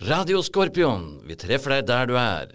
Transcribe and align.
Radio 0.00 0.40
Skorpion, 0.40 1.02
vi 1.28 1.34
treffer 1.36 1.74
deg 1.74 1.88
der 1.90 2.06
du 2.08 2.14
er. 2.16 2.54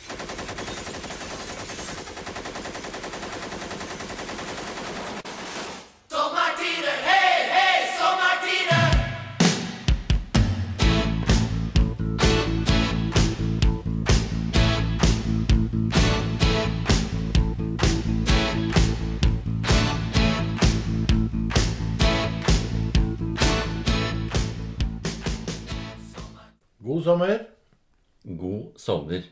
Sommer. 28.86 29.24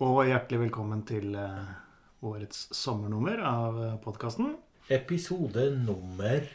Og 0.00 0.22
hjertelig 0.28 0.60
velkommen 0.64 1.02
til 1.04 1.34
eh, 1.36 1.72
årets 2.24 2.62
sommernummer 2.74 3.40
av 3.44 3.76
podkasten. 4.04 4.54
Episode 4.92 5.66
nummer 5.76 6.46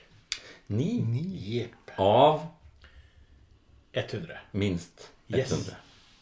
Ni 0.74 0.90
Jepp. 1.50 1.94
av 2.02 2.48
100. 3.94 4.40
minst 4.52 5.10
Yes. 5.30 5.52
100. 5.54 5.76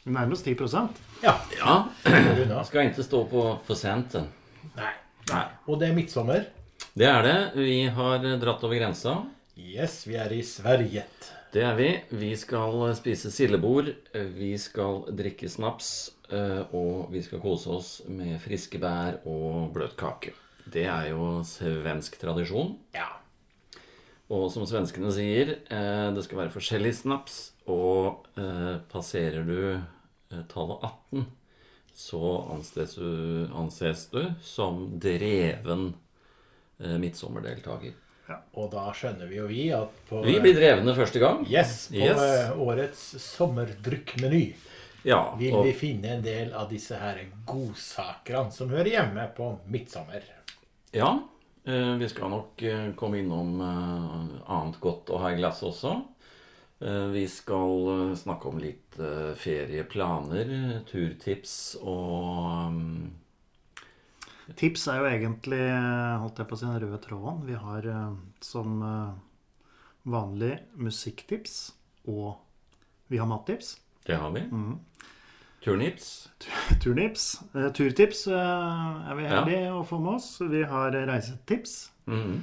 Vi 0.04 0.12
nærmer 0.12 0.36
oss 0.36 0.44
10% 0.44 1.00
Ja. 1.24 1.34
Ja, 1.62 1.78
unna. 2.08 2.64
skal 2.68 2.90
ikke 2.90 3.04
stå 3.08 3.24
på 3.32 3.46
prosenten. 3.68 4.28
Nei. 4.76 4.92
Nei. 5.32 5.46
Og 5.68 5.80
det 5.80 5.90
er 5.90 5.96
midtsommer. 5.96 6.46
Det 6.98 7.08
er 7.08 7.24
det. 7.24 7.38
Vi 7.56 7.86
har 7.88 8.20
dratt 8.40 8.64
over 8.68 8.76
grensa. 8.80 9.22
Yes, 9.58 10.02
vi 10.08 10.16
er 10.20 10.32
i 10.36 10.44
Sverige. 10.44 11.06
Det 11.54 11.64
er 11.64 11.76
vi. 11.80 11.90
Vi 12.12 12.36
skal 12.38 12.92
spise 13.00 13.32
sildebord, 13.32 13.88
vi 14.36 14.52
skal 14.60 15.06
drikke 15.16 15.48
snaps, 15.50 16.10
eh, 16.10 16.17
og 16.30 17.08
vi 17.14 17.22
skal 17.24 17.40
kose 17.40 17.70
oss 17.72 17.90
med 18.12 18.40
friske 18.44 18.80
bær 18.84 19.22
og 19.26 19.70
bløt 19.76 19.94
kake. 20.00 20.34
Det 20.68 20.84
er 20.92 21.10
jo 21.14 21.40
svensk 21.48 22.18
tradisjon. 22.20 22.74
Ja. 22.96 23.08
Og 24.28 24.50
som 24.52 24.66
svenskene 24.68 25.08
sier, 25.16 25.54
eh, 25.72 26.08
det 26.12 26.26
skal 26.26 26.42
være 26.42 26.52
forskjellig 26.52 26.92
snaps. 26.98 27.38
Og 27.72 28.26
eh, 28.36 28.74
passerer 28.92 29.46
du 29.48 29.60
eh, 29.80 30.42
tallet 30.52 30.84
18, 30.84 31.24
så 31.96 32.20
anses 32.52 32.98
du, 33.00 33.48
anses 33.56 34.04
du 34.12 34.20
som 34.44 34.84
dreven 35.00 35.94
midtsommerdeltaker. 36.78 37.96
Ja, 38.28 38.42
Og 38.60 38.68
da 38.74 38.90
skjønner 38.94 39.30
vi 39.32 39.38
jo 39.40 39.46
vi 39.50 39.64
at 39.74 39.94
på 40.10 40.20
Vi 40.26 40.36
blir 40.44 40.58
drevne 40.58 40.94
første 40.98 41.20
gang. 41.24 41.46
Yes, 41.50 41.88
på 41.90 41.96
Yes. 42.04 42.20
eh, 42.20 42.60
årets 42.60 43.04
sommerdrykkmeny 43.24 44.44
Ja, 45.06 45.36
vil 45.38 45.54
og, 45.56 45.66
vi 45.68 45.74
finne 45.78 46.16
en 46.16 46.24
del 46.26 46.54
av 46.58 46.70
disse 46.72 46.98
her 47.00 47.20
godsakene 47.48 48.52
som 48.52 48.72
hører 48.74 48.90
hjemme 48.92 49.28
på 49.38 49.52
midtsommer. 49.70 50.24
ja 50.96 51.12
eh, 51.66 51.94
vi 52.00 52.10
skal 52.10 52.32
nok 52.34 52.64
eh, 52.64 52.90
komme 52.96 53.20
innom 53.22 53.62
eh, 53.62 54.42
annet 54.48 54.80
godt 54.84 55.12
å 55.14 55.22
ha 55.22 55.32
i 55.32 55.38
glasset 55.40 55.70
også. 55.70 55.94
Eh, 56.80 57.08
Vi 57.14 57.28
skal 57.28 58.14
snakke 58.18 58.50
om 58.50 58.60
litt 58.62 58.98
ferieplaner, 59.38 60.82
turtips 60.90 61.78
og 61.82 62.84
Tips 64.56 64.86
er 64.88 65.02
jo 65.02 65.08
egentlig 65.10 65.60
holdt 66.22 66.38
jeg 66.40 66.48
på 66.48 66.56
å 66.56 66.60
si, 66.60 66.66
den 66.66 66.80
røde 66.80 67.00
tråden. 67.04 67.42
Vi 67.44 67.58
har 67.60 67.84
som 68.40 68.78
vanlig 70.08 70.54
musikktips, 70.80 71.74
og 72.08 72.38
vi 73.12 73.20
har 73.20 73.28
mattips. 73.28 73.74
Det 74.08 74.16
har 74.16 74.32
vi. 74.32 74.42
Mm. 74.48 74.80
Turnips. 75.64 76.30
Turnips. 76.84 77.42
Uh, 77.56 77.70
Turtips 77.76 78.28
uh, 78.28 79.10
er 79.12 79.16
vi 79.20 79.24
Ja. 79.28 79.42
å 79.76 79.84
få 79.86 80.00
med 80.00 80.16
oss. 80.16 80.38
Vi 80.42 80.64
har 80.64 80.92
reisetips. 80.92 81.90
Mhm. 82.08 82.38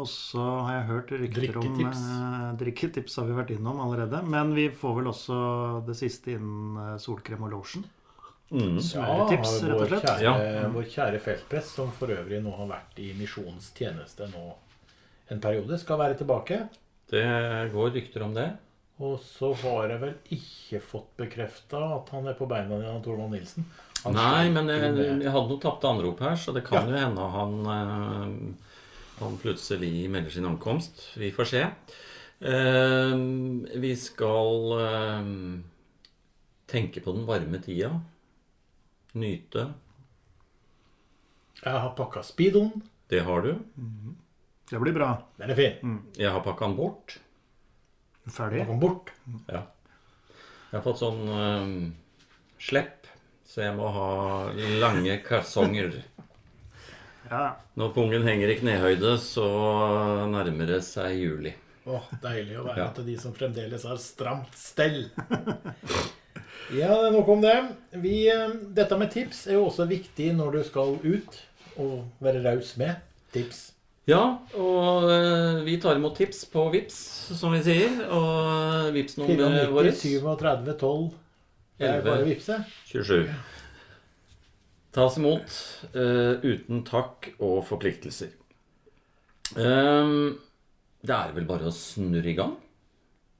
Og 0.00 0.06
så 0.08 0.40
har 0.64 0.78
jeg 0.78 0.86
hørt 0.88 1.10
rykter 1.20 1.56
om 1.60 1.66
Drikketips. 1.66 1.98
eh, 2.08 2.52
Drikketips 2.56 3.16
har 3.20 3.26
vi 3.28 3.34
vært 3.36 3.50
innom 3.52 3.76
allerede. 3.84 4.22
Men 4.24 4.54
vi 4.56 4.70
får 4.70 4.94
vel 4.96 5.10
også 5.10 5.84
det 5.84 5.96
siste 5.98 6.32
innen 6.32 6.96
solkrem 6.98 7.42
og 7.44 7.50
lotion. 7.52 7.84
Mm. 8.50 8.78
Smøretips, 8.80 9.52
rett 9.68 9.74
og 9.82 9.88
slett. 9.90 10.06
kjære, 10.06 10.22
Ja. 10.62 10.68
vår 10.72 10.88
kjære 10.94 11.20
feltprest, 11.20 11.74
som 11.76 11.90
for 11.92 12.06
øvrig 12.08 12.40
nå 12.42 12.56
har 12.56 12.68
vært 12.68 12.98
i 13.04 13.12
misjonstjeneste 13.12 14.30
nå 14.32 14.54
en 15.30 15.40
periode, 15.40 15.78
skal 15.78 15.98
være 15.98 16.16
tilbake. 16.16 16.68
Det 17.10 17.70
går 17.72 17.92
rykter 17.92 18.22
om 18.24 18.32
det. 18.32 18.56
Og 19.02 19.16
så 19.24 19.50
har 19.64 19.90
jeg 19.90 20.00
vel 20.02 20.12
ikke 20.36 20.78
fått 20.84 21.16
bekrefta 21.18 21.80
at 21.96 22.12
han 22.14 22.28
er 22.30 22.36
på 22.38 22.46
beina 22.50 22.78
igjen, 22.78 23.00
Torvald 23.02 23.34
Nilsen. 23.34 23.66
Han 24.04 24.14
Nei, 24.14 24.46
men 24.54 24.70
jeg, 24.70 24.92
jeg 25.24 25.32
hadde 25.34 25.48
noen 25.50 25.62
tapte 25.62 25.90
anrop 25.90 26.22
her, 26.22 26.36
så 26.38 26.54
det 26.54 26.62
kan 26.66 26.86
jo 26.90 26.98
hende 26.98 27.26
han, 27.34 27.56
eh, 27.74 28.70
han 29.18 29.36
plutselig 29.42 30.06
melder 30.10 30.34
sin 30.34 30.46
ankomst. 30.46 31.02
Vi 31.18 31.32
får 31.34 31.50
se. 31.50 31.64
Eh, 32.42 33.16
vi 33.82 33.92
skal 33.98 34.76
eh, 34.78 35.32
tenke 36.70 37.02
på 37.02 37.16
den 37.18 37.26
varme 37.26 37.62
tida. 37.62 37.90
Nyte. 39.18 39.66
Jeg 41.62 41.82
har 41.84 41.92
pakka 41.98 42.22
speedoen. 42.26 42.86
Det 43.10 43.26
har 43.26 43.42
du. 43.44 43.52
Det 44.70 44.78
blir 44.80 44.94
bra. 44.94 45.12
Den 45.38 45.52
er 45.52 45.58
fin. 45.58 46.00
Jeg 46.16 46.30
har 46.32 46.42
pakka 46.46 46.70
den 46.70 46.78
bort. 46.78 47.18
Ferdig. 48.30 48.66
Kom 48.66 48.80
bort. 48.80 49.10
Ja. 49.48 49.64
Jeg 50.70 50.78
har 50.78 50.84
fått 50.86 51.00
sånn 51.02 51.22
um, 51.28 51.72
slepp, 52.62 53.08
så 53.48 53.64
jeg 53.66 53.74
må 53.76 53.88
ha 53.92 54.08
lange 54.80 55.18
kalsonger. 55.26 55.98
Ja. 57.28 57.56
Når 57.80 57.92
pungen 57.96 58.24
henger 58.28 58.52
i 58.52 58.56
knehøyde, 58.60 59.16
så 59.20 59.46
nærmer 60.30 60.68
det 60.74 60.80
seg 60.86 61.16
juli. 61.18 61.52
Åh, 61.88 62.08
Deilig 62.22 62.58
å 62.60 62.66
være 62.68 62.78
Ja. 62.78 62.90
til 62.94 63.08
de 63.10 63.16
som 63.18 63.34
fremdeles 63.34 63.84
har 63.88 63.98
stramt 63.98 64.54
stell. 64.54 65.08
ja, 66.80 66.94
nok 67.10 67.28
om 67.28 67.40
det. 67.42 67.56
Vi, 67.98 68.28
eh, 68.30 68.52
dette 68.76 68.98
med 69.00 69.10
tips 69.12 69.46
er 69.48 69.58
jo 69.58 69.66
også 69.66 69.88
viktig 69.90 70.30
når 70.38 70.58
du 70.58 70.62
skal 70.68 70.94
ut 71.02 71.40
og 71.82 72.04
være 72.22 72.44
raus 72.44 72.76
med 72.78 73.00
tips. 73.34 73.71
Ja, 74.10 74.22
og 74.58 75.04
eh, 75.14 75.60
vi 75.62 75.76
tar 75.78 75.94
imot 75.98 76.16
tips 76.18 76.42
på 76.50 76.64
VIPS, 76.72 76.96
som 77.38 77.54
vi 77.54 77.60
sier. 77.62 78.00
Og 78.10 78.90
VIPS-nummeret 78.96 79.68
94, 79.70 80.22
vårt 80.24 80.42
37, 80.42 80.74
12. 80.80 81.04
Det 81.78 81.86
er 81.86 82.00
11. 82.00 82.06
bare 82.08 82.24
å 82.24 82.30
vippse. 82.30 82.58
27. 82.90 83.30
Tas 84.92 85.16
imot 85.16 85.54
uh, 85.94 86.42
uten 86.44 86.82
takk 86.84 87.30
og 87.38 87.62
forpliktelser. 87.64 88.34
Um, 89.56 90.34
det 91.00 91.16
er 91.16 91.32
vel 91.38 91.46
bare 91.48 91.70
å 91.70 91.72
snurre 91.72 92.28
i 92.28 92.36
gang. 92.36 92.58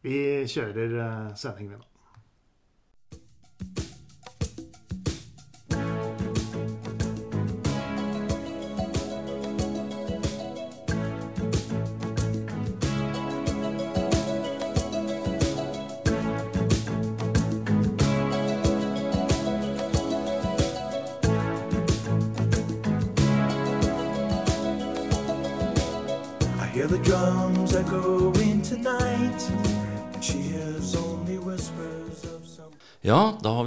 Vi 0.06 0.16
kjører 0.48 0.94
uh, 0.96 1.34
sending, 1.38 1.74
vi 1.74 1.91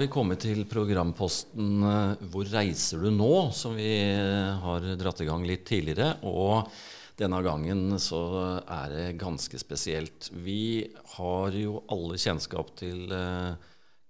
vi 0.05 0.11
kommet 0.11 0.43
til 0.43 0.65
programposten 0.69 1.81
eh, 1.81 2.25
'Hvor 2.29 2.45
reiser 2.51 3.01
du 3.01 3.09
nå?', 3.09 3.51
som 3.53 3.73
vi 3.73 3.89
eh, 4.05 4.53
har 4.61 4.83
dratt 4.99 5.21
i 5.23 5.25
gang 5.25 5.45
litt 5.47 5.65
tidligere. 5.65 6.19
Og 6.29 6.69
denne 7.17 7.39
gangen 7.41 7.97
så 7.97 8.61
er 8.61 8.91
det 8.93 9.17
ganske 9.17 9.57
spesielt. 9.57 10.29
Vi 10.29 10.85
har 11.15 11.55
jo 11.57 11.81
alle 11.89 12.19
kjennskap 12.21 12.75
til 12.77 13.09
eh, 13.09 13.55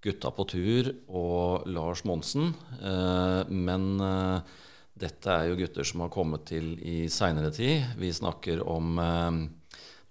Gutta 0.04 0.34
på 0.36 0.46
tur 0.52 0.92
og 1.08 1.66
Lars 1.66 2.04
Monsen. 2.06 2.52
Men 3.50 3.86
dette 4.94 5.32
er 5.34 5.48
jo 5.50 5.56
gutter 5.58 5.82
som 5.82 6.04
har 6.04 6.12
kommet 6.14 6.44
til 6.46 6.76
i 6.78 7.08
seinere 7.10 7.50
tid. 7.50 7.98
Vi 7.98 8.12
snakker 8.14 8.62
om 8.70 9.02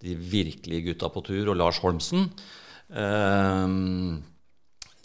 de 0.03 0.17
virkelige 0.19 0.89
gutta 0.89 1.13
på 1.15 1.23
tur 1.23 1.53
og 1.53 1.61
Lars 1.61 1.79
Holmsen. 1.79 2.27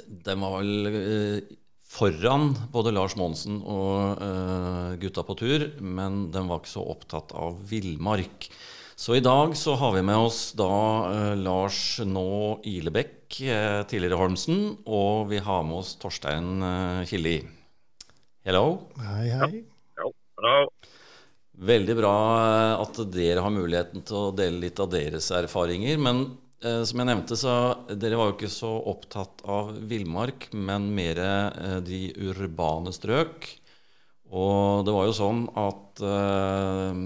Den 0.09 0.41
var 0.41 0.57
vel 0.57 0.89
eh, 0.89 1.55
foran 1.89 2.51
både 2.73 2.93
Lars 2.95 3.15
Monsen 3.19 3.59
og 3.61 4.23
eh, 4.25 4.97
gutta 5.01 5.23
på 5.25 5.37
tur, 5.37 5.65
men 5.79 6.27
den 6.33 6.49
var 6.49 6.63
ikke 6.63 6.73
så 6.73 6.85
opptatt 6.95 7.35
av 7.37 7.59
villmark. 7.69 8.49
Så 8.99 9.15
i 9.15 9.23
dag 9.23 9.53
så 9.55 9.77
har 9.79 9.93
vi 9.95 10.03
med 10.03 10.17
oss 10.17 10.41
da 10.57 10.73
eh, 11.11 11.35
Lars 11.39 11.99
nå 12.01 12.59
Ilebekk, 12.67 13.17
tidligere 13.29 14.17
Holmsen, 14.17 14.79
og 14.89 15.29
vi 15.29 15.37
har 15.45 15.61
med 15.61 15.83
oss 15.83 15.93
Torstein 16.01 16.63
Killi. 17.05 17.37
Hello. 18.47 18.63
Hei, 18.97 19.27
hei. 19.29 19.51
Ja, 19.99 20.09
Hello. 20.39 20.71
Veldig 21.59 21.95
bra 21.99 22.15
at 22.79 22.97
dere 23.13 23.43
har 23.43 23.53
muligheten 23.53 24.01
til 24.07 24.17
å 24.17 24.33
dele 24.33 24.63
litt 24.63 24.79
av 24.81 24.89
deres 24.93 25.27
erfaringer. 25.35 25.99
Men 26.01 26.23
eh, 26.63 26.81
som 26.87 26.99
jeg 27.01 27.09
nevnte, 27.09 27.37
så 27.39 27.53
dere 27.95 28.17
var 28.19 28.31
jo 28.31 28.35
ikke 28.37 28.51
så 28.51 28.69
opptatt 28.91 29.43
av 29.49 29.71
villmark, 29.89 30.49
men 30.53 30.89
mer 30.95 31.21
eh, 31.23 31.79
de 31.85 32.01
urbane 32.29 32.93
strøk. 32.95 33.47
Og 34.29 34.83
det 34.85 34.93
var 34.93 35.07
jo 35.09 35.13
sånn 35.17 35.39
at 35.57 36.01
eh, 36.05 36.97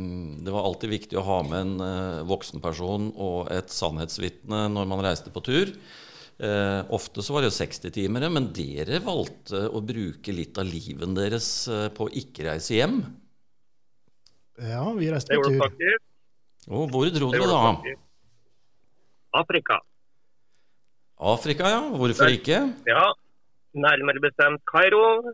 det 0.43 0.51
var 0.51 0.65
alltid 0.67 0.91
viktig 0.91 1.19
å 1.21 1.23
ha 1.29 1.37
med 1.47 1.59
en 1.61 1.75
eh, 1.85 2.23
voksenperson 2.27 3.13
og 3.15 3.51
et 3.55 3.71
sannhetsvitne 3.71 4.65
når 4.73 4.89
man 4.91 5.03
reiste 5.05 5.31
på 5.31 5.43
tur. 5.45 5.71
Eh, 6.43 6.81
ofte 6.91 7.23
så 7.23 7.35
var 7.37 7.45
det 7.45 7.51
jo 7.53 7.55
60-timere, 7.61 8.27
men 8.33 8.49
dere 8.57 8.99
valgte 9.05 9.67
å 9.71 9.79
bruke 9.85 10.33
litt 10.35 10.57
av 10.59 10.67
liven 10.67 11.15
deres 11.15 11.47
eh, 11.71 11.87
på 11.95 12.09
å 12.09 12.15
ikke 12.19 12.49
reise 12.49 12.75
hjem. 12.81 12.99
Ja, 14.59 14.83
vi 14.97 15.07
reiste 15.13 15.31
Det 15.33 15.39
på 15.39 15.47
gjorde 15.47 15.55
tur. 15.55 15.63
faktisk. 15.63 16.03
Og 16.73 16.91
hvor 16.91 17.07
dro 17.11 17.31
Det 17.31 17.39
dere 17.39 17.45
gjorde 17.45 17.47
du 17.47 17.55
da? 17.55 17.63
faktisk. 17.71 18.02
Afrika. 19.33 19.79
Afrika, 21.19 21.69
ja. 21.69 21.81
Hvorfor 21.97 22.31
ikke? 22.37 22.59
Ja, 22.87 23.05
nærmere 23.73 24.21
bestemt 24.21 24.61
Kairo. 24.69 25.33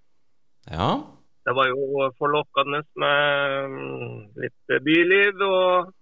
Ja. 0.70 0.90
Det 1.46 1.56
var 1.56 1.68
jo 1.72 2.10
forlokkende 2.20 2.84
med 3.02 3.70
mm, 3.74 4.18
litt 4.44 4.76
byliv 4.86 5.42
og 5.48 5.94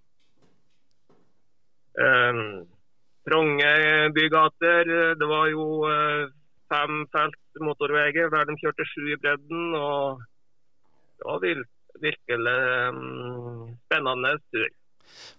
um, 2.05 2.41
trange 3.27 3.73
bygater. 4.17 4.91
Det 5.19 5.27
var 5.29 5.45
jo 5.51 5.67
eh, 5.91 6.25
fem 6.71 7.03
felt 7.13 7.61
motorveier 7.63 8.31
der 8.33 8.49
de 8.49 8.57
kjørte 8.61 8.88
sju 8.91 9.03
i 9.13 9.19
bredden. 9.21 9.75
og 9.75 10.23
Det 11.17 11.29
var 11.29 11.39
virkelig 12.01 12.57
um, 12.91 13.77
spennende 13.85 14.35
tur. 14.51 14.69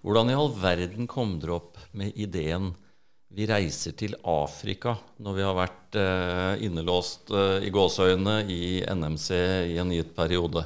Hvordan 0.05 0.31
i 0.31 0.37
all 0.39 0.53
verden 0.55 1.09
kom 1.11 1.39
dere 1.43 1.59
opp 1.59 1.81
med 1.97 2.17
ideen 2.17 2.73
vi 3.29 3.45
reiser 3.49 3.93
til 3.99 4.15
Afrika 4.25 4.95
når 5.21 5.37
vi 5.37 5.45
har 5.45 5.57
vært 5.59 5.99
eh, 6.01 6.65
innelåst 6.65 7.33
eh, 7.35 7.67
i 7.69 7.73
gåseøyne 7.75 8.41
i 8.49 8.81
NMC 8.89 9.29
i 9.75 9.77
en 9.83 9.93
gitt 9.93 10.15
periode? 10.17 10.65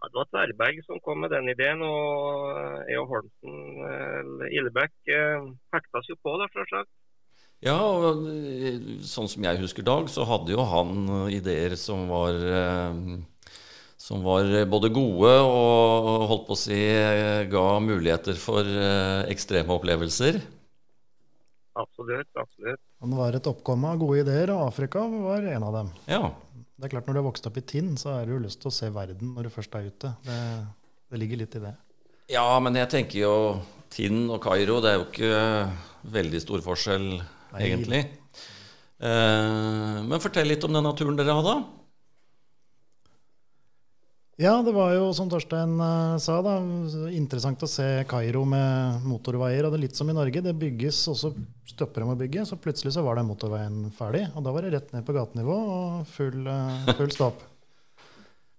Ja, 0.00 0.10
det 0.10 0.18
var 0.18 0.28
Tverberg 0.32 0.82
som 0.84 0.98
kom 1.04 1.22
med 1.22 1.30
den 1.32 1.48
ideen, 1.48 1.80
og 1.86 2.50
jeg 2.90 2.98
og 3.00 3.14
Holmsen 3.14 3.86
eh, 3.88 4.50
Illebekk 4.58 5.14
eh, 5.14 5.46
hekta 5.72 6.02
oss 6.02 6.10
jo 6.10 6.18
på, 6.20 6.34
da, 6.42 6.50
selvsagt. 6.52 6.90
Ja, 7.64 7.78
og 7.80 8.26
eh, 8.28 8.82
sånn 9.06 9.30
som 9.30 9.46
jeg 9.46 9.62
husker 9.62 9.86
Dag, 9.86 10.10
så 10.12 10.26
hadde 10.28 10.52
jo 10.52 10.66
han 10.68 11.06
eh, 11.06 11.36
ideer 11.38 11.78
som 11.80 12.04
var 12.10 12.36
eh, 12.36 12.98
som 14.04 14.20
var 14.24 14.44
både 14.68 14.90
gode 14.92 15.30
og 15.48 16.26
holdt 16.28 16.44
på 16.48 16.56
å 16.56 16.60
si 16.60 16.76
eh, 16.76 17.46
ga 17.48 17.64
muligheter 17.80 18.36
for 18.36 18.68
eh, 18.68 19.24
ekstreme 19.32 19.72
opplevelser. 19.72 20.42
Absolutt. 21.74 22.28
absolutt. 22.36 22.82
Han 23.02 23.14
var 23.16 23.34
et 23.34 23.48
oppkomme 23.48 23.94
av 23.94 24.02
gode 24.02 24.20
ideer, 24.22 24.52
og 24.54 24.66
Afrika 24.68 25.02
var 25.08 25.46
en 25.50 25.64
av 25.66 25.78
dem. 25.78 25.88
Ja. 26.10 26.20
Det 26.76 26.86
er 26.86 26.92
klart 26.92 27.08
Når 27.08 27.16
du 27.16 27.20
har 27.22 27.26
vokst 27.30 27.48
opp 27.48 27.56
i 27.58 27.64
Tinn, 27.64 27.94
så 27.98 28.12
har 28.18 28.28
du 28.28 28.36
lyst 28.42 28.60
til 28.62 28.68
å 28.70 28.74
se 28.74 28.90
verden 28.92 29.32
når 29.34 29.48
du 29.48 29.54
først 29.54 29.78
er 29.78 29.88
ute. 29.88 30.10
Det, 30.26 30.40
det 31.10 31.20
ligger 31.22 31.40
litt 31.40 31.56
i 31.56 31.62
det. 31.64 31.72
Ja, 32.34 32.44
men 32.60 32.76
jeg 32.76 32.90
tenker 32.92 33.18
jo 33.18 33.34
Tinn 33.94 34.26
og 34.28 34.42
Kairo, 34.44 34.82
det 34.84 34.90
er 34.92 35.00
jo 35.00 35.06
ikke 35.08 35.32
veldig 36.14 36.42
stor 36.44 36.64
forskjell, 36.66 37.08
Nei. 37.54 37.62
egentlig. 37.62 38.02
Eh, 39.00 39.96
men 40.04 40.22
fortell 40.22 40.50
litt 40.52 40.68
om 40.68 40.76
den 40.76 40.86
naturen 40.86 41.16
dere 41.16 41.38
hadde. 41.40 41.56
Ja, 44.36 44.56
det 44.66 44.72
var 44.74 44.90
jo 44.90 45.12
som 45.14 45.28
Torstein 45.30 45.76
eh, 45.78 46.16
sa, 46.18 46.40
da, 46.42 46.56
interessant 47.14 47.60
å 47.62 47.68
se 47.70 47.86
Kairo 48.10 48.40
med 48.50 49.04
motorveier. 49.06 49.62
Og 49.62 49.70
det 49.70 49.78
er 49.78 49.82
litt 49.84 49.98
som 49.98 50.08
i 50.10 50.16
Norge, 50.16 50.42
det 50.42 50.56
bygges, 50.58 51.04
og 51.12 51.18
så 51.20 51.30
stopper 51.70 52.02
de 52.02 52.08
å 52.10 52.16
bygge. 52.18 52.42
Så 52.48 52.58
plutselig 52.58 52.96
så 52.96 53.04
var 53.06 53.20
den 53.20 53.28
motorveien 53.28 53.92
ferdig, 53.94 54.24
og 54.34 54.42
da 54.42 54.54
var 54.56 54.66
det 54.66 54.72
rett 54.74 54.88
ned 54.90 55.06
på 55.06 55.14
gatenivå 55.14 55.58
og 55.76 56.00
full, 56.10 56.40
eh, 56.50 56.90
full 56.98 57.14
stopp. 57.14 57.44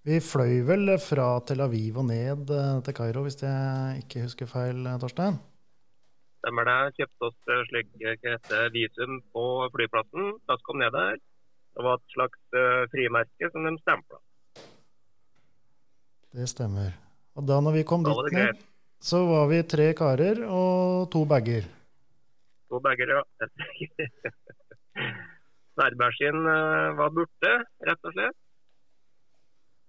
Vi 0.08 0.22
fløy 0.24 0.62
vel 0.64 0.94
fra 1.02 1.28
Tel 1.44 1.66
Aviv 1.66 2.00
og 2.00 2.08
ned 2.08 2.56
eh, 2.56 2.72
til 2.88 2.96
Kairo, 2.96 3.26
hvis 3.26 3.42
jeg 3.44 4.06
ikke 4.06 4.24
husker 4.30 4.48
feil, 4.48 4.80
Torstein? 5.02 5.42
Stemmer 6.40 6.72
det. 6.72 6.80
Kjøpte 7.02 7.34
oss 7.34 7.56
slik 7.68 7.92
visum 8.72 9.20
på 9.36 9.44
flyplassen. 9.76 10.38
Da 10.48 10.56
kom 10.64 10.80
ned 10.80 10.96
der. 10.96 11.20
Det 11.76 11.84
var 11.84 12.00
et 12.00 12.16
slags 12.16 12.62
frimerke 12.94 13.50
som 13.52 13.66
de 13.68 13.74
stempla. 13.82 14.22
Det 16.36 16.50
stemmer. 16.52 16.92
Og 17.40 17.46
da 17.48 17.62
når 17.64 17.78
vi 17.78 17.84
kom 17.88 18.04
dit 18.04 18.34
ned, 18.36 18.60
så 19.00 19.22
var 19.28 19.48
vi 19.52 19.62
tre 19.64 19.94
karer 19.96 20.42
og 20.44 21.08
to 21.14 21.22
bager. 21.30 21.64
To 22.72 22.80
bager, 22.84 23.08
ja. 23.16 23.22
Sin 26.16 26.38
eh, 26.48 26.96
var 26.96 27.10
borte, 27.16 27.52
rett 27.88 28.08
og 28.08 28.14
slett. 28.16 28.38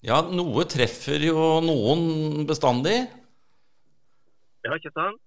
Ja, 0.06 0.20
noe 0.22 0.64
treffer 0.70 1.22
jo 1.22 1.60
noen 1.64 2.46
bestandig. 2.46 2.98
Ja, 4.66 4.74
ikke 4.74 4.90
sant? 4.94 5.20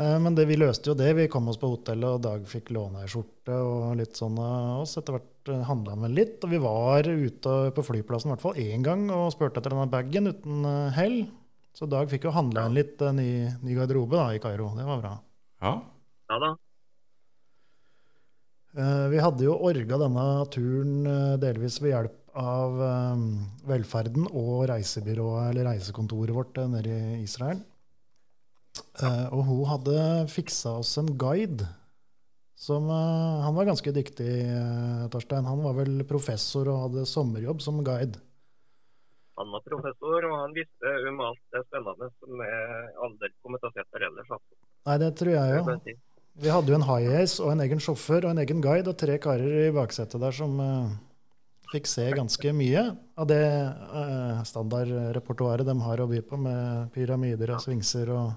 Eh, 0.00 0.18
Men 0.20 0.34
det, 0.34 0.46
vi 0.48 0.56
løste 0.56 0.90
jo 0.90 0.94
det. 0.96 1.10
Vi 1.18 1.28
kom 1.28 1.48
oss 1.52 1.58
på 1.60 1.68
hotellet, 1.74 2.08
og 2.16 2.22
Dag 2.24 2.46
fikk 2.48 2.70
låne 2.72 3.02
ei 3.04 3.10
skjorte 3.12 3.56
og 3.60 3.96
litt 4.00 4.16
sånn 4.16 4.38
av 4.40 4.82
oss. 4.86 4.96
Etter 5.00 5.18
hvert 5.18 5.52
handla 5.68 5.96
han 5.96 6.06
vel 6.06 6.16
litt. 6.16 6.38
Og 6.44 6.50
vi 6.54 6.60
var 6.62 7.08
ute 7.08 7.54
på 7.76 7.84
flyplassen 7.90 8.30
i 8.30 8.34
hvert 8.34 8.44
fall 8.46 8.60
én 8.62 8.84
gang 8.86 9.04
og 9.12 9.32
spurte 9.34 9.60
etter 9.60 9.74
denne 9.74 9.90
bagen 9.92 10.30
uten 10.32 10.64
eh, 10.64 10.90
hell. 10.96 11.18
Så 11.76 11.88
Dag 11.88 12.08
fikk 12.12 12.26
jo 12.28 12.34
handla 12.36 12.66
inn 12.68 12.76
litt 12.76 13.00
eh, 13.04 13.14
ny, 13.16 13.30
ny 13.64 13.76
garderobe 13.78 14.18
da, 14.20 14.28
i 14.36 14.40
Kairo. 14.42 14.72
Det 14.78 14.88
var 14.88 15.00
bra. 15.04 15.14
Ja. 15.62 15.74
Ja 16.32 16.38
da. 16.46 16.52
Eh, 18.76 19.06
Vi 19.12 19.20
hadde 19.20 19.44
jo 19.44 19.58
orga 19.68 19.98
denne 20.00 20.26
turen 20.52 21.06
eh, 21.06 21.36
delvis 21.42 21.80
ved 21.84 21.92
hjelp 21.92 22.18
av 22.40 22.78
eh, 22.80 23.24
velferden 23.68 24.24
og 24.30 24.62
reisebyrået, 24.70 25.50
eller 25.50 25.68
reisekontoret 25.68 26.32
vårt 26.36 26.56
eh, 26.62 26.70
nede 26.72 26.94
i 27.18 27.22
Israel. 27.26 27.60
Eh, 29.02 29.26
Og 29.32 29.44
hun 29.48 29.62
hadde 29.68 29.96
fiksa 30.32 30.78
oss 30.80 30.96
en 31.00 31.10
guide. 31.18 31.68
Som, 32.62 32.86
uh, 32.86 33.42
han 33.42 33.56
var 33.56 33.66
ganske 33.66 33.90
dyktig, 33.90 34.28
uh, 34.46 35.08
Torstein. 35.10 35.48
Han 35.48 35.64
var 35.64 35.74
vel 35.80 36.04
professor 36.06 36.68
og 36.70 36.84
hadde 36.84 37.08
sommerjobb 37.10 37.58
som 37.64 37.80
guide. 37.82 38.20
Han 39.40 39.50
var 39.50 39.64
professor, 39.66 40.28
og 40.28 40.34
han 40.44 40.54
visste 40.54 40.92
om 41.10 41.20
alt 41.26 41.42
det 41.50 41.64
spennende 41.66 42.08
som 42.20 42.42
jeg 42.46 42.88
aldri 43.06 43.30
kommer 43.42 43.62
til 43.62 43.72
å 43.72 44.02
ellers. 44.08 44.34
Nei, 44.86 44.96
det 45.02 45.10
tror 45.18 45.32
jeg 45.34 45.56
jo. 45.56 45.96
Vi 46.42 46.52
hadde 46.52 46.72
jo 46.72 46.78
en 46.78 46.86
high 46.88 47.16
ace 47.20 47.42
og 47.42 47.50
en 47.52 47.64
egen 47.64 47.82
sjåfør 47.82 48.26
og 48.26 48.32
en 48.32 48.42
egen 48.44 48.62
guide 48.64 48.88
og 48.88 48.96
tre 49.00 49.18
karer 49.20 49.66
i 49.66 49.74
baksetet 49.74 50.20
der 50.20 50.32
som 50.36 50.54
eh, 50.64 50.94
fikk 51.72 51.90
se 51.90 52.06
ganske 52.14 52.54
mye 52.56 52.86
av 53.20 53.28
det 53.28 53.42
uh, 53.42 54.40
standardrepertoaret 54.48 55.68
de 55.68 55.76
har 55.84 56.00
å 56.00 56.08
by 56.08 56.22
på, 56.28 56.38
med 56.40 56.88
pyramider 56.94 57.52
og 57.52 57.60
svingser 57.64 58.12
og 58.12 58.32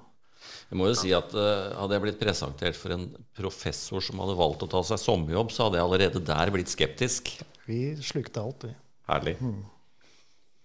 Jeg 0.69 0.79
må 0.79 0.87
jo 0.89 0.95
si 0.97 1.11
at 1.15 1.33
uh, 1.37 1.75
Hadde 1.77 1.97
jeg 1.97 2.03
blitt 2.07 2.21
presentert 2.21 2.77
for 2.79 2.95
en 2.95 3.05
professor 3.37 4.03
som 4.03 4.21
hadde 4.23 4.37
valgt 4.39 4.65
å 4.65 4.69
ta 4.71 4.81
seg 4.87 5.01
sommerjobb, 5.01 5.53
så 5.53 5.67
hadde 5.67 5.79
jeg 5.79 5.87
allerede 5.87 6.23
der 6.25 6.51
blitt 6.53 6.71
skeptisk. 6.73 7.31
Vi 7.69 7.79
slukte 8.05 8.41
alt, 8.41 8.65
vi. 8.67 8.73
Herlig. 9.09 9.35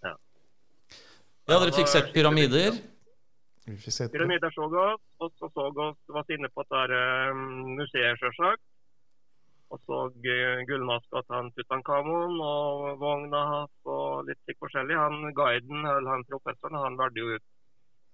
Ja. 0.04 0.14
Ja, 1.50 1.58
dere 1.58 1.74
fikk 1.76 1.92
sett 1.92 2.10
pyramider. 2.14 2.76
vi 3.66 3.76
fikk 3.76 3.96
sett. 3.96 4.12
Pyramider 4.14 4.52
så 4.56 4.68
godt. 4.72 5.04
og 5.20 5.32
så 5.36 5.52
så 5.52 5.68
oss 5.68 6.00
var 6.08 6.32
inne 6.32 6.48
på 6.48 6.64
et 6.64 6.72
der, 6.72 6.96
eh, 6.96 7.40
museet, 7.76 8.20
selvsagt. 8.20 8.64
Og 9.70 9.78
så 9.86 9.98
gullmaska 10.66 11.20
til 11.22 11.36
han 11.36 11.50
Tutankhamon 11.54 12.40
og 12.42 12.98
vogna 12.98 13.42
hans 13.52 13.74
og 13.86 14.26
litt 14.26 14.40
slik 14.42 14.58
forskjellig. 14.64 14.96
Han 14.98 15.34
guiden, 15.36 15.84
eller 15.84 16.10
han 16.10 16.26
professoren, 16.26 16.80
han 16.84 16.98
valgte 16.98 17.22
jo 17.22 17.36
ut 17.36 17.46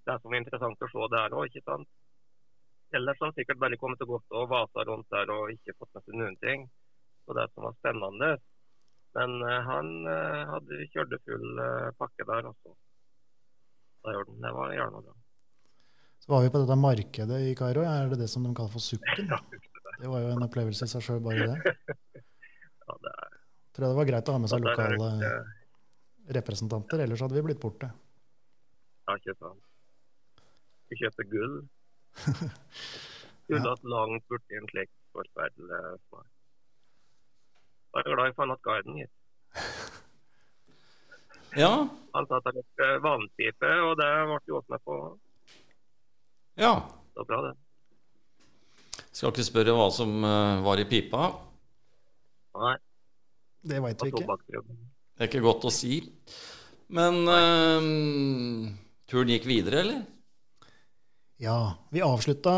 det 0.07 0.17
som 0.23 0.35
er 0.35 0.43
interessant 0.43 0.83
å 0.83 0.91
se 0.91 1.07
der 1.13 1.35
òg, 1.35 1.49
ikke 1.51 1.65
sant. 1.67 1.89
Ellers 2.95 3.19
har 3.21 3.31
han 3.31 3.37
sikkert 3.37 3.59
bare 3.63 3.79
kommet 3.81 3.99
til 4.01 4.09
gått 4.11 4.37
og 4.39 4.51
vasa 4.51 4.85
rundt 4.87 5.09
der 5.11 5.31
og 5.35 5.51
ikke 5.51 5.75
fått 5.75 5.91
med 5.97 6.05
seg 6.07 6.19
noen 6.21 6.37
ting 6.39 6.69
Og 7.27 7.35
det 7.35 7.49
som 7.51 7.65
var 7.67 7.75
spennende. 7.81 8.29
Men 9.17 9.33
eh, 9.43 9.63
han 9.67 9.89
eh, 10.13 10.43
hadde 10.53 10.87
kjørte 10.93 11.19
full 11.27 11.63
eh, 11.65 11.89
pakke 11.99 12.27
der 12.29 12.47
også. 12.53 12.75
Da 14.07 14.15
gjorde 14.15 14.35
han. 14.35 14.45
Det 14.45 14.53
var 14.55 14.75
gjerne 14.77 15.03
bra. 15.09 15.17
Så 16.23 16.33
var 16.33 16.45
vi 16.45 16.53
på 16.55 16.63
dette 16.63 16.79
markedet 16.79 17.41
i 17.49 17.57
Kairo. 17.59 17.83
Er 17.89 18.13
det 18.13 18.21
det 18.23 18.31
som 18.31 18.47
de 18.47 18.55
kaller 18.55 18.71
for 18.77 18.85
sukken? 18.85 19.33
Det. 19.33 20.07
Var 20.07 20.23
jo 20.23 20.33
en 20.37 20.47
opplevelse 20.47 20.87
i 20.87 20.93
seg 20.93 21.03
sjøl, 21.03 21.23
bare 21.25 21.51
det. 21.51 21.77
Ja, 22.87 22.95
det 23.03 23.11
er, 23.11 23.31
Tror 23.75 23.83
jeg 23.83 23.91
det 23.91 23.99
var 23.99 24.07
greit 24.07 24.29
å 24.31 24.35
ha 24.37 24.39
med 24.39 24.51
seg 24.53 24.63
lokale 24.63 25.07
representanter, 26.37 27.01
ellers 27.03 27.25
hadde 27.25 27.35
vi 27.35 27.43
blitt 27.49 27.59
borte. 27.59 27.89
Ja, 29.09 29.17
ikke 29.19 29.35
sant. 29.41 29.65
Vi 30.91 30.99
kjøper 31.01 31.29
gull. 31.33 31.57
Skulle 33.47 33.63
hatt 33.63 33.85
langt 33.87 34.25
borti 34.31 34.59
en 34.59 34.67
slik 34.73 34.91
forferdelig 35.15 35.83
smak. 36.07 36.27
Jeg 37.97 38.05
er 38.05 38.13
glad 38.13 38.27
jeg 38.29 38.37
fant 38.37 38.55
at 38.57 38.65
guiden 38.67 38.99
gitt. 39.03 39.15
Ja, 41.57 41.89
Han 42.13 42.27
sa 42.29 42.37
at 42.37 42.49
han 42.51 42.57
fikk 42.59 42.83
vannpipe, 43.01 43.69
og 43.87 43.95
det 43.97 44.09
ble 44.29 44.41
jo 44.51 44.59
åpna 44.59 44.77
på. 44.85 44.97
ja. 46.61 46.75
Det 47.17 47.23
var 47.23 47.29
bra, 47.31 47.39
det. 47.47 49.07
Skal 49.09 49.31
ikke 49.33 49.47
spørre 49.47 49.73
hva 49.73 49.87
som 49.95 50.11
eh, 50.21 50.59
var 50.67 50.83
i 50.83 50.85
pipa. 50.85 51.31
Nei, 52.61 52.75
Det 53.65 53.81
veit 53.81 54.05
vi 54.05 54.11
ikke. 54.13 54.37
Det 54.61 55.25
er 55.25 55.31
ikke 55.31 55.45
godt 55.47 55.65
å 55.65 55.73
si. 55.73 56.03
Men 56.93 57.23
uh, 57.25 58.69
turen 59.09 59.33
gikk 59.33 59.49
videre, 59.49 59.81
eller? 59.81 60.05
Ja, 61.37 61.75
vi 61.93 62.01
avslutta, 62.01 62.53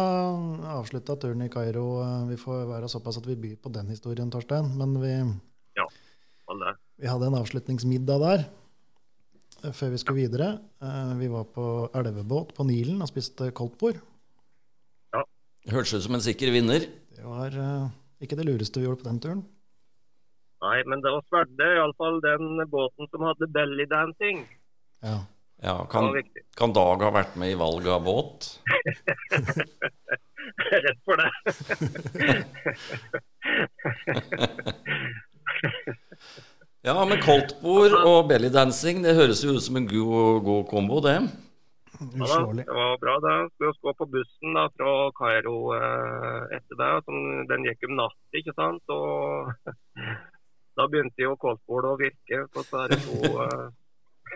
avslutta 0.79 1.17
turen 1.19 1.43
i 1.43 1.49
Kairo. 1.51 1.87
Vi 2.29 2.37
får 2.39 2.67
være 2.69 2.89
såpass 2.91 3.19
at 3.19 3.27
vi 3.27 3.35
byr 3.35 3.57
på 3.63 3.73
den 3.75 3.89
historien, 3.91 4.31
Torstein. 4.31 4.69
Men 4.79 4.95
vi, 5.03 5.11
ja, 5.75 5.87
vi 6.99 7.11
hadde 7.11 7.27
en 7.27 7.39
avslutningsmiddag 7.41 8.23
der 8.23 8.45
eh, 9.65 9.73
før 9.75 9.91
vi 9.95 9.99
skulle 9.99 10.23
videre. 10.29 10.51
Eh, 10.79 11.15
Vi 11.19 11.31
var 11.33 11.49
på 11.51 11.65
elvebåt 11.99 12.55
på 12.55 12.67
Nilen 12.69 13.03
og 13.03 13.11
spiste 13.11 13.51
koldtbord. 13.51 13.99
Hørtes 15.69 15.99
ut 15.99 16.05
som 16.07 16.15
en 16.17 16.23
sikker 16.25 16.49
vinner. 16.55 16.87
Det 17.13 17.25
var 17.27 17.53
eh, 17.53 17.89
ikke 18.25 18.39
det 18.39 18.47
lureste 18.47 18.79
vi 18.81 18.87
gjorde 18.87 19.03
på 19.03 19.09
den 19.11 19.19
turen. 19.21 19.43
Nei, 20.63 20.79
men 20.91 21.03
det 21.03 21.11
var 21.15 21.27
sverde, 21.27 21.67
iallfall 21.77 22.23
den 22.23 22.63
båten 22.71 23.11
som 23.11 23.27
hadde 23.27 23.51
bellydancing. 23.55 24.41
Ja. 25.03 25.19
Ja, 25.63 25.87
kan, 25.91 26.23
kan 26.57 26.73
Dag 26.73 27.03
ha 27.03 27.11
vært 27.15 27.37
med 27.41 27.51
i 27.55 27.59
valget 27.59 27.93
av 27.97 28.03
båt? 28.07 28.59
Rett 30.71 31.01
for 31.07 31.17
det. 31.19 31.31
Ja, 36.87 37.03
med 37.05 37.19
koldtbord 37.21 37.93
og 38.07 38.29
bellydancing, 38.31 39.03
det 39.03 39.17
høres 39.19 39.41
jo 39.43 39.51
ut 39.57 39.65
som 39.65 39.77
en 39.81 39.89
god, 39.91 40.39
god 40.47 40.65
kombo, 40.71 41.01
det. 41.05 41.17
Ja, 41.99 42.27
da, 42.31 42.37
det 42.55 42.71
var 42.71 42.95
bra. 43.03 43.17
da. 43.25 43.33
Skulle 43.51 43.73
oss 43.73 43.81
gå 43.83 43.91
på 43.99 44.07
bussen 44.13 44.55
da, 44.55 44.69
fra 44.79 44.93
Kairo 45.19 45.75
eh, 45.75 46.43
etter 46.55 46.75
det. 46.79 46.91
Som, 47.09 47.17
den 47.51 47.67
gikk 47.67 47.83
om 47.89 47.97
natt, 47.99 48.15
ikke 48.39 48.55
sant. 48.55 48.87
Og 48.95 49.51
da 50.79 50.87
begynte 50.87 51.27
jo 51.27 51.35
koldtbordet 51.43 51.91
å 51.91 51.99
virke 51.99 52.47
på 52.55 52.63
disse 52.63 53.03
to 53.09 53.19
eh, 53.49 53.67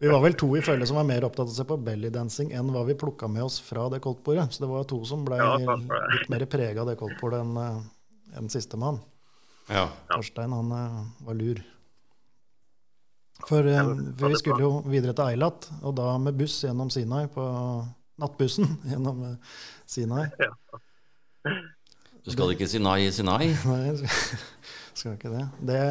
Vi 0.00 0.08
var 0.10 0.20
vel 0.24 0.34
to 0.34 0.48
i 0.58 0.62
følge 0.64 0.86
som 0.88 0.96
var 0.98 1.06
mer 1.06 1.24
opptatt 1.26 1.46
av 1.46 1.52
å 1.52 1.56
se 1.56 1.64
på 1.68 1.76
bellydancing 1.78 2.50
enn 2.58 2.72
hva 2.74 2.82
vi 2.88 2.96
plukka 2.98 3.28
med 3.30 3.44
oss 3.46 3.60
fra 3.62 3.84
det 3.92 4.00
koldtbordet. 4.02 4.48
Så 4.52 4.64
det 4.64 4.70
var 4.70 4.88
to 4.90 4.98
som 5.06 5.22
ble 5.24 5.36
Ja, 5.38 5.52
litt 6.16 6.30
mer 6.32 6.42
prega 6.50 6.82
av 6.82 6.90
det 6.90 6.96
koldtbordet 6.98 7.40
enn 7.44 7.54
en 7.62 7.84
enn 8.36 8.50
sistemann. 8.52 9.00
Ja. 9.68 9.88
Torstein, 10.10 10.52
han 10.52 10.72
eh, 10.72 11.00
var 11.26 11.38
lur. 11.38 11.62
For, 13.46 13.66
eh, 13.66 13.92
for 14.18 14.32
vi 14.32 14.40
skulle 14.40 14.64
jo 14.64 14.72
videre 14.88 15.14
til 15.16 15.32
Eilat, 15.32 15.68
og 15.82 15.96
da 15.98 16.14
med 16.22 16.38
buss 16.38 16.62
gjennom 16.64 16.90
Sinai 16.92 17.26
på 17.32 17.44
nattbussen 18.22 18.76
gjennom 18.92 19.22
eh, 19.30 19.60
Sinai. 19.86 20.26
Du 22.24 22.32
skal 22.34 22.54
ikke 22.54 22.68
si 22.70 22.82
nei, 22.88 23.00
i 23.06 23.26
nei. 23.26 23.52
Nei, 23.68 24.10
skal 24.96 25.16
ikke 25.16 25.34
det. 25.34 25.46
det. 25.72 25.84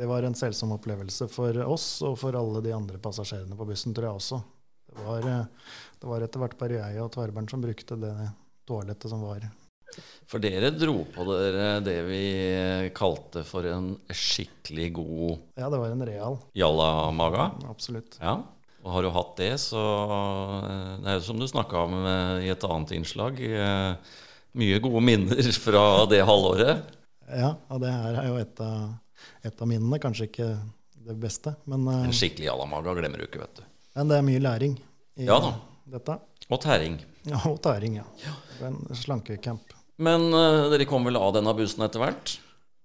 Det 0.00 0.08
var 0.08 0.24
en 0.24 0.36
selsom 0.38 0.72
opplevelse 0.78 1.26
for 1.28 1.56
oss 1.68 1.88
og 2.08 2.14
for 2.20 2.36
alle 2.38 2.62
de 2.64 2.72
andre 2.72 2.96
passasjerene 3.02 3.56
på 3.58 3.66
bussen, 3.68 3.92
tror 3.96 4.06
jeg 4.08 4.20
også. 4.22 4.38
Det 4.90 5.02
var, 5.06 5.26
eh, 5.28 5.72
det 6.00 6.08
var 6.08 6.24
etter 6.24 6.40
hvert 6.42 6.56
bare 6.58 6.78
jeg 6.80 7.02
og 7.04 7.10
Tverbernt 7.14 7.52
som 7.52 7.60
brukte 7.62 7.98
det 8.00 8.14
toalettet 8.66 9.12
som 9.12 9.20
var. 9.22 9.44
For 10.30 10.38
dere 10.42 10.70
dro 10.70 11.00
på 11.10 11.24
dere 11.26 11.80
det 11.82 11.96
vi 12.06 12.22
kalte 12.94 13.42
for 13.44 13.66
en 13.66 13.88
skikkelig 14.14 14.88
god 14.94 15.40
Ja, 15.58 15.66
det 15.68 15.80
var 15.82 15.90
en 15.90 16.06
real. 16.06 16.38
jallamaga. 16.54 17.48
Absolutt. 17.68 18.16
Ja. 18.22 18.36
Og 18.80 18.92
har 18.94 19.02
du 19.04 19.10
hatt 19.12 19.34
det, 19.36 19.50
så 19.60 19.80
eh, 20.64 20.96
Det 21.02 21.10
er 21.10 21.18
jo 21.18 21.26
som 21.26 21.38
du 21.42 21.46
snakka 21.50 21.82
om 21.84 21.98
eh, 22.00 22.46
i 22.46 22.52
et 22.54 22.64
annet 22.64 22.94
innslag. 22.96 23.36
eh, 23.44 24.16
Mye 24.56 24.80
gode 24.82 25.02
minner 25.04 25.52
fra 25.66 26.06
det 26.10 26.22
halvåret. 26.26 26.86
Ja, 27.28 27.52
og 27.70 27.82
det 27.84 27.90
her 27.92 28.16
er 28.22 28.30
jo 28.30 28.38
et 28.40 28.62
av, 28.64 28.94
et 29.44 29.62
av 29.62 29.68
minnene. 29.70 29.98
Kanskje 30.02 30.28
ikke 30.28 30.48
det 31.06 31.16
beste, 31.20 31.54
men, 31.70 31.86
eh, 31.88 32.04
En 32.08 32.12
skikkelig 32.16 32.46
jallamaga 32.50 32.94
glemmer 32.98 33.18
du 33.22 33.26
ikke, 33.26 33.40
vet 33.40 33.60
du. 33.60 33.62
men 33.96 34.08
det 34.08 34.16
er 34.18 34.22
mye 34.26 34.40
læring 34.44 34.76
i 35.16 35.24
Ja 35.26 35.38
da. 35.40 35.54
dette. 35.86 36.18
Og 36.50 36.60
tæring. 36.60 36.98
Ja, 37.24 37.38
og 37.46 37.60
tæring, 37.62 37.96
ja. 38.00 38.04
Det 38.58 38.62
er 38.64 38.70
en 38.72 38.96
slankecamp. 38.96 39.74
Men 40.00 40.32
uh, 40.32 40.68
dere 40.72 40.86
kom 40.88 41.04
vel 41.04 41.16
av 41.20 41.34
denne 41.36 41.52
bussen 41.56 41.84
etter 41.84 42.00
hvert? 42.00 42.38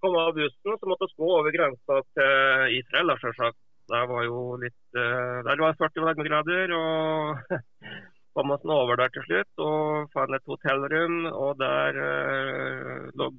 kom 0.06 0.14
av 0.22 0.36
bussen, 0.38 0.76
så 0.78 0.86
måtte 0.86 1.08
vi 1.10 1.16
gå 1.18 1.30
over 1.34 1.50
grensa 1.56 1.96
til 2.14 2.76
Israel, 2.78 3.08
da, 3.10 3.16
selvsagt. 3.24 3.58
Der 3.90 4.04
var 4.10 4.22
jo 4.26 4.56
litt 4.62 4.98
uh, 4.98 5.42
Der 5.48 5.58
var 5.62 5.74
det 5.74 5.80
40 5.82 6.04
varmegrader, 6.06 6.74
og 6.78 7.58
kom 8.38 8.52
oss 8.56 8.66
over 8.66 9.00
der 9.02 9.10
til 9.16 9.26
slutt 9.26 9.64
og 9.66 10.12
fant 10.14 10.36
et 10.38 10.46
hotellrom, 10.52 11.26
og 11.32 11.58
der 11.58 11.98
uh, 11.98 13.10
lå 13.18 13.32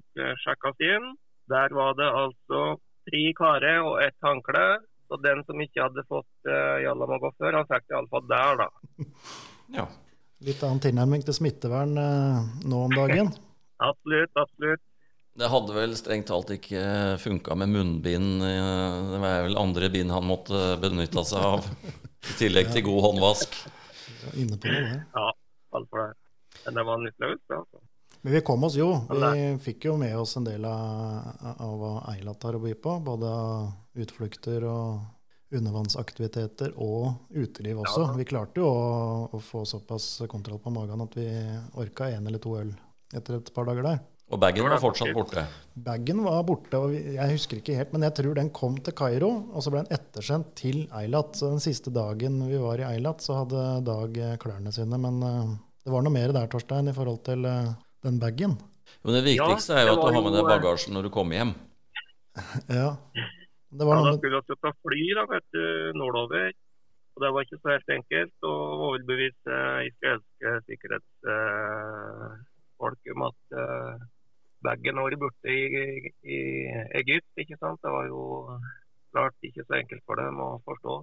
sjekka 0.42 0.72
oss 0.72 0.82
inn. 0.82 1.06
Der 1.50 1.70
var 1.76 1.94
det 1.98 2.10
altså 2.10 2.64
tre 3.08 3.22
karer 3.38 3.80
og 3.84 4.00
ett 4.04 4.16
håndkle. 4.26 4.66
Så 5.06 5.16
den 5.22 5.44
som 5.46 5.60
ikke 5.62 5.84
hadde 5.84 6.02
fått 6.10 6.48
uh, 6.50 6.80
Jallamaga 6.82 7.30
før, 7.38 7.60
han 7.60 7.68
fikk 7.70 7.84
det 7.86 7.94
iallfall 7.94 8.26
der, 8.32 8.64
da. 8.64 8.68
Ja. 9.76 9.84
Litt 10.46 10.60
annen 10.66 10.82
tilnærming 10.82 11.22
til 11.26 11.34
smittevern 11.34 11.94
uh, 11.98 12.42
nå 12.66 12.82
om 12.88 12.92
dagen. 12.94 13.30
Absolutt, 13.90 14.32
absolutt. 14.40 14.82
Det 15.36 15.48
hadde 15.52 15.74
vel 15.76 15.92
strengt 16.00 16.30
talt 16.30 16.48
ikke 16.54 16.80
funka 17.20 17.52
med 17.60 17.68
munnbind. 17.74 18.40
eh, 18.40 18.94
Det 19.12 19.18
var 19.20 19.42
vel 19.44 19.58
andre 19.60 19.90
bind 19.92 20.14
han 20.14 20.24
måtte 20.24 20.60
benytta 20.80 21.24
seg 21.28 21.44
av. 21.44 21.66
I 22.24 22.36
tillegg 22.38 22.70
til 22.72 22.86
god 22.86 23.02
håndvask. 23.04 23.58
Inne 24.40 24.56
på 24.56 24.64
det, 24.72 24.80
der. 24.86 25.02
Ja, 25.12 25.26
alt 25.76 25.90
for 25.92 26.00
det. 26.06 26.14
Men 26.64 26.78
det 26.80 26.86
var 26.88 27.02
nytteløst, 27.04 27.44
det. 27.52 27.58
altså. 27.58 27.82
Men 28.26 28.34
vi 28.34 28.40
kom 28.42 28.64
oss 28.66 28.74
jo. 28.74 28.88
Vi 29.06 29.42
fikk 29.62 29.84
jo 29.86 29.92
med 30.00 30.16
oss 30.18 30.32
en 30.34 30.46
del 30.48 30.64
av, 30.66 31.28
av 31.62 31.74
hva 31.78 31.90
Eilat 32.10 32.42
har 32.42 32.56
å 32.58 32.62
by 32.64 32.72
på. 32.74 32.96
Både 33.06 33.28
utflukter 34.02 34.66
og 34.66 35.54
undervannsaktiviteter 35.54 36.72
og 36.82 37.30
uteliv 37.30 37.84
også. 37.84 38.00
Ja. 38.08 38.16
Vi 38.18 38.26
klarte 38.26 38.64
jo 38.64 38.66
å, 38.66 38.88
å 39.30 39.38
få 39.38 39.62
såpass 39.70 40.08
kontroll 40.26 40.58
på 40.58 40.74
magen 40.74 41.04
at 41.06 41.14
vi 41.14 41.28
orka 41.78 42.10
en 42.16 42.26
eller 42.26 42.42
to 42.42 42.56
øl 42.58 42.74
etter 43.14 43.38
et 43.38 43.54
par 43.54 43.70
dager 43.70 43.86
der. 43.92 44.02
Og 44.34 44.42
bagen 44.42 44.66
var 44.66 44.82
fortsatt 44.82 45.14
borte. 45.14 45.46
Bagen 45.86 46.26
var 46.26 46.42
borte, 46.50 46.82
og 46.82 46.98
jeg 46.98 47.30
husker 47.30 47.62
ikke 47.62 47.78
helt, 47.78 47.94
men 47.94 48.08
jeg 48.08 48.18
tror 48.18 48.34
den 48.34 48.50
kom 48.50 48.74
til 48.82 48.98
Kairo, 49.04 49.30
og 49.54 49.62
så 49.62 49.70
ble 49.70 49.86
den 49.86 50.00
ettersendt 50.00 50.50
til 50.58 50.82
Eilat. 50.98 51.38
Så 51.38 51.54
den 51.54 51.62
siste 51.62 51.94
dagen 51.94 52.42
vi 52.50 52.58
var 52.58 52.82
i 52.82 52.88
Eilat, 52.90 53.22
så 53.22 53.44
hadde 53.44 53.68
Dag 53.86 54.18
eh, 54.18 54.38
klærne 54.42 54.74
sine. 54.74 54.98
Men 54.98 55.22
eh, 55.22 55.56
det 55.86 55.94
var 55.94 56.02
noe 56.02 56.18
mer 56.18 56.34
der, 56.34 56.50
Torstein, 56.50 56.90
i 56.90 56.98
forhold 56.98 57.22
til 57.30 57.46
eh, 57.46 57.76
den 58.06 58.18
bagen. 58.22 58.52
Men 59.02 59.12
det 59.18 59.24
viktigste 59.26 59.72
er 59.76 59.82
jo 59.86 59.92
at 59.96 60.02
du 60.04 60.10
har 60.14 60.22
med 60.24 60.34
deg 60.34 60.44
eh, 60.44 60.52
bagasjen 60.54 60.92
når 60.96 61.02
du 61.06 61.10
kommer 61.14 61.34
hjem. 61.40 61.52
Ja. 62.70 62.90
Det 63.76 63.84
var 63.86 63.94
Ja, 63.98 64.02
da 64.06 64.12
skulle 64.16 64.40
vi 64.40 64.44
ta 64.62 64.70
fly 64.86 65.02
da, 65.18 65.22
vet 65.30 65.48
du, 65.56 65.62
nordover. 65.98 66.48
Og 67.16 67.20
det 67.24 67.30
var 67.32 67.40
ikke 67.46 67.62
så 67.62 67.68
helt 67.72 67.90
enkelt 67.94 68.36
å 68.44 68.52
overbevise 68.90 69.54
israelske 69.88 70.48
sikkerhetsfolk 70.66 73.02
om 73.14 73.20
at 73.24 73.40
uh, 73.56 73.94
bagen 74.66 75.00
var 75.00 75.16
borte 75.22 75.48
i, 75.48 76.12
i 76.28 76.40
Egypt. 77.00 77.32
ikke 77.40 77.56
sant? 77.56 77.80
Det 77.80 77.88
var 77.94 78.04
jo 78.10 78.20
klart 79.16 79.36
ikke 79.48 79.64
så 79.64 79.72
enkelt 79.80 80.04
for 80.04 80.14
dem 80.20 80.36
å 80.44 80.60
forstå. 80.66 80.94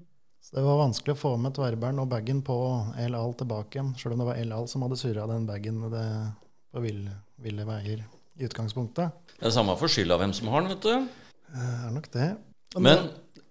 så 0.43 0.51
det 0.59 0.65
var 0.67 0.83
vanskelig 0.83 1.13
å 1.15 1.23
få 1.23 1.31
med 1.41 1.55
tverrbæren 1.57 2.03
og 2.03 2.11
bagen 2.13 2.39
på 2.45 2.57
El 3.01 3.13
Al 3.17 3.33
tilbake 3.39 3.73
igjen, 3.79 3.95
sjøl 3.97 4.13
om 4.13 4.21
det 4.21 4.29
var 4.29 4.37
El 4.43 4.53
Al 4.53 4.67
som 4.69 4.83
hadde 4.85 5.01
surra 5.01 5.25
den 5.31 5.49
bagen 5.49 5.75
det, 5.93 6.07
på 6.73 6.81
ville, 6.83 7.11
ville 7.43 7.65
veier 7.67 8.01
i 8.39 8.47
utgangspunktet. 8.47 9.13
Det 9.37 9.45
er 9.49 9.53
samme 9.53 9.75
for 9.77 9.91
skylda 9.91 10.15
av 10.17 10.23
hvem 10.23 10.33
som 10.33 10.49
har 10.53 10.63
den, 10.65 10.73
vet 10.73 10.87
du. 10.87 11.19
Det 11.53 11.67
er 11.69 11.91
nok 11.93 12.07
det. 12.15 12.29
Men 12.81 13.03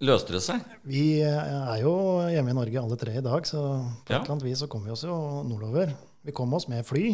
løste 0.02 0.34
det 0.34 0.40
seg? 0.42 0.64
Vi 0.88 1.04
er 1.22 1.76
jo 1.84 1.92
hjemme 2.32 2.50
i 2.50 2.56
Norge 2.58 2.82
alle 2.82 2.98
tre 2.98 3.14
i 3.20 3.22
dag, 3.24 3.46
så 3.46 3.60
på 3.62 4.10
Ja. 4.10 4.18
et 4.18 4.24
eller 4.24 4.34
annet 4.34 4.48
vis 4.48 4.58
så 4.64 4.68
kom 4.70 4.82
vi 4.84 4.90
oss 4.90 5.04
jo 5.06 5.14
nordover. 5.46 5.94
Vi 6.26 6.32
kom 6.34 6.52
oss 6.54 6.66
med 6.68 6.84
fly 6.86 7.12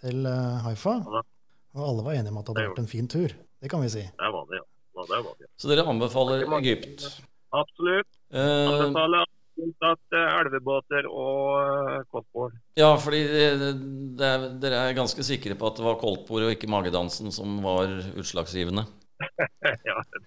til 0.00 0.26
eh, 0.26 0.62
Haifa, 0.64 0.96
og 1.04 1.82
alle 1.84 2.02
var 2.04 2.16
enige 2.16 2.32
om 2.32 2.38
at 2.40 2.46
det 2.48 2.56
hadde 2.56 2.70
vært 2.70 2.82
en 2.84 2.88
fin 2.94 3.08
tur. 3.08 3.28
Det 3.62 3.70
kan 3.70 3.80
vi 3.84 3.88
si. 3.92 4.02
Det 4.02 4.32
var 4.32 4.48
det, 4.48 4.56
ja. 4.62 4.66
Ja, 4.96 5.04
det 5.08 5.20
var 5.24 5.36
det. 5.38 5.46
Så 5.56 5.68
dere 5.70 5.84
anbefaler 5.88 6.42
Egypt. 6.58 7.04
Absolutt. 7.52 8.08
Eh, 8.32 8.72
Anbefaler 8.72 9.24
at 9.92 10.16
eh, 10.16 10.40
elvebåter 10.40 11.06
og. 11.12 12.04
Ja, 12.78 12.90
fordi 13.00 13.22
er, 13.22 14.46
dere 14.62 14.82
er 14.86 14.96
ganske 14.96 15.24
sikre 15.26 15.56
på 15.58 15.68
at 15.68 15.80
det 15.80 15.86
var 15.86 16.00
koldtbordet 16.00 16.48
og 16.48 16.56
ikke 16.56 16.70
magedansen 16.72 17.32
som 17.34 17.60
var 17.64 17.90
utslagsgivende? 18.16 18.86
ja, 19.90 19.98
det. 20.12 20.24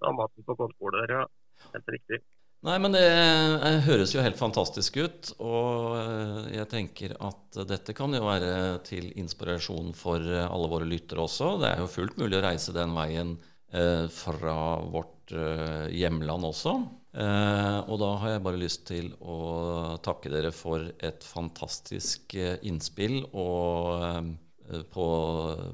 Da 0.00 0.12
maten 0.12 0.46
på 0.46 0.56
koldtbordet 0.58 1.06
der, 1.06 1.20
ja. 1.20 1.26
Helt 1.72 1.94
riktig. 1.94 2.20
Nei, 2.66 2.76
men 2.82 2.94
det 2.94 3.04
eh, 3.04 3.76
høres 3.86 4.14
jo 4.14 4.22
helt 4.24 4.38
fantastisk 4.38 4.96
ut. 4.98 5.30
Og 5.44 5.96
eh, 6.00 6.54
jeg 6.56 6.68
tenker 6.72 7.14
at 7.22 7.60
dette 7.68 7.94
kan 7.96 8.14
jo 8.16 8.24
være 8.26 8.80
til 8.86 9.12
inspirasjon 9.20 9.92
for 9.96 10.22
eh, 10.24 10.46
alle 10.46 10.70
våre 10.72 10.88
lyttere 10.88 11.22
også. 11.22 11.56
Det 11.62 11.70
er 11.70 11.82
jo 11.84 11.92
fullt 11.92 12.18
mulig 12.20 12.40
å 12.40 12.44
reise 12.48 12.74
den 12.74 12.96
veien 12.96 13.36
eh, 13.70 14.06
fra 14.12 14.56
vårt 14.82 15.12
hjemland 15.26 16.46
også. 16.46 16.72
Eh, 17.16 17.78
og 17.88 17.96
da 18.02 18.10
har 18.20 18.34
jeg 18.34 18.42
bare 18.44 18.60
lyst 18.60 18.82
til 18.90 19.08
å 19.24 19.96
takke 20.04 20.28
dere 20.28 20.50
for 20.52 20.84
et 21.00 21.24
fantastisk 21.24 22.34
eh, 22.36 22.58
innspill 22.68 23.22
og 23.30 24.04
eh, 24.04 24.82
på, 24.92 25.06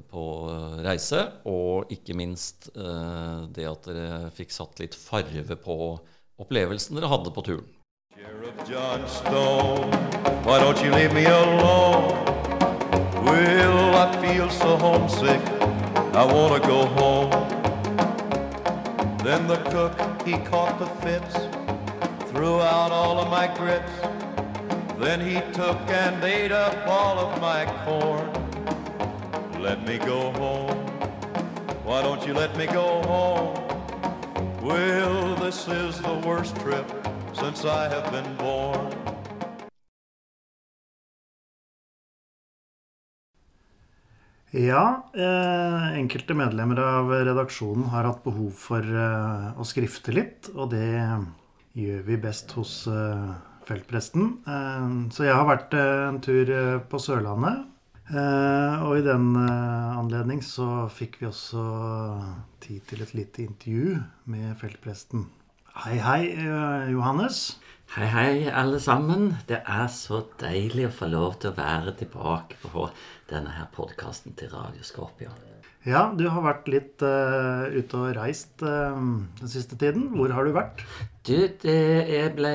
på 0.07 0.23
reise. 0.85 1.25
Og 1.49 1.91
ikke 1.91 2.15
minst 2.15 2.69
det 2.73 3.65
at 3.65 3.87
dere 3.89 4.29
fikk 4.37 4.53
satt 4.53 4.79
litt 4.79 4.95
farve 4.95 5.57
på 5.57 5.77
opplevelsen 6.43 6.99
dere 6.99 7.09
hadde 7.09 7.33
på 7.33 7.43
turen. 7.49 7.71
Sheriff 8.13 8.69
John 8.69 9.01
Stone, 9.09 9.89
why 10.45 10.61
don't 10.61 10.79
you 10.85 10.93
leave 10.93 11.11
me 11.13 11.25
alone? 11.25 12.13
Well, 13.25 13.95
I 13.97 14.05
feel 14.21 14.49
so 14.49 14.77
homesick, 14.77 15.41
I 16.13 16.23
wanna 16.23 16.59
go 16.59 16.85
home. 16.85 17.42
Then 19.23 19.47
the 19.47 19.55
cook, 19.71 19.97
he 20.27 20.33
caught 20.33 20.79
the 20.79 20.85
fits, 21.01 21.33
threw 22.29 22.59
out 22.59 22.91
all 22.91 23.17
of 23.19 23.29
my 23.29 23.47
grits. 23.55 23.91
Then 24.99 25.21
he 25.21 25.35
took 25.53 25.79
and 25.87 26.21
ate 26.21 26.51
up 26.51 26.75
all 26.85 27.17
of 27.17 27.39
my 27.39 27.63
corn. 27.85 28.29
Let 29.61 29.87
me 29.87 29.97
go 29.97 30.33
home. 30.33 30.77
Why 31.85 32.01
don't 32.01 32.27
you 32.27 32.33
let 32.33 32.57
me 32.57 32.65
go 32.65 33.01
home? 33.03 33.55
Well, 34.61 35.35
this 35.35 35.69
is 35.69 36.01
the 36.01 36.21
worst 36.25 36.57
trip 36.57 36.85
since 37.33 37.63
I 37.63 37.87
have 37.87 38.11
been 38.11 38.35
born. 38.35 38.92
Ja, 44.53 45.09
eh, 45.17 45.85
enkelte 45.97 46.35
medlemmer 46.37 46.77
av 46.77 47.07
redaksjonen 47.09 47.87
har 47.89 48.05
hatt 48.05 48.19
behov 48.21 48.51
for 48.53 48.85
eh, 48.85 49.47
å 49.57 49.65
skrifte 49.65 50.13
litt, 50.13 50.51
og 50.53 50.69
det 50.75 50.85
gjør 51.73 52.03
vi 52.05 52.17
best 52.21 52.53
hos 52.53 52.75
eh, 52.85 53.31
feltpresten. 53.65 54.27
Eh, 54.45 54.85
så 55.09 55.25
jeg 55.25 55.33
har 55.33 55.49
vært 55.49 55.73
eh, 55.73 56.03
en 56.05 56.21
tur 56.21 56.51
eh, 56.53 56.77
på 56.85 57.01
Sørlandet, 57.01 57.69
og 58.13 58.97
i 58.99 59.01
den 59.01 59.29
anledning 59.39 60.41
så 60.43 60.89
fikk 60.91 61.15
vi 61.21 61.29
også 61.29 61.61
tid 62.61 62.83
til 62.89 63.01
et 63.01 63.13
lite 63.15 63.45
intervju 63.45 63.95
med 64.29 64.57
feltpresten. 64.59 65.23
Hei, 65.85 65.95
hei, 66.03 66.19
Johannes. 66.91 67.55
Hei, 67.91 68.07
hei, 68.09 68.49
alle 68.49 68.79
sammen. 68.81 69.33
Det 69.45 69.59
er 69.69 69.89
så 69.91 70.23
deilig 70.41 70.87
å 70.87 70.93
få 70.95 71.09
lov 71.11 71.35
til 71.41 71.51
å 71.51 71.57
være 71.57 71.93
tilbake 71.99 72.57
på 72.63 72.87
denne 73.29 73.53
her 73.53 73.67
podkasten 73.75 74.33
til 74.39 74.49
Radio 74.55 74.85
Skorpion. 74.85 75.35
Ja, 75.83 76.13
du 76.15 76.23
har 76.31 76.45
vært 76.45 76.69
litt 76.71 77.03
uh, 77.03 77.67
ute 77.67 77.99
og 77.99 78.13
reist 78.15 78.63
uh, 78.63 78.95
den 78.95 79.51
siste 79.51 79.75
tiden. 79.75 80.13
Hvor 80.15 80.31
har 80.31 80.47
du 80.47 80.53
vært? 80.55 80.85
Du, 81.27 81.35
det, 81.35 81.75
jeg 82.07 82.31
ble 82.37 82.53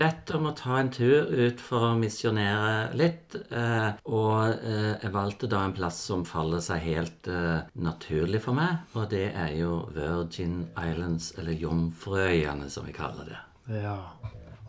bedt 0.00 0.32
om 0.36 0.48
å 0.48 0.54
ta 0.56 0.78
en 0.80 0.88
tur 0.92 1.28
ut 1.28 1.60
for 1.60 1.90
å 1.90 1.98
misjonere 2.00 2.88
litt. 2.96 3.36
Uh, 3.52 3.92
og 4.08 4.64
jeg 4.64 5.12
valgte 5.12 5.52
da 5.52 5.62
en 5.68 5.76
plass 5.76 6.00
som 6.08 6.24
faller 6.28 6.64
seg 6.64 6.82
helt 6.88 7.30
naturlig 7.76 8.42
for 8.48 8.56
meg. 8.56 8.80
Og 8.96 9.10
det 9.12 9.28
er 9.28 9.54
jo 9.60 9.84
Virgin 9.94 10.64
Islands, 10.72 11.34
eller 11.36 11.60
Jomfrøyene, 11.60 12.72
som 12.72 12.88
vi 12.88 12.96
kaller 12.96 13.28
det. 13.28 13.40
Ja. 13.84 13.98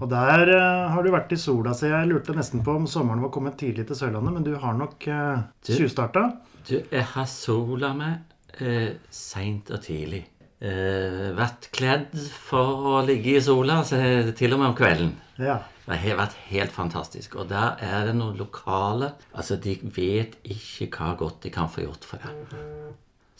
Og 0.01 0.09
der 0.09 0.49
uh, 0.49 0.89
har 0.95 1.05
du 1.05 1.11
vært 1.13 1.33
i 1.35 1.37
sola, 1.37 1.75
så 1.77 1.91
jeg 1.91 2.09
lurte 2.09 2.33
nesten 2.33 2.63
på 2.65 2.73
om 2.79 2.87
sommeren 2.89 3.21
var 3.21 3.29
kommet 3.33 3.57
tidlig 3.61 3.85
til 3.91 3.99
Sørlandet, 3.99 4.33
men 4.33 4.45
du 4.47 4.55
har 4.57 4.73
nok 4.77 5.05
uh, 5.07 5.43
Du- 5.61 5.75
tjuvstarta. 5.77 6.23
Du, 6.67 6.75
jeg 6.79 7.05
har 7.13 7.27
sola 7.29 7.91
meg 7.97 8.35
uh, 8.61 8.91
seint 9.13 9.69
og 9.73 9.81
tidlig. 9.85 10.23
Uh, 10.61 11.31
vært 11.37 11.69
kledd 11.73 12.17
for 12.49 12.89
å 12.95 13.03
ligge 13.05 13.35
i 13.37 13.43
sola, 13.45 13.79
så 13.85 13.97
til 14.37 14.53
og 14.57 14.61
med 14.61 14.71
om 14.71 14.75
kvelden. 14.77 15.13
Ja. 15.41 15.59
Det 15.85 15.97
har 16.03 16.19
vært 16.19 16.35
helt 16.51 16.71
fantastisk. 16.71 17.33
Og 17.41 17.47
der 17.49 17.77
er 17.83 18.05
det 18.07 18.13
noen 18.15 18.37
lokale 18.39 19.13
Altså, 19.33 19.57
de 19.59 19.73
vet 19.95 20.37
ikke 20.45 20.87
hva 20.93 21.15
godt 21.19 21.41
de 21.43 21.49
kan 21.53 21.67
få 21.73 21.81
gjort 21.83 22.05
for 22.07 22.21
deg. 22.21 22.53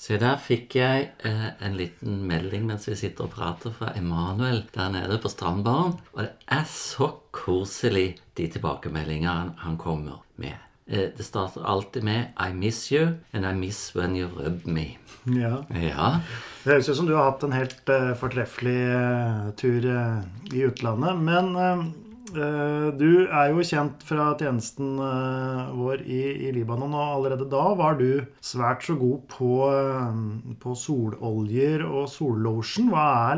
Se, 0.02 0.16
der 0.18 0.40
fikk 0.42 0.80
jeg 0.80 1.12
eh, 1.30 1.50
en 1.62 1.76
liten 1.78 2.24
melding 2.26 2.64
mens 2.66 2.88
vi 2.90 2.96
sitter 2.98 3.28
og 3.28 3.36
prater 3.36 3.74
fra 3.76 3.92
Emanuel 4.00 4.64
der 4.74 4.90
nede 4.96 5.20
på 5.22 5.30
strandbaren. 5.30 5.94
Og 6.16 6.24
det 6.24 6.32
er 6.50 6.64
så 6.66 7.12
koselig, 7.30 8.16
de 8.38 8.48
tilbakemeldingene 8.50 9.54
han, 9.62 9.78
kommer 9.78 10.24
med. 10.42 10.58
Eh, 10.88 11.12
det 11.14 11.28
starter 11.28 11.68
alltid 11.70 12.08
med 12.08 12.34
I 12.34 12.50
miss 12.50 12.88
you, 12.90 13.12
and 13.32 13.46
I 13.46 13.54
miss 13.54 13.92
when 13.94 14.18
you 14.18 14.26
rub 14.40 14.66
me. 14.66 14.98
ja. 15.30 15.62
Ja. 15.70 16.10
Det 16.64 16.74
høres 16.74 16.90
ut 16.90 16.98
som 16.98 17.06
du 17.06 17.14
har 17.14 17.30
hatt 17.30 17.46
en 17.46 17.54
helt 17.54 17.94
uh, 17.94 18.16
fortreffelig 18.18 18.80
uh, 18.90 19.52
tur 19.54 19.86
uh, 19.86 20.18
i 20.50 20.66
utlandet. 20.66 21.22
Men 21.30 21.54
du 22.34 23.28
er 23.28 23.52
jo 23.52 23.64
kjent 23.66 24.04
fra 24.06 24.30
tjenesten 24.40 24.96
eh, 25.02 25.72
vår 25.78 26.04
i, 26.06 26.22
i 26.48 26.52
Libanon, 26.56 26.94
og 26.96 27.16
allerede 27.18 27.48
da 27.52 27.64
var 27.78 27.98
du 28.00 28.24
svært 28.44 28.86
så 28.88 28.96
god 29.00 29.24
på, 29.32 29.52
eh, 29.70 30.56
på 30.62 30.76
sololjer 30.78 31.86
og 31.88 32.10
sollotion. 32.12 32.92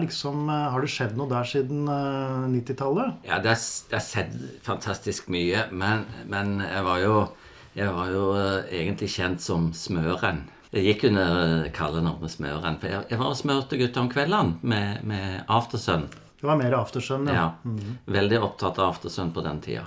Liksom 0.04 0.50
eh, 0.50 0.66
Har 0.74 0.84
det 0.86 0.92
skjedd 0.94 1.18
noe 1.20 1.32
der 1.32 1.50
siden 1.50 1.88
eh, 1.90 2.48
90-tallet? 2.54 3.22
Ja, 3.28 3.42
det 3.44 3.56
har 3.56 4.06
skjedd 4.08 4.36
fantastisk 4.66 5.30
mye, 5.34 5.68
men, 5.72 6.08
men 6.30 6.60
jeg 6.64 6.88
var 6.88 7.04
jo, 7.04 7.22
jeg 7.78 7.94
var 7.94 8.12
jo 8.14 8.26
eh, 8.40 8.74
egentlig 8.84 9.12
kjent 9.16 9.44
som 9.44 9.72
smøren. 9.78 10.46
Jeg 10.74 10.88
gikk 10.88 11.04
under 11.12 11.36
eh, 11.38 11.72
kallenavnet 11.74 12.34
Smøren, 12.34 12.80
for 12.82 12.90
jeg, 12.90 13.06
jeg 13.12 13.20
var 13.20 13.30
og 13.30 13.38
smørte 13.38 13.78
gutter 13.78 14.02
om 14.02 14.10
kveldene 14.10 14.58
med, 14.66 15.04
med 15.06 15.44
Aftersun. 15.46 16.08
Det 16.44 16.48
var 16.50 16.58
mer 16.60 16.74
aftersun, 16.76 17.28
ja. 17.32 17.34
Ja. 17.64 17.74
Veldig 18.12 18.42
opptatt 18.44 18.76
av 18.84 18.90
Aftersun 18.92 19.30
på 19.32 19.40
den 19.46 19.62
tida. 19.64 19.86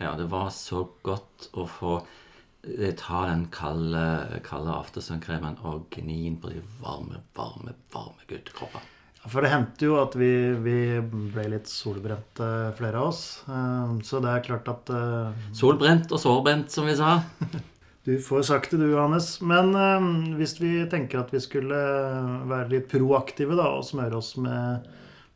Ja, 0.00 0.14
det 0.16 0.30
var 0.32 0.46
så 0.48 0.86
godt 1.04 1.50
å 1.60 1.66
få 1.68 1.98
eh, 2.64 2.94
ta 2.96 3.26
den 3.28 3.42
kalde, 3.52 4.04
kalde 4.46 4.72
Aftersun-kremen 4.78 5.58
og 5.68 5.90
gni 5.92 6.22
inn 6.30 6.38
på 6.40 6.48
de 6.54 6.62
varme, 6.80 7.20
varme, 7.36 7.74
varme 7.92 8.24
guttekroppene. 8.30 8.80
For 9.28 9.44
det 9.44 9.50
hendte 9.52 9.84
jo 9.84 9.98
at 10.00 10.16
vi, 10.16 10.30
vi 10.64 10.76
ble 11.04 11.44
litt 11.52 11.68
solbrente, 11.68 12.48
flere 12.78 12.96
av 13.02 13.10
oss. 13.10 13.20
Eh, 13.44 13.92
Så 14.08 14.22
det 14.24 14.32
er 14.32 14.46
klart 14.48 14.70
at 14.72 14.88
eh, 14.96 15.44
Solbrent 15.60 16.08
og 16.16 16.22
sårbrent, 16.24 16.72
som 16.72 16.88
vi 16.88 16.96
sa. 16.96 17.18
Du 18.08 18.14
får 18.24 18.46
sagt 18.48 18.70
det, 18.72 18.78
du, 18.80 18.86
Johannes. 18.94 19.34
Men 19.44 19.74
hvis 20.40 20.54
vi 20.62 20.72
tenker 20.88 21.20
at 21.20 21.34
vi 21.36 21.42
skulle 21.44 21.76
være 22.48 22.70
litt 22.72 22.88
proaktive 22.88 23.52
da, 23.60 23.66
og 23.76 23.84
smøre 23.84 24.16
oss 24.16 24.30
med, 24.40 24.88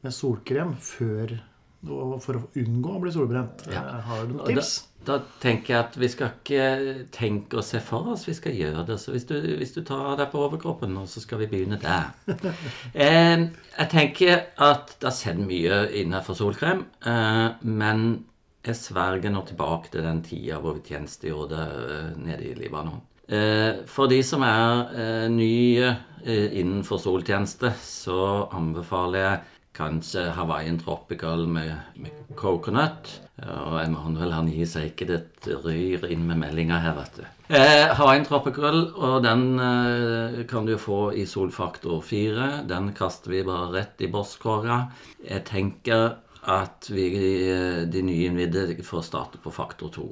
med 0.04 0.14
solkrem 0.14 0.74
før 0.80 1.38
for 1.84 2.38
å 2.38 2.42
unngå 2.56 2.94
å 2.96 3.00
bli 3.02 3.10
solbrent, 3.12 3.66
Ja. 3.68 3.82
eh, 3.82 4.00
har 4.00 4.26
du 4.26 4.34
noen 4.34 4.46
tips? 4.46 4.86
da, 5.04 5.18
da 5.18 5.24
tenker 5.40 5.74
jeg 5.74 5.84
at 5.84 5.96
vi 6.00 6.08
skal 6.08 6.30
ikke 6.32 7.10
tenke 7.12 7.58
og 7.60 7.64
se 7.64 7.80
for 7.84 8.08
oss, 8.14 8.24
vi 8.24 8.32
skal 8.32 8.52
gjøre 8.56 8.86
det. 8.86 8.98
Så 9.00 9.12
hvis 9.12 9.26
du, 9.28 9.34
hvis 9.58 9.74
du 9.74 9.82
tar 9.84 10.16
deg 10.16 10.30
på 10.32 10.40
overkroppen 10.46 10.94
nå, 10.94 11.04
så 11.06 11.20
skal 11.20 11.42
vi 11.42 11.50
begynne 11.52 11.78
der. 11.82 12.14
eh, 12.94 13.48
jeg 13.78 13.90
tenker 13.92 14.46
at 14.56 14.96
det 14.98 15.10
har 15.10 15.18
skjedd 15.18 15.42
mye 15.44 15.82
innenfor 16.00 16.38
solkrem, 16.38 16.86
eh, 17.04 17.50
men 17.62 18.24
jeg 18.64 18.78
sverger 18.80 19.32
nå 19.32 19.42
tilbake 19.44 19.90
til 19.92 20.06
den 20.06 20.22
tida 20.24 20.60
hvor 20.62 20.78
vi 20.78 20.86
tjenestegjorde 20.88 21.64
eh, 21.68 22.14
nede 22.16 22.48
i 22.48 22.54
Libanon. 22.56 23.02
Eh, 23.28 23.84
for 23.88 24.08
de 24.08 24.22
som 24.24 24.44
er 24.44 24.94
eh, 24.96 25.28
nye 25.32 25.94
innenfor 26.24 26.96
soltjeneste, 26.96 27.74
så 27.84 28.48
anbefaler 28.56 29.20
jeg 29.20 29.40
Kanskje 29.74 30.28
Hawaiian 30.36 30.78
Tropical 30.78 31.48
med, 31.50 31.74
med 31.98 32.34
coconut. 32.38 33.10
Og 33.42 33.80
Emanuel 33.80 34.30
han 34.30 34.50
gir 34.52 34.68
seg 34.70 34.92
ikke. 34.92 35.08
Det 35.10 35.56
ryr 35.64 36.06
inn 36.14 36.22
med 36.28 36.38
meldinger 36.44 36.82
her, 36.84 36.94
vet 37.00 37.18
du. 37.18 37.24
Eh, 37.58 37.90
Hawaiian 37.98 38.26
Tropical, 38.28 38.86
og 38.94 39.18
den 39.26 39.58
eh, 39.58 40.44
kan 40.50 40.68
du 40.68 40.76
få 40.78 41.08
i 41.18 41.26
solfaktor 41.26 41.98
4. 42.06 42.50
Den 42.70 42.92
kaster 42.96 43.34
vi 43.34 43.42
bare 43.46 43.72
rett 43.74 44.04
i 44.06 44.10
bosskåra. 44.12 44.84
Jeg 45.26 45.44
tenker 45.50 46.20
at 46.46 46.88
vi, 46.92 47.08
eh, 47.50 47.82
de 47.90 48.02
nyinnvidde 48.06 48.78
får 48.86 49.08
starte 49.10 49.42
på 49.42 49.52
faktor 49.52 49.90
2. 49.98 50.08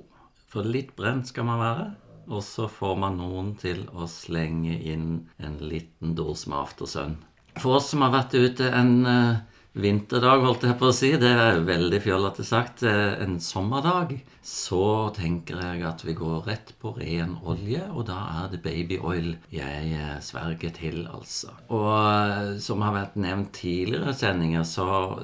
For 0.53 0.67
litt 0.67 0.97
brent 0.99 1.31
skal 1.31 1.47
man 1.49 1.63
være. 1.63 1.91
Og 2.33 2.43
så 2.45 2.69
får 2.71 2.99
man 2.99 3.17
noen 3.19 3.55
til 3.59 3.85
å 3.95 4.07
slenge 4.11 4.77
inn 4.79 5.29
en 5.43 5.57
liten 5.63 6.15
dose 6.19 6.51
med 6.51 6.59
aftersun. 6.61 7.17
For 7.61 7.77
oss 7.79 7.91
som 7.93 8.05
har 8.05 8.13
vært 8.15 8.37
ute 8.39 8.69
en, 8.73 9.07
eh, 9.07 9.41
vinterdag, 9.75 10.43
holdt 10.45 10.67
jeg 10.69 10.77
på 10.81 10.89
å 10.91 10.95
si. 10.95 11.11
Det 11.21 11.31
er 11.31 11.63
veldig 11.67 12.01
fjollete 12.05 12.45
sagt. 12.45 12.83
eh, 12.83 13.23
En 13.23 13.39
sommerdag. 13.41 14.21
Så 14.43 15.13
tenker 15.15 15.61
jeg 15.63 15.85
at 15.87 16.03
vi 16.05 16.15
går 16.19 16.47
rett 16.47 16.73
på 16.81 16.97
ren 16.99 17.37
olje, 17.45 17.83
og 17.93 18.07
da 18.07 18.19
er 18.43 18.49
det 18.51 18.63
babyoil 18.63 19.37
jeg 19.51 19.93
eh, 19.95 20.19
sverger 20.21 20.75
til, 20.75 21.07
altså. 21.07 21.55
Og 21.71 21.93
eh, 21.95 22.59
som 22.59 22.83
har 22.83 22.93
vært 22.93 23.17
nevnt 23.17 23.53
tidligere 23.53 24.15
sendinger, 24.15 24.65
så, 24.65 25.19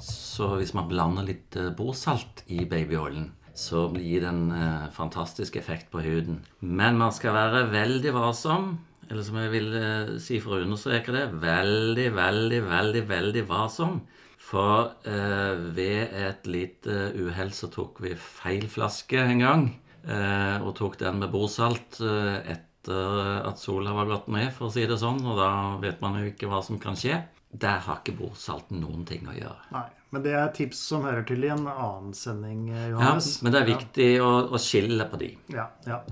så 0.00 0.56
hvis 0.58 0.74
man 0.74 0.88
blander 0.90 1.24
litt 1.24 1.56
borsalt 1.76 2.42
i 2.48 2.64
babyoilen, 2.64 3.30
så 3.54 3.86
blir 3.88 4.20
det 4.24 4.28
en 4.32 4.90
fantastisk 4.90 5.54
effekt 5.56 5.92
på 5.92 6.02
huden. 6.02 6.40
Men 6.60 6.98
man 6.98 7.12
skal 7.14 7.36
være 7.36 7.68
veldig 7.70 8.10
varsom. 8.16 8.80
Eller 9.10 9.24
som 9.26 9.38
jeg 9.40 9.52
vil 9.52 9.70
eh, 9.78 10.12
si 10.22 10.40
for 10.42 10.56
å 10.56 10.64
understreke 10.64 11.14
det, 11.14 11.24
veldig, 11.42 12.10
veldig, 12.16 12.60
veldig, 12.68 13.02
veldig 13.10 13.44
varsom. 13.48 14.02
For 14.44 14.92
eh, 15.08 15.54
ved 15.76 16.14
et 16.20 16.46
lite 16.50 17.08
uhell 17.16 17.52
så 17.56 17.70
tok 17.72 18.02
vi 18.04 18.12
feil 18.18 18.68
flaske 18.70 19.20
en 19.22 19.42
gang. 19.42 19.66
Eh, 20.04 20.56
og 20.60 20.74
tok 20.76 20.98
den 21.00 21.22
med 21.22 21.32
bordsalt 21.32 22.00
eh, 22.04 22.56
etter 22.56 23.46
at 23.48 23.56
sola 23.56 23.94
var 23.96 24.10
gått 24.10 24.26
ned, 24.28 24.50
for 24.52 24.68
å 24.68 24.74
si 24.74 24.84
det 24.88 24.98
sånn. 25.00 25.22
Og 25.24 25.40
da 25.40 25.50
vet 25.80 26.02
man 26.04 26.20
jo 26.20 26.28
ikke 26.28 26.50
hva 26.50 26.60
som 26.64 26.80
kan 26.82 26.98
skje. 26.98 27.22
Der 27.54 27.80
har 27.86 28.02
ikke 28.02 28.16
bordsalt 28.18 28.72
noen 28.74 29.06
ting 29.08 29.24
å 29.30 29.36
gjøre. 29.36 29.70
Nei, 29.72 29.86
men 30.12 30.26
det 30.26 30.34
er 30.36 30.52
tips 30.56 30.82
som 30.90 31.06
hører 31.06 31.24
til 31.28 31.46
i 31.46 31.52
en 31.54 31.64
annen 31.70 32.12
sending, 32.18 32.66
Johannes. 32.74 33.38
Ja, 33.38 33.46
men 33.46 33.54
det 33.54 33.62
er 33.62 33.70
viktig 33.70 34.10
å, 34.26 34.30
å 34.50 34.60
skille 34.60 35.06
på 35.08 35.22
de. 35.22 35.30
Ja, 35.54 35.70
ja. 35.88 36.02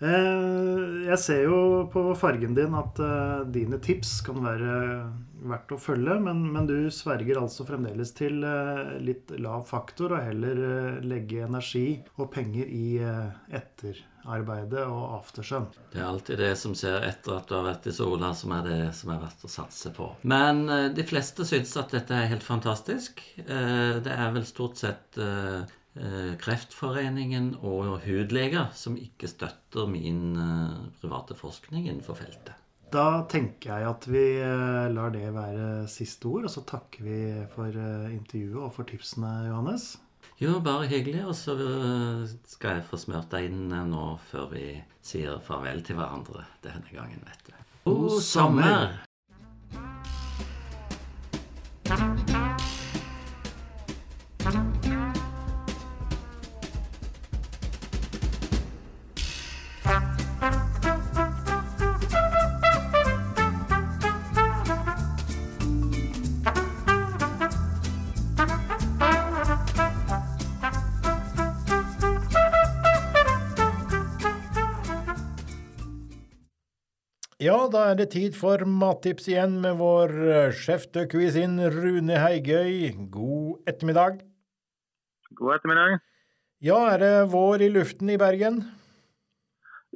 Eh, 0.00 1.06
jeg 1.10 1.20
ser 1.20 1.42
jo 1.44 1.56
på 1.92 2.02
fargen 2.16 2.54
din 2.56 2.72
at 2.76 3.00
eh, 3.04 3.42
dine 3.52 3.76
tips 3.84 4.20
kan 4.24 4.38
være 4.40 4.76
verdt 5.50 5.74
å 5.76 5.80
følge, 5.80 6.16
men, 6.24 6.40
men 6.54 6.68
du 6.68 6.76
sverger 6.92 7.40
altså 7.40 7.66
fremdeles 7.68 8.14
til 8.16 8.40
eh, 8.44 8.94
litt 9.04 9.32
lav 9.40 9.66
faktor 9.68 10.16
og 10.16 10.24
heller 10.24 11.02
legge 11.04 11.44
energi 11.44 12.00
og 12.16 12.30
penger 12.32 12.70
i 12.72 12.86
etterarbeidet 13.00 14.86
og 14.86 15.18
aftersun. 15.18 15.68
Det 15.92 16.00
er 16.00 16.08
alltid 16.08 16.40
det 16.46 16.54
som 16.60 16.76
skjer 16.76 17.04
etter 17.10 17.36
at 17.36 17.50
du 17.50 17.58
har 17.58 17.66
vært 17.68 17.90
i 17.92 17.94
sola, 17.96 18.32
som 18.36 18.54
er 18.56 18.68
det 18.70 18.80
som 18.96 19.12
er 19.12 19.20
verdt 19.20 19.44
å 19.44 19.52
satse 19.52 19.92
på. 19.96 20.08
Men 20.32 20.64
de 20.96 21.04
fleste 21.08 21.44
syns 21.48 21.76
at 21.80 21.92
dette 21.96 22.16
er 22.16 22.32
helt 22.32 22.46
fantastisk. 22.46 23.20
Det 23.36 24.16
er 24.16 24.32
vel 24.32 24.48
stort 24.48 24.80
sett 24.80 25.20
Kreftforeningen 26.40 27.56
og 27.66 27.96
hudleger 28.04 28.68
som 28.78 28.94
ikke 29.00 29.26
støtter 29.30 29.88
min 29.90 30.36
eh, 30.38 30.76
private 31.02 31.34
forskning 31.34 31.88
innenfor 31.88 32.18
feltet. 32.20 32.54
Da 32.90 33.22
tenker 33.30 33.70
jeg 33.70 33.86
at 33.86 34.06
vi 34.10 34.22
eh, 34.42 34.86
lar 34.90 35.12
det 35.14 35.28
være 35.34 35.88
siste 35.90 36.26
ord, 36.30 36.48
og 36.48 36.54
så 36.54 36.64
takker 36.66 37.06
vi 37.06 37.18
for 37.52 37.70
eh, 37.70 38.14
intervjuet 38.16 38.64
og 38.66 38.72
for 38.74 38.88
tipsene, 38.88 39.30
Johannes. 39.46 39.92
Jo, 40.40 40.56
bare 40.64 40.88
hyggelig. 40.90 41.26
Og 41.28 41.36
så 41.38 41.54
eh, 41.54 42.24
skal 42.50 42.80
jeg 42.80 42.88
få 42.88 42.98
smurt 42.98 43.30
deg 43.34 43.50
inn 43.50 43.68
eh, 43.68 43.86
nå 43.90 44.16
før 44.30 44.50
vi 44.54 44.64
sier 45.04 45.38
farvel 45.44 45.84
til 45.86 46.00
hverandre 46.00 46.48
denne 46.64 46.90
gangen, 46.90 47.22
vet 47.28 47.46
du. 47.46 47.54
God 47.84 48.18
sommer! 48.24 49.00
Ja, 77.40 77.56
da 77.72 77.86
er 77.90 77.96
det 77.96 78.10
tid 78.12 78.34
for 78.36 78.60
mattips 78.68 79.28
igjen 79.30 79.54
med 79.62 79.78
vår 79.80 80.10
eh, 80.28 80.50
sjef 80.52 80.82
de 80.92 81.06
cuisine 81.08 81.70
Rune 81.72 82.18
Heigøy. 82.20 82.90
God 83.14 83.62
ettermiddag. 83.70 84.18
God 85.38 85.54
ettermiddag. 85.56 86.02
Ja, 86.60 86.80
er 86.92 87.00
det 87.00 87.12
vår 87.32 87.64
i 87.64 87.70
luften 87.72 88.12
i 88.12 88.18
Bergen? 88.20 88.60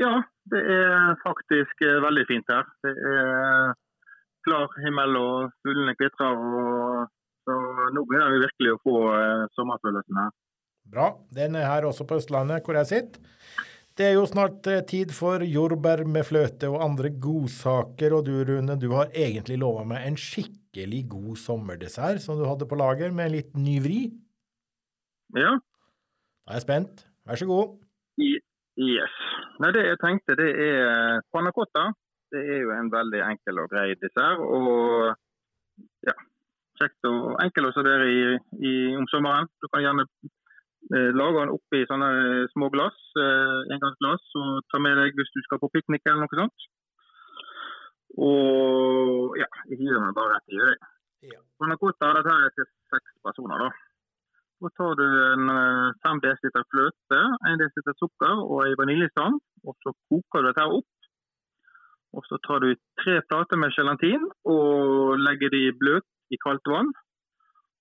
Ja, 0.00 0.22
det 0.50 0.62
er 0.72 1.18
faktisk 1.20 1.84
eh, 1.84 1.98
veldig 2.06 2.24
fint 2.30 2.48
her. 2.48 2.64
Det 2.86 2.94
er 2.96 3.74
klar 4.48 4.72
himmel 4.86 5.20
og 5.20 5.52
fuglene 5.64 5.96
kvitrer. 6.00 6.40
og- 6.40 7.10
Så 7.44 7.52
nå 7.92 8.00
begynner 8.08 8.30
vi 8.32 8.38
virkelig 8.40 8.70
å 8.72 8.80
få 8.88 8.92
eh, 9.20 9.42
sommerfølelsen 9.52 10.16
her. 10.16 10.30
Bra. 10.88 11.10
Den 11.36 11.56
er 11.60 11.66
her 11.68 11.84
også 11.84 12.06
på 12.08 12.16
Østlandet, 12.16 12.64
hvor 12.64 12.72
jeg 12.80 12.86
sitter. 12.88 13.20
Det 13.94 14.08
er 14.08 14.16
jo 14.16 14.24
snart 14.26 14.66
eh, 14.66 14.80
tid 14.90 15.12
for 15.14 15.42
jordbær 15.46 16.00
med 16.10 16.26
fløte 16.26 16.66
og 16.72 16.80
andre 16.82 17.12
godsaker, 17.22 18.16
og 18.16 18.24
du 18.26 18.32
Rune, 18.48 18.74
du 18.82 18.88
har 18.96 19.12
egentlig 19.14 19.58
lova 19.62 19.84
meg 19.86 20.06
en 20.08 20.16
skikkelig 20.18 21.04
god 21.12 21.36
sommerdessert 21.38 22.18
som 22.24 22.40
du 22.40 22.42
hadde 22.48 22.66
på 22.66 22.78
lager, 22.80 23.14
med 23.14 23.30
litt 23.36 23.52
ny 23.54 23.76
vri. 23.84 24.00
Ja, 25.38 25.54
Da 26.44 26.52
er 26.52 26.58
jeg 26.58 26.66
spent. 26.66 27.04
Vær 27.24 27.38
så 27.40 27.46
god. 27.48 27.78
i- 28.20 28.42
yes. 28.78 29.14
Nei, 29.62 29.70
det 29.72 29.84
jeg 29.86 29.98
tenkte, 30.02 30.34
det 30.36 30.50
er 30.60 31.20
panna 31.32 31.50
cotta. 31.54 31.92
Det 32.34 32.42
er 32.42 32.60
jo 32.66 32.70
en 32.74 32.90
veldig 32.90 33.20
enkel 33.30 33.58
og 33.62 33.70
grei 33.70 33.94
dessert. 33.94 34.42
Og 34.42 35.14
ja, 36.06 36.14
kjekt 36.80 37.06
og 37.08 37.38
enkel 37.42 37.66
å 37.70 37.72
servere 37.72 38.06
i, 38.10 38.22
i, 38.58 38.72
om 38.98 39.06
sommeren. 39.06 39.46
Du 39.62 39.68
kan 39.70 39.82
gjerne 39.86 40.04
eh, 40.92 41.10
lage 41.16 41.40
den 41.40 41.54
oppi 41.54 41.84
sånne 41.88 42.10
små 42.52 42.70
glass, 42.74 42.98
eh, 43.20 43.60
engangsglass, 43.76 44.24
og 44.40 44.64
tar 44.72 44.82
med 44.84 45.00
deg 45.00 45.16
hvis 45.16 45.32
du 45.36 45.40
skal 45.46 45.62
på 45.62 45.72
piknik 45.72 46.04
eller 46.04 46.24
noe 46.24 46.40
sånt. 46.42 46.68
Og 48.24 49.38
ja, 49.40 49.48
jeg 49.70 49.80
hiver 49.80 50.04
meg 50.04 50.14
bare 50.18 50.36
rett 50.36 50.54
i 50.54 50.60
det. 50.60 50.76
Ja. 51.32 51.40
narkota, 51.64 51.80
cotta, 51.80 52.12
dette 52.18 52.32
her 52.32 52.46
er 52.46 52.54
til 52.54 52.66
seks 52.92 53.14
personer, 53.24 53.64
da. 53.64 53.70
Så 54.60 54.70
tar 54.78 54.94
du 55.00 55.04
en 55.04 55.50
eh, 55.50 55.94
5 56.04 56.20
dl 56.22 56.34
fløte, 56.72 57.20
1 57.50 57.62
dl 57.62 57.96
sukker 57.98 58.42
og 58.44 58.66
en 58.66 58.76
vaniljestand. 58.80 59.40
Og 59.64 59.74
så 59.82 59.92
koker 60.08 60.44
du 60.44 60.48
dette 60.48 60.62
her 60.62 60.76
opp. 60.78 60.90
Og 62.14 62.22
så 62.28 62.38
tar 62.46 62.62
du 62.62 62.70
tre 63.02 63.16
plater 63.28 63.58
med 63.58 63.74
gelatin 63.74 64.28
og 64.46 65.18
legger 65.18 65.50
de 65.50 65.62
bløt 65.80 66.06
i 66.30 66.38
kaldt 66.44 66.70
vann. 66.70 66.92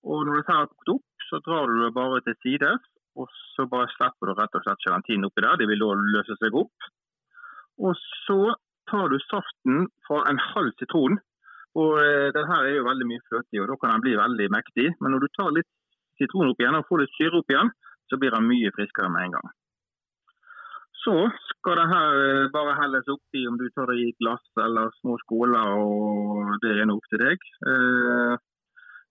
Og 0.04 0.26
når 0.26 0.40
dette 0.40 0.56
er 0.56 0.70
kokt 0.72 0.92
opp, 0.96 1.06
så 1.28 1.40
drar 1.46 1.70
du 1.70 1.78
det 1.84 1.92
bare 1.94 2.20
til 2.26 2.36
sides. 2.42 2.82
Og 3.20 3.30
så 3.54 3.66
bare 3.70 3.90
slipper 3.94 4.30
du 4.30 4.34
rett 4.34 4.56
og 4.58 4.64
slett 4.64 4.82
gelatinen 4.86 5.28
oppi 5.28 5.44
der. 5.44 5.58
De 5.60 5.68
vil 5.70 5.82
da 5.84 5.90
løse 6.16 6.36
seg 6.40 6.56
opp. 6.58 6.88
Og 7.86 7.94
så 8.26 8.38
tar 8.90 9.08
du 9.12 9.16
saften 9.26 9.86
fra 10.06 10.24
en 10.30 10.40
halv 10.50 10.74
sitron. 10.80 11.18
Og 11.78 11.98
eh, 12.02 12.30
den 12.34 12.46
her 12.50 12.66
er 12.68 12.76
jo 12.78 12.86
veldig 12.86 13.06
mye 13.10 13.22
fløte 13.28 13.50
i, 13.56 13.60
og 13.62 13.70
da 13.70 13.78
kan 13.82 13.96
den 13.96 14.04
bli 14.06 14.14
veldig 14.18 14.48
mektig. 14.54 14.88
Men 15.00 15.14
når 15.14 15.24
du 15.24 15.28
tar 15.34 15.54
litt 15.56 15.70
sitron 16.20 16.52
opp 16.52 16.62
igjen 16.62 16.78
og 16.78 16.86
får 16.90 17.02
litt 17.02 17.14
syre 17.18 17.40
opp 17.40 17.50
igjen, 17.54 17.70
så 18.10 18.18
blir 18.20 18.34
den 18.34 18.46
mye 18.46 18.72
friskere 18.76 19.10
med 19.10 19.28
en 19.28 19.36
gang. 19.38 19.52
Så 21.04 21.14
skal 21.50 21.78
det 21.80 21.88
her 21.90 22.18
eh, 22.26 22.50
bare 22.54 22.76
helles 22.78 23.10
oppi 23.12 23.42
om 23.50 23.58
du 23.60 23.66
tar 23.74 23.90
det 23.90 23.98
i 24.00 24.12
glass 24.22 24.44
eller 24.62 24.94
små 25.00 25.18
skåler, 25.24 25.74
og 25.76 26.54
det 26.62 26.76
er 26.78 26.86
nå 26.88 26.96
opp 26.98 27.10
til 27.12 27.22
deg. 27.26 27.46
Eh, 27.70 28.34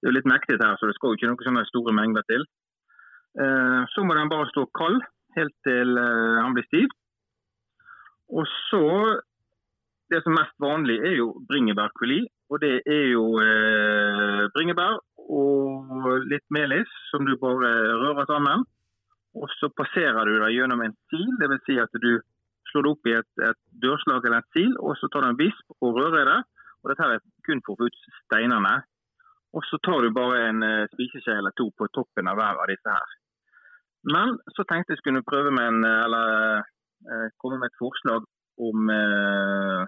Det 0.04 0.10
er 0.10 0.12
jo 0.12 0.18
litt 0.18 0.28
mektig 0.28 0.58
her, 0.60 0.76
så 0.76 0.88
det 0.90 0.98
skal 0.98 1.14
jo 1.14 1.16
ikke 1.16 1.28
noen 1.30 1.46
sånne 1.48 1.62
store 1.70 1.94
mengder 1.96 2.26
til. 2.28 2.42
Eh, 3.34 3.82
Så 3.94 4.04
må 4.04 4.14
den 4.14 4.30
bare 4.30 4.50
stå 4.52 4.66
kald 4.78 5.02
helt 5.38 5.56
til 5.66 5.98
eh, 5.98 6.42
den 6.44 6.54
blir 6.58 6.68
stiv. 6.70 6.90
Og 8.30 8.46
så 8.70 9.22
Det 10.12 10.20
som 10.22 10.36
er 10.36 10.44
mest 10.44 10.58
vanlig, 10.62 11.00
er 11.02 11.16
jo 11.18 11.42
bringebærkuli. 11.50 12.28
Og 12.52 12.60
det 12.62 12.84
er 12.86 13.06
jo 13.16 13.24
eh, 13.42 14.44
bringebær 14.54 15.00
og 15.18 16.26
litt 16.30 16.46
melis 16.52 16.92
som 17.10 17.26
du 17.26 17.34
bare 17.40 17.72
rører 18.04 18.26
sammen. 18.30 18.66
Og 19.34 19.50
så 19.58 19.72
passerer 19.74 20.28
du 20.30 20.36
det 20.38 20.52
gjennom 20.54 20.84
en 20.86 20.94
sil, 21.10 21.30
dvs. 21.42 21.64
Si 21.66 21.80
at 21.82 21.98
du 22.04 22.20
slår 22.70 22.84
det 22.86 22.92
opp 22.92 23.10
i 23.10 23.16
et, 23.18 23.32
et 23.48 23.60
dørslag 23.82 24.26
eller 24.28 24.44
en 24.44 24.52
sil, 24.54 24.76
og 24.78 24.94
så 25.00 25.10
tar 25.10 25.26
du 25.26 25.32
en 25.32 25.40
visp 25.40 25.74
og 25.82 25.98
rører 25.98 26.30
det. 26.30 26.40
Og 26.84 26.92
dette 26.92 27.10
er 27.16 27.24
kun 27.48 27.64
for 27.66 27.74
å 27.74 27.82
få 27.82 27.90
ut 27.90 28.00
steinene. 28.26 28.76
Og 29.54 29.66
så 29.70 29.80
tar 29.86 30.04
du 30.04 30.14
bare 30.14 30.46
en 30.50 30.64
eh, 30.68 30.88
spiseskje 30.94 31.40
eller 31.40 31.54
to 31.58 31.72
på 31.78 31.90
toppen 31.96 32.30
av 32.30 32.38
hver 32.38 32.62
av 32.62 32.70
disse 32.70 32.90
her. 33.00 33.20
Men 34.04 34.36
så 34.56 34.66
tenkte 34.68 34.94
jeg 34.94 35.00
skulle 35.00 35.24
prøve 35.24 35.52
med 35.56 35.68
en, 35.72 35.84
eh, 35.88 36.04
eller 36.06 36.26
eh, 37.08 37.28
komme 37.40 37.60
med 37.60 37.72
et 37.72 37.80
forslag 37.80 38.26
om 38.60 38.90
eh, 38.92 39.82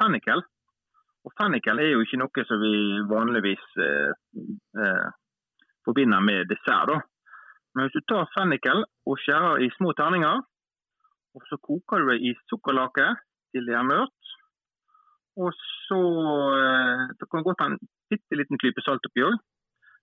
fennikel. 0.00 0.42
Og 1.24 1.34
fennikel 1.36 1.78
er 1.78 1.92
jo 1.92 2.04
ikke 2.04 2.20
noe 2.22 2.44
som 2.48 2.62
vi 2.62 2.74
vanligvis 3.10 3.66
eh, 3.84 4.12
eh, 4.84 5.08
forbinder 5.84 6.24
med 6.24 6.48
dessert. 6.52 6.88
da. 6.88 7.00
Men 7.74 7.86
hvis 7.86 7.98
du 7.98 8.06
tar 8.08 8.32
fennikel 8.36 8.84
og 9.06 9.20
skjærer 9.20 9.66
i 9.66 9.68
små 9.76 9.92
terninger, 9.92 10.40
og 11.36 11.42
så 11.46 11.60
koker 11.62 12.00
du 12.00 12.10
det 12.10 12.20
i 12.26 12.32
sukkerlake 12.48 13.06
til 13.52 13.68
det 13.68 13.76
er 13.76 13.86
mørt, 13.86 14.16
og 15.38 15.52
så 15.86 16.00
det 17.18 17.28
kan 17.30 17.44
godt 17.46 17.62
ha 17.62 17.68
en 17.70 17.78
bitte 18.10 18.34
liten 18.34 18.58
klype 18.58 18.82
salt 18.82 19.06
oppi 19.06 19.22
òg. 19.22 19.36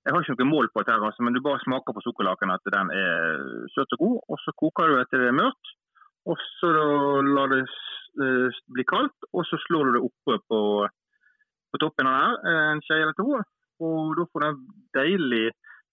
Jeg 0.08 0.15
har 0.15 0.24
ikke 0.24 0.39
noe 0.39 0.56
mål 0.56 0.70
på 0.72 0.80
dette, 0.88 1.04
altså, 1.04 1.20
men 1.26 1.36
du 1.36 1.41
bare 1.43 1.60
smaker 1.60 1.91
på 1.91 2.00
sukkerlaken 2.06 2.54
at 2.54 2.63
den 2.72 2.88
er 2.96 3.41
søt 3.74 3.91
og 3.98 4.02
god. 4.04 4.17
Og 4.32 4.38
så 4.39 4.50
koker 4.56 4.88
du 4.88 4.96
etter 5.02 5.20
det 5.20 5.28
er 5.34 5.36
mørkt. 5.36 5.67
Og 6.32 6.36
så 6.60 6.70
lar 7.28 7.48
det 7.52 7.67
eh, 7.67 8.48
bli 8.72 8.84
kaldt, 8.88 9.20
og 9.36 9.43
så 9.50 9.56
slår 9.65 9.84
du 9.84 9.91
det 9.98 10.06
oppe 10.08 10.34
på, 10.48 10.60
på 10.88 11.76
toppen 11.84 12.08
av 12.08 12.13
det 12.15 12.24
her, 12.24 12.36
en 12.72 12.84
skje 12.86 12.96
eller 13.02 13.17
to. 13.20 13.30
Og 13.84 14.00
da 14.15 14.24
får 14.32 14.39
du 14.39 14.46
en 14.48 14.63
deilig, 14.96 15.48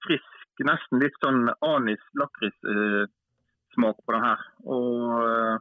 frisk, 0.06 0.38
nesten 0.70 1.02
litt 1.02 1.18
sånn 1.24 1.42
anis-lakris-smak 1.72 3.96
på 3.98 4.10
den 4.14 4.26
her. 4.28 4.38
Og 4.78 4.94
eh, 5.26 5.56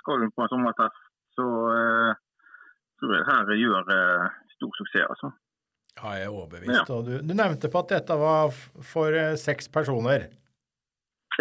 skal 0.00 0.16
du 0.24 0.26
på 0.32 0.40
en 0.46 0.52
sommerfest, 0.54 1.02
så 1.36 1.46
eh, 1.76 2.12
tror 3.00 3.12
jeg 3.18 3.28
her 3.28 3.44
gjør 3.60 3.84
eh, 3.98 4.26
stor 4.56 4.72
suksess, 4.80 5.08
altså. 5.12 5.28
Ja, 5.98 6.12
jeg 6.14 6.28
er 6.28 6.34
overbevist. 6.34 6.90
Og 6.94 7.08
du, 7.08 7.16
du 7.26 7.34
nevnte 7.34 7.70
på 7.72 7.82
at 7.82 7.96
dette 7.96 8.14
var 8.18 8.52
for 8.54 9.14
eh, 9.14 9.34
seks 9.40 9.70
personer. 9.72 10.28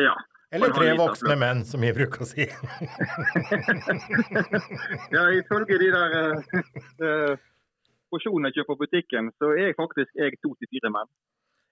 Ja. 0.01 0.15
Eller 0.53 0.71
tre 0.73 0.93
voksne 0.97 1.35
menn, 1.37 1.65
som 1.67 1.83
jeg 1.83 1.95
bruker 1.97 2.23
å 2.23 2.27
si. 2.29 2.45
ja, 5.15 5.23
ifølge 5.35 5.77
de 5.81 5.89
der 5.91 6.15
porsjonene 8.07 8.49
jeg 8.49 8.61
kjøper 8.61 8.71
på 8.71 8.81
butikken, 8.85 9.31
så 9.41 9.51
er 9.57 9.69
jeg 9.69 9.79
faktisk 9.79 10.11
jeg 10.15 10.39
to 10.39 10.53
til 10.55 10.71
fire 10.71 10.93
menn. 10.95 11.09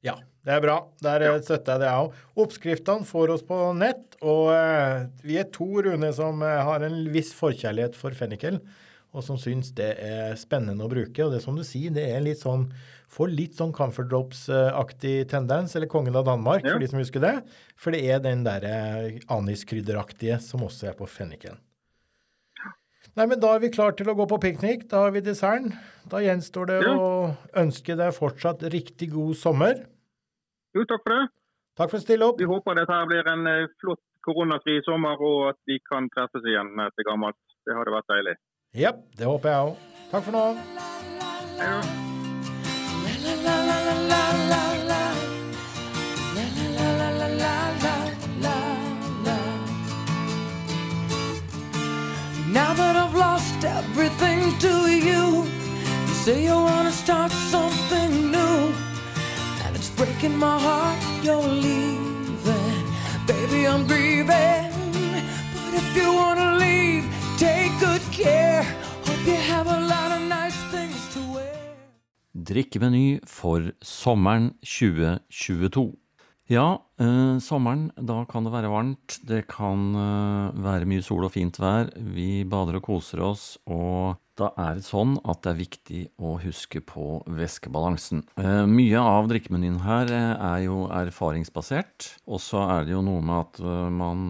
Ja, 0.05 0.17
det 0.45 0.57
er 0.57 0.61
bra. 0.61 0.77
Der 1.01 1.23
ja. 1.23 1.37
støtter 1.41 1.79
jeg 1.79 1.85
det 1.85 1.93
òg. 1.95 2.17
Oppskriftene 2.43 3.07
får 3.07 3.37
oss 3.37 3.45
på 3.47 3.57
nett, 3.79 4.19
og 4.21 4.51
uh, 4.51 5.07
vi 5.25 5.39
er 5.41 5.47
to, 5.55 5.69
Rune, 5.87 6.11
som 6.13 6.43
har 6.43 6.85
en 6.85 6.99
viss 7.15 7.31
forkjærlighet 7.37 7.95
for 7.97 8.11
fennikel, 8.17 8.59
og 9.15 9.23
som 9.23 9.37
syns 9.39 9.71
det 9.77 9.93
er 10.03 10.35
spennende 10.37 10.83
å 10.85 10.91
bruke. 10.91 11.23
Og 11.25 11.31
det 11.33 11.41
som 11.41 11.55
du 11.57 11.63
sier, 11.63 11.93
det 11.95 12.03
er 12.11 12.21
litt 12.25 12.41
sånn 12.43 12.67
Får 13.15 13.29
litt 13.31 13.53
sånn 13.55 13.71
Comfort 13.71 14.09
Drops-aktig 14.09 15.27
tendens, 15.29 15.75
eller 15.77 15.87
Kongen 15.87 16.15
av 16.17 16.25
Danmark, 16.25 16.63
Ja. 16.65 16.73
for 16.73 16.79
de 16.81 16.87
som 16.89 16.99
husker 16.99 17.21
det. 17.21 17.43
For 17.77 17.91
det 17.93 18.01
er 18.09 18.19
den 18.19 18.41
derre 18.43 19.19
aniskrydderaktige 19.29 20.39
som 20.41 20.61
også 20.65 20.89
er 20.89 20.95
på 20.97 21.05
fenniken. 21.07 21.55
Nei, 23.15 23.27
men 23.27 23.39
da 23.39 23.53
er 23.55 23.59
vi 23.63 23.69
klar 23.71 23.93
til 23.95 24.09
å 24.11 24.15
gå 24.17 24.25
på 24.27 24.39
piknik. 24.43 24.87
Da 24.91 25.05
har 25.05 25.11
vi 25.15 25.21
desserten. 25.21 25.77
Da 26.09 26.17
gjenstår 26.17 26.65
det 26.67 26.81
Ja. 26.83 26.95
å 26.97 27.37
ønske 27.55 27.95
deg 27.95 28.11
fortsatt 28.13 28.59
riktig 28.73 29.11
god 29.13 29.35
sommer. 29.37 29.85
Jo, 30.75 30.83
takk 30.83 31.03
for 31.05 31.13
det. 31.13 31.29
Takk 31.77 31.89
for 31.91 31.97
å 31.97 32.01
stille 32.03 32.23
opp. 32.27 32.37
Vi 32.39 32.45
håper 32.45 32.75
dette 32.75 33.05
blir 33.07 33.25
en 33.27 33.47
eh, 33.47 33.67
flott 33.79 34.01
koronafri 34.25 34.81
sommer, 34.83 35.15
og 35.21 35.49
at 35.53 35.57
vi 35.67 35.79
kan 35.79 36.09
treffes 36.09 36.43
igjen 36.43 36.73
etter 36.79 37.03
gammelt. 37.07 37.35
Det 37.65 37.75
hadde 37.77 37.93
vært 37.93 38.07
deilig. 38.11 38.35
Ja, 38.77 38.91
det 39.17 39.23
håper 39.23 39.49
jeg 39.49 39.59
òg. 39.65 39.75
Takk 40.11 40.23
for 40.25 40.31
nå. 40.35 40.39
Now 52.51 52.73
that 52.73 52.95
I've 52.97 53.15
lost 53.15 53.63
everything 53.63 54.59
to 54.59 54.73
you, 54.91 55.47
you 56.07 56.13
say 56.25 56.43
you 56.43 56.55
wanna 56.55 56.91
start 56.91 57.31
something 57.31 58.31
new, 58.31 58.73
and 59.63 59.75
it's 59.75 59.89
breaking 59.89 60.35
my 60.35 60.59
heart 60.59 60.99
you're 61.23 61.47
leaving. 61.47 62.85
Baby, 63.25 63.67
I'm 63.67 63.87
grieving, 63.87 64.67
but 65.53 65.73
if 65.79 65.95
you 65.95 66.11
wanna 66.13 66.55
leave, 66.55 67.05
take 67.37 67.71
good 67.79 68.03
care. 68.11 68.54
Drikkemeny 72.45 73.19
for 73.25 73.71
sommeren 73.81 74.51
2022. 74.61 75.95
Ja, 76.51 76.77
eh, 76.99 77.37
sommeren, 77.41 77.87
da 77.97 78.19
kan 78.29 78.45
det 78.45 78.53
være 78.53 78.69
varmt. 78.69 79.17
Det 79.25 79.47
kan 79.49 79.95
eh, 79.97 80.59
være 80.61 80.85
mye 80.85 81.01
sol 81.01 81.25
og 81.25 81.33
fint 81.33 81.57
vær. 81.57 81.89
Vi 81.97 82.43
bader 82.45 82.77
og 82.77 82.85
koser 82.85 83.23
oss, 83.25 83.57
og 83.65 84.19
da 84.39 84.49
er 84.59 84.77
det 84.77 84.85
sånn 84.85 85.15
at 85.23 85.41
det 85.45 85.51
er 85.51 85.59
viktig 85.59 86.01
å 86.19 86.35
huske 86.43 86.81
på 86.83 87.21
væskebalansen. 87.37 88.25
Eh, 88.41 88.65
mye 88.67 88.99
av 88.99 89.29
drikkemenyen 89.31 89.79
her 89.85 90.11
eh, 90.11 90.31
er 90.49 90.59
jo 90.65 90.85
erfaringsbasert, 90.91 92.09
og 92.27 92.41
så 92.43 92.65
er 92.75 92.87
det 92.87 92.95
jo 92.95 93.03
noe 93.05 93.23
med 93.25 93.45
at 93.45 93.61
eh, 93.63 93.89
man 93.95 94.25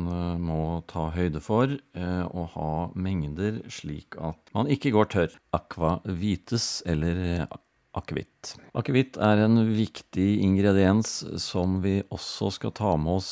må 0.45 0.61
ta 0.91 1.09
høyde 1.15 1.41
for 1.43 1.73
eh, 1.73 2.23
å 2.25 2.47
ha 2.55 2.71
mengder 2.93 3.63
slik 3.71 4.17
at 4.21 4.55
man 4.55 4.69
ikke 4.71 4.93
går 4.95 5.11
tørr. 5.15 5.37
Aqua 5.55 5.97
vites 6.05 6.83
eller 6.85 7.47
akevitt. 7.95 8.55
Akevitt 8.77 9.17
er 9.23 9.45
en 9.45 9.61
viktig 9.73 10.29
ingrediens 10.43 11.21
som 11.41 11.79
vi 11.83 12.01
også 12.13 12.51
skal 12.57 12.75
ta 12.75 12.93
med 12.99 13.21
oss 13.21 13.31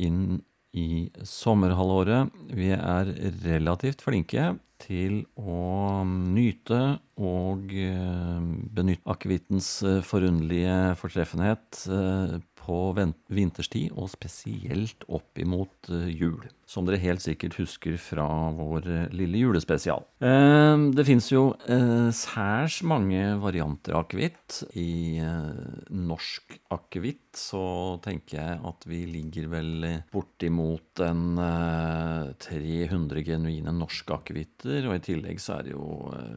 inn 0.00 0.40
i 0.72 1.10
sommerhalvåret. 1.26 2.32
Vi 2.56 2.70
er 2.72 3.12
relativt 3.44 4.04
flinke 4.06 4.54
til 4.80 5.22
å 5.38 6.02
nyte 6.06 6.80
og 7.20 7.72
eh, 7.76 8.38
benytte 8.76 9.12
akevittens 9.12 9.68
eh, 9.86 10.00
forunderlige 10.06 10.96
fortreffenhet 11.00 11.82
eh, 11.92 12.38
på 12.60 12.78
vinterstid, 12.96 13.92
og 13.96 14.10
spesielt 14.12 15.04
opp 15.08 15.40
imot 15.40 15.90
jul. 16.08 16.40
Som 16.70 16.86
dere 16.86 17.00
helt 17.02 17.18
sikkert 17.18 17.56
husker 17.58 17.96
fra 17.98 18.24
vår 18.54 18.84
eh, 18.86 19.06
lille 19.18 19.40
julespesial. 19.40 20.04
Eh, 20.22 20.84
Det 20.94 21.02
fins 21.08 21.26
jo 21.32 21.48
eh, 21.66 22.10
særs 22.14 22.76
mange 22.86 23.24
varianter 23.42 23.96
av 23.96 24.04
akevitt. 24.04 24.60
I 24.78 25.18
eh, 25.18 25.90
norsk 25.90 26.54
akevitt 26.70 27.34
så 27.40 27.98
tenker 28.04 28.38
jeg 28.38 28.60
at 28.70 28.86
vi 28.86 29.00
ligger 29.10 29.50
vel 29.50 29.88
bortimot 30.14 31.02
en 31.08 31.42
eh, 31.42 32.30
300 32.46 33.26
genuine 33.26 33.74
norske 33.74 34.14
akevitter. 34.20 34.86
Og 34.86 34.94
i 34.94 35.04
tillegg 35.10 35.42
så 35.42 35.58
er 35.58 35.66
det 35.66 35.74
jo 35.74 35.90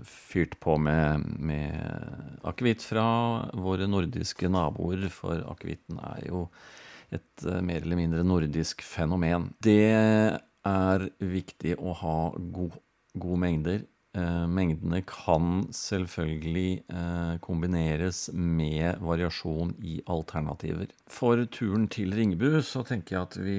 fyrt 0.09 0.57
på 0.65 0.79
med, 0.81 1.29
med 1.37 2.41
akevitt 2.49 2.81
fra 2.81 3.05
våre 3.53 3.85
nordiske 3.85 4.49
naboer, 4.49 5.05
for 5.13 5.45
akevitten 5.53 6.01
er 6.01 6.25
jo 6.31 6.47
et 7.17 7.47
eh, 7.47 7.61
mer 7.65 7.83
eller 7.83 7.99
mindre 7.99 8.25
nordisk 8.27 8.83
fenomen. 8.85 9.51
Det 9.63 9.89
er 9.93 11.09
viktig 11.19 11.77
å 11.79 11.95
ha 12.03 12.19
god, 12.35 12.77
gode 13.13 13.41
mengder. 13.45 13.81
Eh, 14.13 14.43
mengdene 14.45 14.99
kan 15.09 15.63
selvfølgelig 15.73 16.83
eh, 16.85 17.31
kombineres 17.41 18.27
med 18.29 18.99
variasjon 19.01 19.71
i 19.81 19.95
alternativer. 20.05 20.91
For 21.09 21.41
turen 21.49 21.87
til 21.89 22.13
Ringebu 22.13 22.59
så 22.61 22.83
tenker 22.85 23.15
jeg 23.15 23.25
at 23.25 23.37
vi 23.41 23.57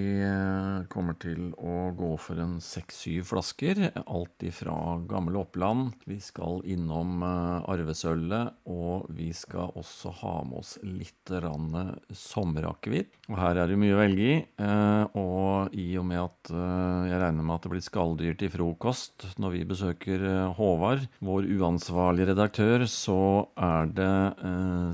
kommer 0.94 1.18
til 1.18 1.50
å 1.58 1.90
gå 1.98 2.12
for 2.22 2.38
en 2.44 2.60
seks-syv 2.62 3.32
flasker. 3.32 3.82
Alt 4.04 4.46
ifra 4.46 4.76
gamle 5.10 5.42
Oppland. 5.42 5.98
Vi 6.06 6.20
skal 6.22 6.62
innom 6.70 7.26
arvesølvet, 7.26 8.54
og 8.70 9.10
vi 9.10 9.32
skal 9.34 9.74
også 9.74 10.14
ha 10.22 10.36
med 10.46 10.62
oss 10.62 10.76
litt 10.86 11.34
rann 11.34 11.96
sommerakevitt. 12.14 13.23
Og 13.32 13.38
her 13.40 13.56
er 13.56 13.70
det 13.70 13.78
mye 13.80 13.94
å 13.94 14.00
velge 14.02 14.24
i. 14.28 14.32
eh, 14.60 15.04
Og 15.16 15.72
i 15.80 15.86
og 15.96 16.04
med 16.04 16.20
at 16.20 16.50
eh, 16.52 17.06
jeg 17.08 17.20
regner 17.22 17.46
med 17.46 17.54
at 17.54 17.64
det 17.64 17.70
blir 17.72 17.84
skalldyr 17.86 18.34
til 18.36 18.50
frokost 18.52 19.24
når 19.40 19.54
vi 19.54 19.62
besøker 19.70 20.24
eh, 20.28 20.52
Håvard, 20.58 21.06
vår 21.24 21.48
uansvarlige 21.56 22.34
redaktør, 22.34 22.84
så 22.90 23.48
er 23.56 23.88
det 23.96 24.10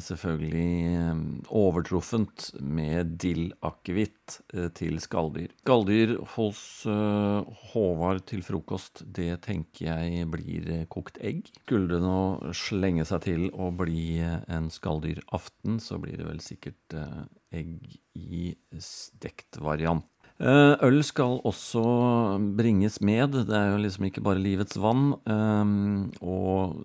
selvfølgelig 0.05 1.49
overtruffent 1.59 2.47
med 2.63 3.17
dillakevitt 3.23 4.39
til 4.79 5.01
skalldyr. 5.03 5.51
Skalldyr 5.65 6.15
hos 6.37 6.63
Håvard 7.73 8.23
til 8.31 8.45
frokost, 8.47 9.03
det 9.05 9.41
tenker 9.47 9.91
jeg 9.91 10.29
blir 10.31 10.71
kokt 10.93 11.19
egg. 11.25 11.51
Skulle 11.65 11.91
det 11.97 12.03
nå 12.05 12.53
slenge 12.57 13.07
seg 13.09 13.27
til 13.27 13.49
å 13.51 13.73
bli 13.75 14.21
en 14.23 14.71
skalldyraften, 14.73 15.81
så 15.83 15.99
blir 16.03 16.21
det 16.21 16.31
vel 16.31 16.43
sikkert 16.45 16.99
egg 17.53 17.99
i 18.15 18.55
stekt 18.79 19.61
variant. 19.61 20.05
Eh, 20.41 20.73
Øl 20.87 21.03
skal 21.05 21.35
også 21.45 21.83
bringes 22.57 22.95
med. 23.05 23.35
Det 23.45 23.53
er 23.53 23.75
jo 23.75 23.81
liksom 23.83 24.07
ikke 24.09 24.23
bare 24.25 24.41
livets 24.41 24.79
vann. 24.81 25.11
ehm, 25.29 26.13
Og 26.25 26.79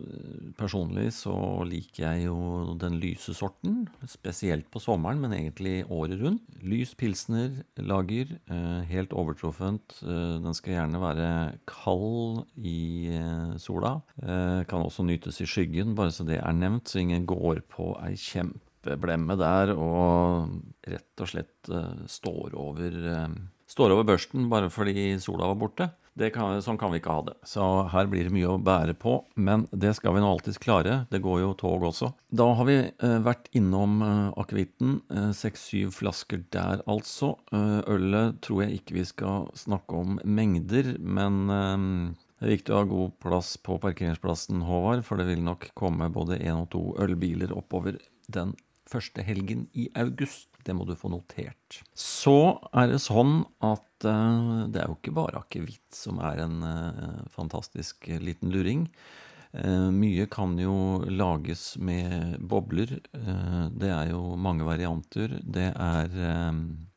personlig 0.57 1.13
så 1.15 1.63
liker 1.63 2.03
jeg 2.03 2.25
jo 2.25 2.75
den 2.77 2.99
lyse 2.99 3.33
sorten, 3.33 3.87
spesielt 4.05 4.67
på 4.71 4.81
sommeren, 4.83 5.21
men 5.21 5.31
egentlig 5.31 5.85
året 5.89 6.19
rundt. 6.19 6.41
Lys 6.61 6.93
pilsner, 6.95 7.63
lager, 7.77 8.27
eh, 8.49 8.83
helt 8.91 9.11
overtruffent. 9.15 10.01
Eh, 10.03 10.35
Den 10.43 10.53
skal 10.53 10.73
gjerne 10.73 10.99
være 10.99 11.57
kald 11.65 12.43
i 12.57 13.07
eh, 13.07 13.55
sola. 13.57 14.01
Eh, 14.21 14.63
Kan 14.67 14.83
også 14.83 15.05
nytes 15.05 15.39
i 15.39 15.45
skyggen, 15.45 15.95
bare 15.95 16.11
så 16.11 16.25
det 16.25 16.41
er 16.43 16.51
nevnt, 16.51 16.89
så 16.89 16.99
ingen 16.99 17.25
går 17.25 17.61
på 17.69 17.95
ei 18.03 18.15
kjempe 18.15 18.64
blemme 19.01 19.37
der 19.39 19.73
og 19.73 20.55
rett 20.85 21.23
og 21.25 21.31
slett 21.31 21.69
eh, 21.73 22.05
står 22.11 22.55
over, 22.59 22.97
eh, 23.11 23.37
står 23.71 23.95
over 23.95 24.07
børsten 24.13 24.49
bare 24.51 24.71
fordi 24.73 25.15
sola 25.23 25.49
var 25.51 25.61
borte. 25.65 25.91
Kan, 26.15 26.61
sånn 26.63 26.77
kan 26.79 26.93
vi 26.93 27.01
ikke 27.01 27.11
ha 27.11 27.23
det. 27.27 27.33
Så 27.43 27.61
her 27.91 28.07
blir 28.07 28.23
det 28.23 28.31
mye 28.31 28.53
å 28.53 28.61
bære 28.61 28.93
på. 28.95 29.17
Men 29.35 29.65
det 29.75 29.97
skal 29.97 30.15
vi 30.15 30.21
nå 30.23 30.29
alltids 30.31 30.61
klare. 30.63 31.01
Det 31.11 31.19
går 31.19 31.41
jo 31.41 31.49
tog 31.59 31.83
også. 31.89 32.13
Da 32.31 32.47
har 32.55 32.69
vi 32.69 32.77
eh, 32.87 33.17
vært 33.25 33.49
innom 33.51 33.97
eh, 34.05 34.29
akevitten. 34.39 35.01
Eh, 35.11 35.33
Seks-syv 35.35 35.91
flasker 35.97 36.45
der, 36.55 36.85
altså. 36.87 37.33
Eh, 37.51 37.81
ølet 37.91 38.39
tror 38.47 38.63
jeg 38.63 38.79
ikke 38.79 38.95
vi 39.01 39.03
skal 39.11 39.49
snakke 39.59 39.99
om 40.05 40.15
mengder, 40.23 40.93
men 41.03 41.41
eh, 41.51 42.15
det 42.39 42.47
er 42.47 42.55
viktig 42.55 42.71
å 42.71 42.79
ha 42.79 42.87
god 42.93 43.19
plass 43.23 43.51
på 43.59 43.75
parkeringsplassen, 43.83 44.63
Håvard, 44.69 45.03
for 45.07 45.19
det 45.19 45.27
vil 45.33 45.43
nok 45.43 45.67
komme 45.75 46.07
både 46.15 46.39
én 46.39 46.61
og 46.61 46.69
to 46.71 46.85
ølbiler 47.03 47.51
oppover 47.55 47.99
den 48.31 48.55
første 48.89 49.25
helgen 49.25 49.65
i 49.73 49.87
august. 49.97 50.49
Det 50.65 50.73
må 50.73 50.85
du 50.87 50.95
få 50.97 51.11
notert. 51.13 51.81
Så 51.93 52.57
er 52.73 52.89
det 52.89 53.01
sånn 53.03 53.43
at 53.65 54.07
uh, 54.07 54.65
det 54.71 54.81
er 54.81 54.89
jo 54.89 54.97
ikke 54.97 55.15
bare 55.17 55.43
akevitt 55.43 55.93
som 55.93 56.21
er 56.25 56.41
en 56.45 56.57
uh, 56.65 57.21
fantastisk 57.33 58.09
liten 58.21 58.53
luring. 58.53 58.87
Uh, 59.55 59.91
mye 59.93 60.25
kan 60.31 60.57
jo 60.59 61.03
lages 61.11 61.75
med 61.77 62.39
bobler. 62.41 62.97
Det 63.13 63.91
er 63.91 64.11
jo 64.11 64.35
mange 64.41 64.67
varianter. 64.67 65.37
Det 65.41 65.69
er 65.71 66.19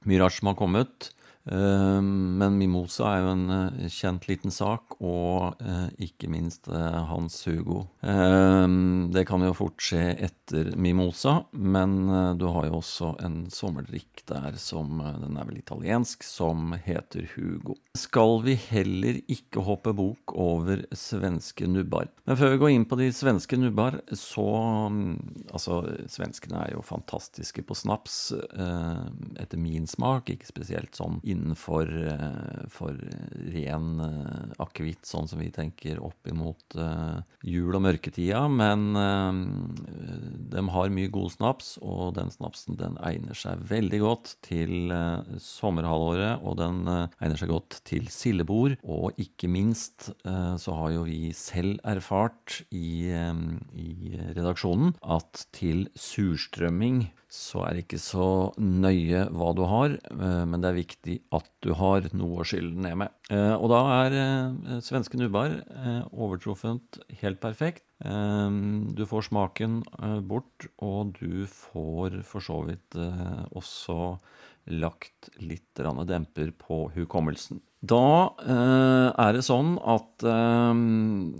mye 0.09 0.21
rart 0.23 0.39
som 0.39 0.53
har 0.53 0.59
kommet. 0.59 1.13
Eh, 1.49 2.03
Men 2.39 2.59
mimosa 2.59 3.09
er 3.15 3.25
jo 3.25 3.33
en 3.33 3.45
eh, 3.55 3.89
kjent 3.93 4.29
liten 4.29 4.53
sak, 4.53 4.99
og 5.01 5.59
eh, 5.65 5.89
ikke 6.09 6.29
minst 6.31 6.69
Hans 6.69 7.41
Hugo. 7.49 7.85
Det 8.03 9.23
kan 9.29 9.43
jo 9.43 9.55
fort 9.57 9.81
skje 9.83 10.03
etter 10.27 10.71
mimosa, 10.81 11.39
men 11.53 11.97
du 12.39 12.45
har 12.53 12.69
jo 12.69 12.79
også 12.81 13.11
en 13.25 13.39
sommerdrikk 13.53 14.23
der 14.29 14.57
som 14.61 15.01
Den 15.23 15.39
er 15.39 15.47
vel 15.49 15.61
italiensk, 15.61 16.25
som 16.27 16.75
heter 16.85 17.29
Hugo. 17.35 17.77
Skal 17.99 18.43
vi 18.45 18.55
heller 18.69 19.21
ikke 19.31 19.63
hoppe 19.65 19.95
bok 19.97 20.35
over 20.37 20.85
svenske 20.97 21.69
nubbar? 21.71 22.11
Men 22.29 22.39
før 22.41 22.55
vi 22.55 22.61
går 22.63 22.75
inn 22.75 22.87
på 22.89 22.99
de 23.01 23.09
svenske 23.15 23.59
nubbar, 23.61 24.01
så 24.13 24.47
mm, 24.93 25.17
Altså, 25.55 25.81
svenskene 26.13 26.61
er 26.67 26.75
jo 26.75 26.85
fantastiske 26.85 27.63
på 27.67 27.75
snaps, 27.79 28.19
etter 29.41 29.61
min 29.61 29.87
smak. 29.89 30.29
Ikke 30.33 30.49
spesielt 30.49 30.99
sånn 30.99 31.19
innenfor 31.25 31.38
eh, 31.47 32.65
for 32.73 32.99
ren 33.55 33.89
eh, 34.05 34.63
akevitt, 34.63 35.07
sånn 35.09 35.29
som 35.31 35.41
vi 35.43 35.51
tenker 35.55 36.01
opp 36.05 36.29
imot 36.31 36.77
eh, 36.79 37.19
jul 37.49 37.77
og 37.77 37.85
mørketida. 37.85 38.45
Men 38.53 38.87
eh, 38.99 39.41
de 40.55 40.65
har 40.75 40.95
mye 40.95 41.13
god 41.15 41.35
snaps, 41.35 41.77
og 41.83 42.17
den 42.19 42.33
snapsen 42.35 42.79
den 42.81 42.99
egner 43.07 43.39
seg 43.39 43.63
veldig 43.71 44.03
godt 44.05 44.35
til 44.47 44.93
eh, 44.95 45.37
sommerhalvåret. 45.43 46.45
Og 46.45 46.59
den 46.61 46.83
eh, 46.87 47.05
egner 47.23 47.41
seg 47.41 47.53
godt 47.53 47.81
til 47.89 48.09
sildebord. 48.13 48.79
Og 48.89 49.19
ikke 49.21 49.51
minst 49.53 50.11
eh, 50.25 50.55
så 50.61 50.79
har 50.81 50.97
jo 50.97 51.07
vi 51.09 51.33
selv 51.37 51.79
erfart 51.89 52.63
i, 52.71 53.11
eh, 53.13 53.45
i 53.79 54.17
redaksjonen 54.37 54.97
at 55.07 55.47
til 55.57 55.87
surstrømming 55.99 57.07
så 57.29 57.61
er 57.67 57.77
det 57.77 57.85
ikke 57.85 58.01
så 58.01 58.27
nøye 58.57 59.27
hva 59.37 59.51
du 59.57 59.63
har, 59.69 59.95
eh, 60.01 60.45
men 60.49 60.63
det 60.63 60.71
er 60.71 60.79
viktig 60.79 61.17
at 61.35 61.49
du 61.65 61.73
har 61.77 62.07
noe 62.17 62.41
å 62.41 62.47
skylle 62.49 62.73
ned 62.73 62.97
med. 63.03 63.13
Eh, 63.31 63.55
Og 63.59 63.69
da 63.73 63.81
er 64.07 64.17
eh, 64.17 64.79
svenske 64.85 65.21
nubbar 65.21 65.59
eh, 65.61 66.03
overtruffent 66.13 67.01
helt 67.23 67.41
perfekt. 67.43 67.85
Du 67.99 69.01
får 69.11 69.25
smaken 69.27 69.81
bort, 70.31 70.69
og 70.79 71.17
du 71.19 71.49
får 71.51 72.21
for 72.23 72.45
så 72.47 72.61
vidt 72.69 72.95
også 73.51 73.97
lagt 74.71 75.31
litt 75.43 75.83
demper 76.07 76.53
på 76.63 76.85
hukommelsen. 76.95 77.59
Da 77.79 78.35
eh, 78.43 79.09
er 79.15 79.37
det 79.37 79.45
sånn 79.47 79.77
at 79.87 80.25
eh, 80.27 80.81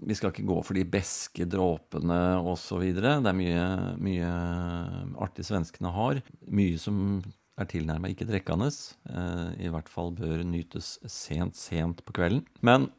vi 0.07 0.15
skal 0.15 0.31
ikke 0.31 0.47
gå 0.47 0.61
for 0.63 0.79
de 0.79 0.85
beske 0.87 1.47
dråpene 1.51 2.19
osv. 2.47 2.85
Det 2.95 3.03
er 3.11 3.35
mye, 3.39 3.65
mye 3.99 4.29
artig 5.19 5.47
svenskene 5.49 5.91
har. 5.95 6.21
Mye 6.47 6.79
som 6.79 7.19
er 7.59 7.69
tilnærmet 7.71 8.15
ikke 8.15 8.29
drikkende. 8.29 8.71
Eh, 9.11 9.49
I 9.67 9.73
hvert 9.73 9.91
fall 9.91 10.13
bør 10.17 10.45
nytes 10.47 10.97
sent, 11.11 11.59
sent 11.59 12.05
på 12.07 12.15
kvelden. 12.17 12.45
Men 12.63 12.91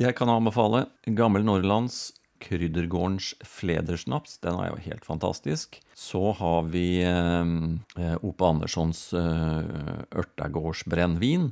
jeg 0.00 0.16
kan 0.18 0.32
anbefale 0.32 0.86
Gammel 1.06 1.44
Norrlands 1.46 2.10
Kryddergårdens 2.40 3.34
fledersnaps. 3.44 4.38
Den 4.40 4.56
er 4.56 4.70
jo 4.70 4.80
helt 4.86 5.04
fantastisk. 5.04 5.76
Så 5.94 6.32
har 6.38 6.70
vi 6.72 7.02
eh, 7.04 8.16
Ope 8.24 8.48
Anderssons 8.48 9.10
eh, 9.12 10.06
ørtegårdsbrennevin. 10.22 11.50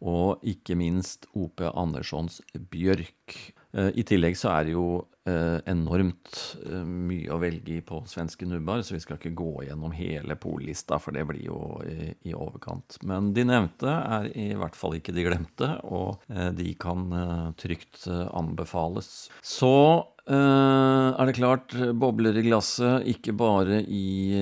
Og 0.00 0.40
ikke 0.48 0.78
minst 0.80 1.28
Ope 1.36 1.68
Anderssons 1.76 2.40
bjørk. 2.72 3.36
Eh, 3.72 3.90
I 3.94 4.04
tillegg 4.06 4.36
så 4.38 4.50
er 4.52 4.66
det 4.66 4.74
jo 4.74 4.86
eh, 5.28 5.58
enormt 5.70 6.32
eh, 6.66 6.82
mye 6.82 7.30
å 7.30 7.38
velge 7.42 7.76
i 7.76 7.84
på 7.86 8.02
svenske 8.10 8.48
nubbar, 8.48 8.82
så 8.82 8.96
vi 8.96 9.02
skal 9.02 9.20
ikke 9.20 9.34
gå 9.38 9.66
gjennom 9.68 9.94
hele 9.94 10.36
pollista, 10.40 10.98
for 11.02 11.14
det 11.14 11.26
blir 11.28 11.44
jo 11.46 11.60
i, 11.86 12.34
overkant. 12.34 12.98
Men 13.06 13.32
de 13.36 13.46
nevnte 13.46 13.90
er 13.90 14.30
i 14.34 14.52
hvert 14.58 14.78
fall 14.78 14.98
ikke 14.98 15.14
de 15.14 15.26
glemte, 15.26 15.74
og 15.86 16.22
de 16.56 16.72
kan 16.80 17.10
trygt 17.58 18.06
anbefales. 18.08 19.28
Så 19.42 19.72
er 20.30 21.26
det 21.26 21.34
klart 21.34 21.74
bobler 21.98 22.38
i 22.38 22.44
glasset, 22.46 23.06
ikke 23.10 23.34
bare 23.34 23.80
i 23.82 24.38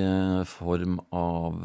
form 0.50 0.98
av 1.16 1.64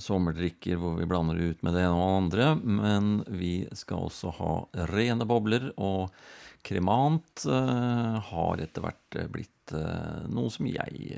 sommerdrikker 0.00 0.80
hvor 0.80 0.96
vi 0.96 1.08
blander 1.10 1.40
ut 1.42 1.60
med 1.66 1.76
det 1.76 1.84
ene 1.84 1.98
og 1.98 2.06
det 2.06 2.20
andre, 2.22 2.48
men 2.62 3.12
vi 3.28 3.54
skal 3.76 4.08
også 4.08 4.32
ha 4.40 4.54
rene 4.94 5.28
bobler. 5.28 5.68
og 5.76 6.08
Kremant 6.66 7.44
eh, 7.46 8.18
har 8.28 8.62
etter 8.62 8.84
hvert 8.84 9.18
eh, 9.18 9.28
blitt 9.32 9.74
eh, 9.74 10.22
noe 10.30 10.50
som 10.52 10.68
jeg 10.70 11.16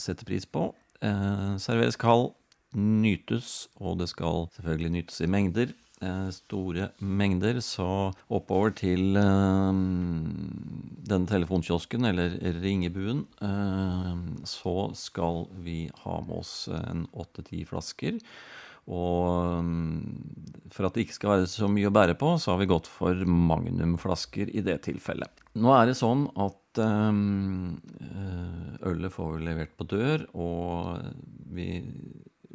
setter 0.00 0.28
pris 0.28 0.46
på. 0.48 0.70
Serveres 1.02 1.98
kald, 1.98 2.30
nytes, 2.78 3.66
og 3.82 3.98
det 3.98 4.06
skal 4.12 4.46
selvfølgelig 4.54 4.92
nytes 4.94 5.18
i 5.24 5.26
mengder. 5.26 5.72
Store 6.34 6.88
mengder, 7.02 7.58
så 7.62 8.10
oppover 8.30 8.70
til 8.78 9.18
denne 11.10 11.26
telefonkiosken, 11.30 12.06
eller 12.06 12.38
ringebuen, 12.62 13.24
så 14.46 14.76
skal 14.98 15.46
vi 15.66 15.90
ha 16.04 16.16
med 16.22 16.38
oss 16.38 16.54
en 16.70 17.06
åtte-ti 17.10 17.64
flasker. 17.66 18.22
Og 18.90 19.62
mm, 19.62 20.72
for 20.72 20.88
at 20.88 20.96
det 20.96 21.06
ikke 21.06 21.18
skal 21.18 21.34
være 21.34 21.50
så 21.50 21.68
mye 21.70 21.90
å 21.90 21.94
bære 21.94 22.16
på, 22.18 22.34
så 22.40 22.54
har 22.54 22.62
vi 22.62 22.70
gått 22.70 22.88
for 22.90 23.18
magnumflasker 23.28 24.50
i 24.50 24.64
det 24.64 24.80
tilfellet. 24.88 25.44
Nå 25.60 25.72
er 25.76 25.90
det 25.90 25.98
sånn 25.98 26.26
at 26.40 26.80
um, 26.80 27.78
ølet 28.88 29.12
får 29.12 29.32
vi 29.36 29.46
levert 29.46 29.74
på 29.76 29.86
dør, 29.92 30.26
og 30.32 31.02
vi, 31.52 31.68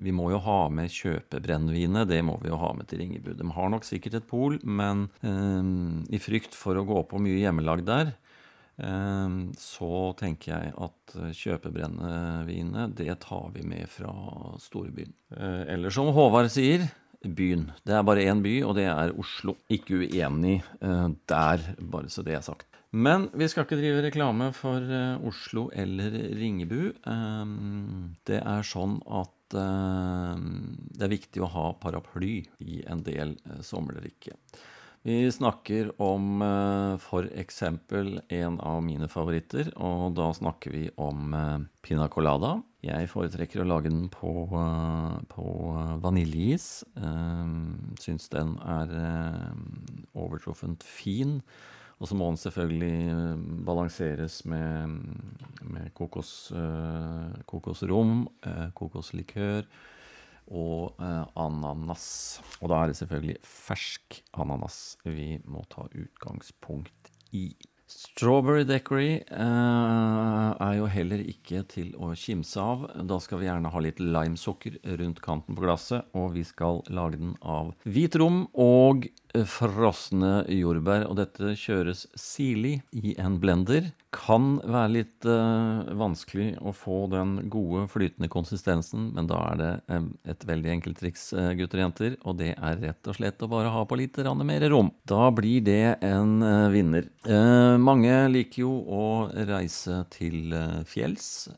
vi 0.01 0.15
må 0.15 0.31
jo 0.33 0.41
ha 0.43 0.59
med 0.73 0.91
kjøpebrennevinet. 0.93 2.09
Det 2.09 2.23
må 2.25 2.39
vi 2.41 2.51
jo 2.51 2.59
ha 2.59 2.73
med 2.77 2.89
til 2.89 3.03
Ringebu. 3.03 3.35
De 3.37 3.51
har 3.53 3.73
nok 3.73 3.87
sikkert 3.87 4.19
et 4.19 4.29
pol, 4.29 4.57
men 4.65 5.07
um, 5.21 6.01
i 6.09 6.21
frykt 6.21 6.57
for 6.57 6.79
å 6.79 6.87
gå 6.87 7.03
på 7.07 7.21
mye 7.21 7.39
hjemmelagd 7.43 7.87
der, 7.87 8.15
så 8.77 9.89
tenker 10.19 10.51
jeg 10.53 10.73
at 10.77 11.15
kjøpebrennevinet, 11.33 12.93
det 12.97 13.15
tar 13.23 13.49
vi 13.55 13.63
med 13.65 13.89
fra 13.89 14.11
storbyen. 14.61 15.13
Eh, 15.33 15.63
Eller 15.73 15.89
som 15.93 16.11
Håvard 16.13 16.49
sier, 16.53 16.85
byen. 17.25 17.71
Det 17.83 17.95
er 17.97 18.03
bare 18.05 18.25
én 18.29 18.43
by, 18.45 18.59
og 18.67 18.75
det 18.77 18.85
er 18.91 19.13
Oslo. 19.17 19.55
Ikke 19.73 19.97
uenig 20.03 20.59
eh, 20.81 21.07
der, 21.27 21.63
bare 21.81 22.09
så 22.13 22.23
det 22.23 22.35
er 22.37 22.45
sagt. 22.45 22.67
Men 22.91 23.27
vi 23.35 23.47
skal 23.51 23.65
ikke 23.65 23.79
drive 23.81 24.03
reklame 24.05 24.51
for 24.55 24.77
eh, 24.79 25.17
Oslo 25.27 25.67
eller 25.75 26.13
Ringebu. 26.37 26.93
Ehm, 27.09 28.15
Det 28.25 28.39
er 28.39 28.63
sånn 28.63 28.99
at 29.09 29.57
eh, 29.57 30.45
det 30.95 31.03
er 31.09 31.15
viktig 31.17 31.43
å 31.43 31.49
ha 31.51 31.67
paraply 31.81 32.45
i 32.63 32.83
en 32.87 33.03
del 33.03 33.35
sommerrikke. 33.65 34.37
Vi 35.07 35.31
snakker 35.31 36.01
om 36.03 36.41
f.eks. 36.43 37.03
for 37.07 37.27
eksempel 37.39 38.17
en 38.27 38.57
av 38.59 38.81
mine 38.83 39.07
favoritter, 39.07 39.69
og 39.79 40.17
da 40.17 40.25
snakker 40.35 40.73
vi 40.73 40.81
om 40.99 41.29
piña 41.31 41.69
pina 41.79 42.07
colada. 42.11 42.57
Jeg 42.83 43.07
foretrekker 43.13 43.63
å 43.63 43.69
lage 43.69 43.87
den 43.87 44.09
på, 44.11 44.33
eh, 44.51 45.15
på 45.31 45.45
vaniljeis. 46.03 46.83
Eh, 46.99 47.55
Syns 48.03 48.27
den 48.35 48.57
er 48.59 48.91
eh, 48.99 49.55
overtruffent 50.11 50.83
fin. 50.83 51.39
Og 52.01 52.11
så 52.11 52.19
må 52.19 52.27
den 52.27 52.43
selvfølgelig 52.43 53.07
eh, 53.07 53.43
balanseres 53.63 54.41
med, 54.43 54.99
med 55.63 55.93
kokos, 55.95 56.51
eh, 56.51 57.43
kokosrom, 57.47 58.27
eh, 58.43 58.67
kokoslikør 58.75 59.63
og 60.47 60.99
eh, 61.03 61.23
ananas. 61.39 62.07
Og 62.61 62.71
da 62.71 62.81
er 62.81 62.91
det 62.91 62.99
selvfølgelig 62.99 63.39
fersk 63.45 64.21
ananas 64.37 64.97
vi 65.05 65.35
må 65.45 65.65
ta 65.71 65.87
utgangspunkt 65.91 67.11
i. 67.35 67.49
Strawberry 67.87 68.65
Daiquiri 68.67 69.13
eh, 69.23 70.49
er 70.59 70.73
jo 70.75 70.89
heller 70.91 71.21
ikke 71.23 71.61
til 71.71 71.93
å 71.95 72.11
kimse 72.19 72.59
av. 72.59 72.83
Da 73.07 73.19
skal 73.23 73.39
vi 73.39 73.47
gjerne 73.47 73.71
ha 73.71 73.83
litt 73.83 74.01
limesukker 74.03 74.75
rundt 74.99 75.21
kanten 75.23 75.55
på 75.55 75.63
glasset, 75.63 76.09
og 76.11 76.35
vi 76.35 76.43
skal 76.47 76.83
lage 76.91 77.21
den 77.21 77.37
av 77.39 77.71
hvit 77.87 78.19
rom 78.19 78.43
og 78.51 79.07
frosne 79.47 80.41
jordbær. 80.51 81.07
Og 81.09 81.17
dette 81.19 81.55
kjøres 81.59 82.05
sirlig 82.17 82.79
i 82.95 83.15
en 83.21 83.39
blender. 83.41 83.91
Kan 84.15 84.55
være 84.63 84.91
litt 84.93 85.27
uh, 85.27 85.83
vanskelig 85.99 86.53
å 86.63 86.71
få 86.73 87.03
den 87.11 87.49
gode, 87.51 87.83
flytende 87.91 88.29
konsistensen, 88.31 89.11
men 89.13 89.27
da 89.29 89.41
er 89.51 89.59
det 89.59 89.71
um, 89.91 90.07
et 90.25 90.45
veldig 90.47 90.71
enkelt 90.77 91.01
triks, 91.01 91.27
uh, 91.35 91.51
gutter 91.59 91.81
og 91.81 91.83
jenter, 91.83 92.15
og 92.23 92.37
det 92.39 92.53
er 92.55 92.79
rett 92.81 93.09
og 93.11 93.17
slett 93.19 93.43
å 93.43 93.49
bare 93.51 93.73
ha 93.73 93.83
på 93.85 93.99
litt 93.99 94.17
mer 94.47 94.63
rom. 94.71 94.89
Da 95.05 95.27
blir 95.35 95.61
det 95.67 95.99
en 96.07 96.39
uh, 96.41 96.71
vinner. 96.73 97.11
Mange 97.83 98.13
liker 98.31 98.61
jo 98.63 98.71
å 98.87 99.05
reise 99.49 99.99
til 100.13 100.55
fjells, 100.87 101.49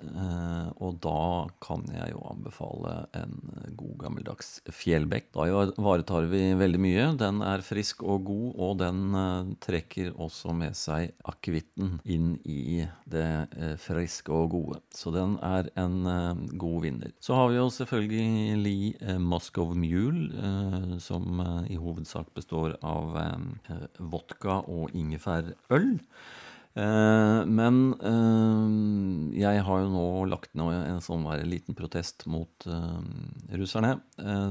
og 0.82 0.97
da 1.03 1.45
kan 1.61 1.86
jeg 1.93 2.15
jo 2.15 2.24
anbefale 2.32 2.95
en 3.15 3.38
god 3.78 3.95
gammeldags 4.01 4.49
fjellbekk. 4.74 5.30
Da 5.38 5.45
ivaretar 5.51 6.28
vi 6.32 6.41
veldig 6.57 6.82
mye. 6.82 7.07
Den 7.22 7.43
er 7.45 7.59
frisk 7.66 8.03
og 8.03 8.26
god, 8.30 8.47
og 8.55 8.78
den 8.82 9.16
eh, 9.18 9.51
trekker 9.64 10.14
også 10.20 10.53
med 10.57 10.78
seg 10.78 11.14
akevitten 11.30 11.97
inn 12.03 12.34
i 12.43 12.86
det 13.10 13.28
eh, 13.57 13.76
friske 13.82 14.34
og 14.34 14.51
gode. 14.53 14.80
Så 14.95 15.14
den 15.16 15.38
er 15.45 15.70
en 15.80 15.97
eh, 16.10 16.43
god 16.62 16.82
vinner. 16.88 17.14
Så 17.24 17.38
har 17.38 17.49
vi 17.51 17.60
jo 17.60 17.70
selvfølgelig 17.74 19.20
Moscow 19.24 19.74
Mule, 19.76 20.99
som 21.01 21.41
i 21.70 21.78
hovedsak 21.80 22.30
består 22.36 22.76
av 22.86 23.16
vodka 23.99 24.60
og 24.68 24.95
ingefærøl. 24.97 25.97
Eh, 26.78 27.39
men 27.49 27.78
eh, 28.05 29.39
jeg 29.41 29.63
har 29.65 29.82
jo 29.82 29.89
nå 29.91 30.05
lagt 30.30 30.51
ned 30.57 30.76
en 30.78 31.01
sånn 31.03 31.26
liten 31.49 31.78
protest 31.78 32.28
mot 32.30 32.67
eh, 32.70 33.55
russerne, 33.59 33.95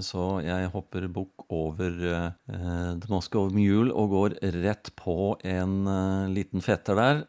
så 0.03 0.25
jeg 0.43 0.71
hopper 0.73 1.07
bukk 1.13 1.45
over 1.55 1.93
The 2.49 3.11
Moscow 3.11 3.51
Mule 3.53 3.93
og 3.93 4.11
går 4.15 4.37
rett 4.65 4.91
på 4.99 5.37
en 5.47 5.75
liten 6.33 6.65
fetter 6.65 6.99
der 6.99 7.21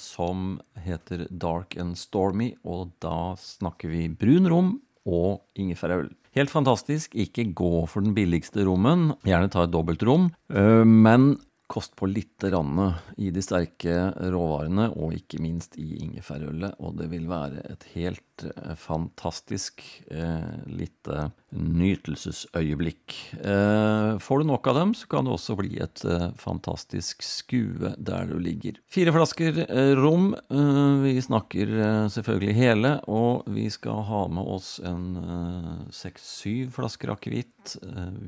som 0.00 0.56
heter 0.82 1.26
Dark 1.30 1.76
and 1.80 1.98
Stormy, 2.00 2.52
og 2.64 2.94
da 3.04 3.34
snakker 3.38 3.92
vi 3.92 4.06
brun 4.08 4.48
rom 4.50 4.72
og 5.04 5.44
ingefærøl. 5.58 6.10
Helt 6.36 6.52
fantastisk. 6.52 7.14
Ikke 7.14 7.44
gå 7.52 7.84
for 7.90 8.04
den 8.04 8.16
billigste 8.16 8.64
rommen. 8.64 9.12
Gjerne 9.28 9.52
ta 9.52 9.66
et 9.66 9.74
dobbeltrom. 9.74 10.30
Men 10.48 11.34
kost 11.72 11.94
på 11.96 12.08
litt 12.10 12.44
rann 12.52 12.80
i 13.16 13.30
de 13.32 13.42
sterke 13.44 14.10
råvarene, 14.32 14.90
og 14.92 15.16
ikke 15.16 15.40
minst 15.42 15.78
i 15.80 15.94
ingefærølet. 16.04 16.76
Og 16.84 16.98
det 17.00 17.08
vil 17.12 17.28
være 17.30 17.64
et 17.72 17.86
helt 17.94 18.31
eh, 18.48 18.74
fantastisk 18.78 19.82
eh, 20.10 20.66
lite 20.66 21.30
nytelsesøyeblikk. 21.52 23.14
Eh, 23.44 24.18
får 24.22 24.40
du 24.40 24.48
nok 24.48 24.66
av 24.70 24.78
dem, 24.78 24.94
så 24.96 25.08
kan 25.10 25.26
det 25.26 25.34
også 25.34 25.56
bli 25.58 25.76
et 25.84 26.04
eh, 26.08 26.30
fantastisk 26.40 27.24
skue 27.26 27.92
der 27.98 28.30
du 28.30 28.38
ligger. 28.40 28.78
Fire 28.92 29.12
flasker 29.14 29.62
eh, 29.66 29.92
rom. 29.98 30.32
Eh, 30.32 31.04
vi 31.04 31.16
snakker 31.24 31.74
selvfølgelig 32.12 32.56
hele, 32.56 32.94
og 33.10 33.48
vi 33.52 33.68
skal 33.72 34.04
ha 34.08 34.22
med 34.32 34.48
oss 34.56 34.74
en 34.86 35.88
seks-syv 35.92 36.72
flasker 36.78 37.12
akevitt. 37.12 37.76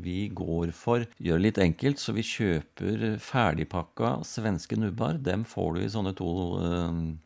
Vi 0.04 0.28
går 0.34 0.70
for 0.76 1.04
Gjør 1.18 1.40
det 1.40 1.44
litt 1.44 1.58
enkelt, 1.62 2.00
så 2.00 2.14
vi 2.14 2.24
kjøper 2.26 3.16
ferdigpakka 3.22 4.16
svenske 4.26 4.76
nubbar. 4.78 5.18
Dem 5.22 5.44
får 5.48 5.74
du 5.74 5.80
i 5.82 5.90
sånne 5.90 6.14
to, 6.18 6.28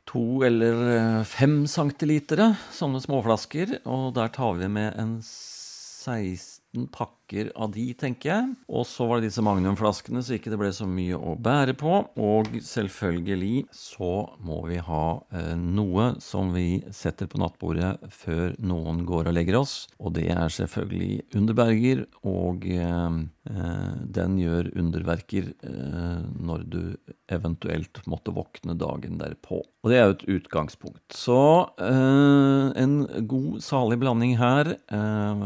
to 0.09 0.25
eller 0.47 1.25
fem 1.29 1.61
centilitere, 1.71 2.53
sånne 2.79 3.03
småflasker. 3.03 3.79
Og 3.91 4.13
der 4.17 4.33
tar 4.35 4.59
vi 4.61 4.71
med 4.73 4.95
en 5.01 5.19
16 5.25 6.89
pakker 6.95 7.18
av 7.55 7.73
de, 7.75 7.85
tenker 7.99 8.31
jeg. 8.31 8.53
Og 8.73 8.87
så 8.89 9.07
var 9.09 9.19
det 9.19 9.29
disse 9.29 9.45
magnumflaskene, 9.45 10.23
så 10.25 10.37
ikke 10.37 10.53
det 10.53 10.59
ble 10.61 10.71
så 10.75 10.87
mye 10.89 11.19
å 11.19 11.35
bære 11.39 11.75
på. 11.79 11.95
Og 12.21 12.51
selvfølgelig 12.65 13.67
så 13.75 14.13
må 14.45 14.61
vi 14.69 14.81
ha 14.85 15.05
eh, 15.37 15.55
noe 15.59 16.11
som 16.25 16.53
vi 16.55 16.83
setter 16.95 17.31
på 17.31 17.41
nattbordet 17.43 17.97
før 18.15 18.57
noen 18.59 19.05
går 19.09 19.31
og 19.31 19.37
legger 19.37 19.61
oss. 19.61 19.77
Og 20.01 20.17
det 20.19 20.29
er 20.35 20.53
selvfølgelig 20.53 21.23
Underberger, 21.39 22.05
og 22.27 22.65
eh, 22.73 23.21
eh, 23.53 23.97
den 24.19 24.39
gjør 24.41 24.73
underverker 24.79 25.53
eh, 25.69 26.23
når 26.39 26.65
du 26.73 26.83
eventuelt 27.29 28.01
måtte 28.09 28.33
våkne 28.35 28.77
dagen 28.79 29.19
derpå. 29.21 29.61
Og 29.85 29.93
det 29.93 29.99
er 29.99 30.09
jo 30.09 30.17
et 30.17 30.27
utgangspunkt. 30.39 31.05
Så 31.15 31.39
eh, 31.81 32.67
en 32.83 32.97
god, 33.31 33.61
salig 33.65 33.99
blanding 34.01 34.35
her. 34.41 34.75
Eh, 34.75 35.45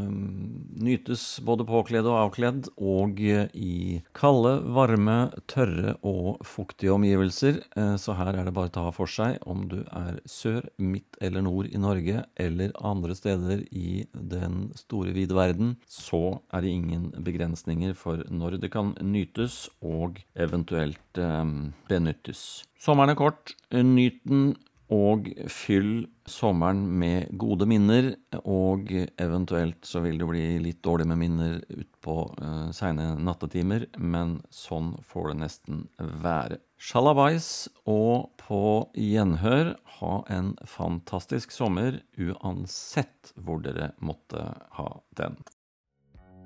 nytes 0.82 1.26
både 1.44 1.66
påkledd 1.72 2.08
og 2.08 2.18
avkledd, 2.26 2.68
og 2.76 3.20
eh, 3.24 3.48
i 3.56 4.00
kalde, 4.16 4.54
varme, 4.76 5.16
tørre 5.50 5.96
og 6.06 6.42
fuktige 6.46 6.92
omgivelser. 6.94 7.62
Eh, 7.78 7.94
så 8.00 8.16
her 8.18 8.34
er 8.36 8.48
det 8.48 8.54
bare 8.56 8.70
å 8.70 8.74
ta 8.76 8.86
for 8.94 9.10
seg 9.10 9.42
om 9.48 9.66
du 9.70 9.80
er 9.88 10.20
sør, 10.28 10.66
midt 10.78 11.18
eller 11.22 11.44
nord 11.46 11.70
i 11.72 11.80
Norge, 11.80 12.24
eller 12.40 12.74
andre 12.84 13.16
steder 13.18 13.64
i 13.70 14.04
den 14.12 14.68
store, 14.78 15.14
vide 15.16 15.36
verden, 15.36 15.76
så 15.90 16.38
er 16.52 16.64
det 16.64 16.74
ingen 16.76 17.08
begrensninger 17.24 17.96
for 17.98 18.22
når 18.30 18.60
det 18.62 18.72
kan 18.74 18.94
nytes 19.02 19.64
og 19.80 20.20
eventuelt 20.38 21.20
eh, 21.20 21.56
benyttes. 21.88 22.62
Sommeren 22.82 23.12
er 23.14 23.18
kort. 23.18 23.54
Nyt 23.72 24.20
den 24.26 24.52
og 24.92 25.28
fyll 25.50 26.04
sommeren 26.28 26.82
med 27.00 27.30
gode 27.40 27.66
minner, 27.68 28.12
og 28.44 28.90
eventuelt 28.92 29.86
så 29.88 30.02
vil 30.04 30.20
det 30.20 30.28
bli 30.28 30.44
litt 30.62 30.82
dårlig 30.84 31.06
med 31.08 31.20
minner 31.22 31.56
utpå 31.72 32.16
uh, 32.36 32.68
seine 32.76 33.12
nattetimer, 33.16 33.86
men 33.96 34.40
sånn 34.52 34.92
får 35.08 35.32
det 35.32 35.38
nesten 35.42 35.80
være. 36.22 36.60
Sjalabais 36.82 37.70
og 37.88 38.32
på 38.42 38.62
gjenhør, 38.98 39.74
ha 40.02 40.14
en 40.34 40.54
fantastisk 40.66 41.54
sommer 41.54 42.00
uansett 42.18 43.32
hvor 43.38 43.62
dere 43.64 43.92
måtte 44.02 44.48
ha 44.76 44.88
den. 45.18 45.38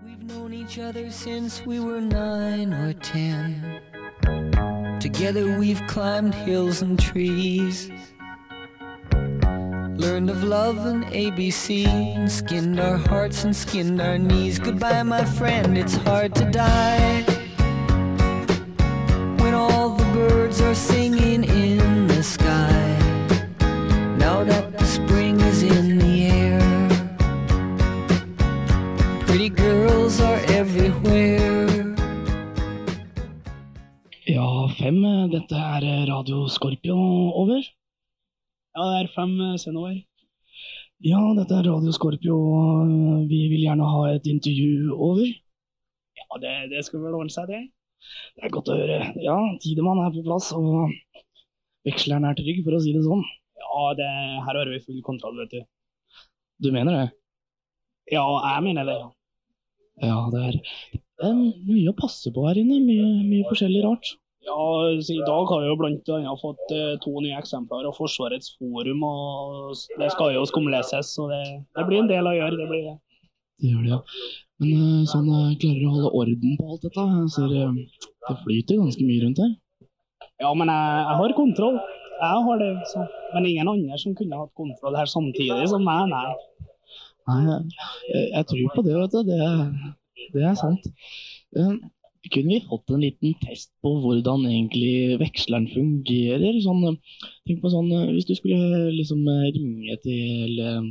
We've 0.05 0.23
known 0.29 0.53
each 0.53 0.79
other 0.79 1.11
since 1.11 1.65
we 1.67 1.81
were 1.81 2.01
nine 2.01 2.73
or 2.75 2.93
ten. 2.93 3.81
Together 5.01 5.59
we've 5.59 5.81
climbed 5.89 6.35
hills 6.35 6.83
and 6.83 7.01
trees. 7.01 7.91
Learned 9.97 10.29
of 10.29 10.45
love 10.45 10.85
and 10.85 11.05
ABC, 11.07 11.87
and 11.87 12.31
skinned 12.31 12.79
our 12.79 12.99
hearts 12.99 13.45
and 13.45 13.57
skinned 13.57 13.99
our 13.99 14.19
knees. 14.19 14.59
Goodbye, 14.59 15.03
my 15.03 15.25
friend, 15.25 15.79
it's 15.79 15.97
hard 15.97 16.35
to 16.35 16.45
die. 16.51 17.23
When 19.41 19.55
all 19.55 19.97
the 19.97 20.05
birds 20.13 20.61
are 20.61 20.75
singing 20.75 21.45
in 21.45 22.07
the 22.09 22.23
sky. 22.23 22.99
Now 24.19 24.45
that 24.45 24.77
the 24.79 24.85
spring 24.85 25.41
is 25.41 25.63
in 25.63 25.99
the 25.99 26.27
air. 26.27 26.61
Pretty 29.27 29.49
girls 29.49 30.21
are 30.21 30.41
everywhere. 30.49 31.95
Ja, 34.27 34.69
fem. 34.69 35.31
Dette 35.31 35.55
er 35.55 36.07
Radio 36.07 36.49
Skorpio. 36.49 37.33
Over. 37.33 37.63
Ja, 38.77 38.85
det 38.93 38.97
er 39.07 39.07
fem 39.15 39.31
send. 39.57 39.79
Ja, 41.01 41.21
dette 41.39 41.55
er 41.57 41.65
Radio 41.65 41.93
Skorpio. 41.97 42.35
Vi 43.25 43.39
vil 43.49 43.63
gjerne 43.63 43.87
ha 43.89 44.03
et 44.11 44.27
intervju. 44.29 44.91
Over. 44.93 45.31
Ja, 46.21 46.41
det, 46.43 46.53
det 46.75 46.83
skal 46.85 47.01
vel 47.07 47.17
ordne 47.17 47.33
seg, 47.33 47.49
det. 47.49 47.63
Det 48.37 48.45
er 48.45 48.53
godt 48.53 48.69
å 48.69 48.77
høre. 48.77 48.99
Ja, 49.25 49.39
Tidemann 49.65 50.03
er 50.05 50.13
på 50.13 50.27
plass, 50.27 50.51
og 50.53 50.93
veksleren 51.89 52.29
er 52.29 52.37
trygg, 52.37 52.61
for 52.67 52.77
å 52.77 52.83
si 52.85 52.93
det 52.93 53.07
sånn. 53.07 53.25
Ja, 53.63 53.87
det, 53.97 54.11
her 54.45 54.61
har 54.61 54.75
vi 54.75 54.83
full 54.85 55.01
kontroll, 55.09 55.41
vet 55.41 55.57
du. 55.57 55.65
Du 56.61 56.69
mener 56.75 56.99
det? 56.99 57.09
Ja, 58.13 58.27
jeg 58.27 58.67
mener 58.69 58.91
det, 58.91 58.99
ja. 59.01 59.09
Ja, 60.05 60.21
det 60.35 60.45
er, 60.51 60.61
det 60.93 61.33
er 61.33 61.41
mye 61.41 61.95
å 61.95 61.97
passe 61.97 62.29
på 62.29 62.45
her 62.45 62.61
inne. 62.61 62.83
Mye, 62.85 63.09
mye 63.25 63.49
forskjellig 63.49 63.87
rart. 63.89 64.19
Ja, 64.47 64.63
så 65.03 65.13
I 65.13 65.25
dag 65.27 65.49
har 65.51 65.63
vi 65.63 65.69
jo 65.69 65.77
annet 66.15 66.39
fått 66.43 66.71
eh, 66.75 66.95
to 67.03 67.13
nye 67.19 67.39
eksempler 67.41 67.89
av 67.89 67.97
Forsvarets 67.99 68.53
forum. 68.61 69.03
og 69.03 69.75
Det 69.99 70.11
skal 70.15 70.37
jo 70.37 70.45
skumleses, 70.47 71.11
så 71.17 71.27
det, 71.33 71.43
det 71.75 71.87
blir 71.89 72.05
en 72.05 72.11
del 72.11 72.31
å 72.31 72.35
gjøre. 72.37 72.61
det 72.61 72.69
blir 72.71 72.85
det. 72.87 72.97
Det 73.59 73.73
gjør 73.73 73.83
det, 73.83 73.91
ja. 73.91 74.01
Men 74.63 74.73
eh, 74.77 75.05
sånn, 75.11 75.29
eh, 75.35 75.57
klarer 75.61 75.83
du 75.83 75.89
å 75.89 75.95
holde 75.97 76.13
orden 76.21 76.59
på 76.61 76.71
alt 76.73 76.87
dette? 76.87 77.07
Jeg 77.17 77.33
ser 77.35 77.55
det 77.57 78.37
flyter 78.45 78.83
ganske 78.85 79.09
mye 79.09 79.25
rundt 79.25 79.43
her. 79.43 79.53
Ja, 80.45 80.53
men 80.55 80.71
jeg, 80.71 80.95
jeg 81.03 81.19
har 81.21 81.37
kontroll. 81.41 81.81
Jeg 82.17 82.47
har 82.47 82.63
det, 82.63 82.71
så. 82.93 83.05
Men 83.35 83.51
ingen 83.51 83.69
andre 83.75 83.99
som 84.01 84.15
kunne 84.17 84.39
hatt 84.41 84.55
kontroll 84.57 84.97
her 84.97 85.11
samtidig 85.11 85.67
som 85.73 85.85
meg, 85.85 86.07
nei. 86.15 86.25
Nei, 87.27 87.43
jeg, 87.51 88.25
jeg 88.31 88.47
tror 88.53 88.75
på 88.77 88.87
det, 88.87 88.97
vet 89.03 89.17
du. 89.17 89.35
Det, 89.35 90.33
det 90.37 90.47
er 90.53 90.59
sant. 90.63 90.87
Eh, 92.27 92.31
kunne 92.35 92.49
vi 92.55 92.61
fått 92.69 92.91
en 92.91 93.01
liten 93.01 93.35
test 93.41 93.71
på 93.83 93.93
hvordan 94.03 94.47
egentlig 94.51 95.19
veksleren 95.21 95.69
fungerer? 95.73 96.59
Sånn, 96.65 96.83
eh, 96.89 96.97
tenk 97.47 97.63
på 97.63 97.71
sånn, 97.73 97.91
eh, 97.93 98.13
Hvis 98.13 98.27
du 98.27 98.35
skulle 98.35 98.91
liksom 98.93 99.23
eh, 99.29 99.53
ringe 99.55 99.97
til, 100.03 100.61
eh, 100.61 100.83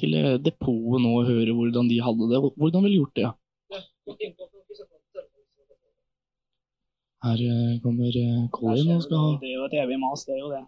til 0.00 0.14
eh, 0.14 0.38
depotet 0.38 1.02
nå 1.02 1.14
og 1.20 1.26
høre 1.28 1.52
hvordan 1.56 1.88
de 1.88 1.98
hadde 2.00 2.30
det, 2.30 2.40
hvordan 2.56 2.82
ville 2.84 2.96
du 2.96 3.02
gjort 3.02 3.14
det? 3.14 3.30
Her 7.22 7.36
eh, 7.44 7.80
kommer 7.84 8.08
eh, 8.16 8.48
Colin 8.50 8.94
og 8.96 9.02
skal 9.04 9.18
ha 9.20 9.32
Det 9.42 9.50
er 9.50 9.56
jo 9.58 9.64
et 9.68 9.74
evig 9.82 9.98
mas, 10.00 10.22
det 10.24 10.34
er 10.38 10.40
jo 10.40 10.50
det. 10.54 10.64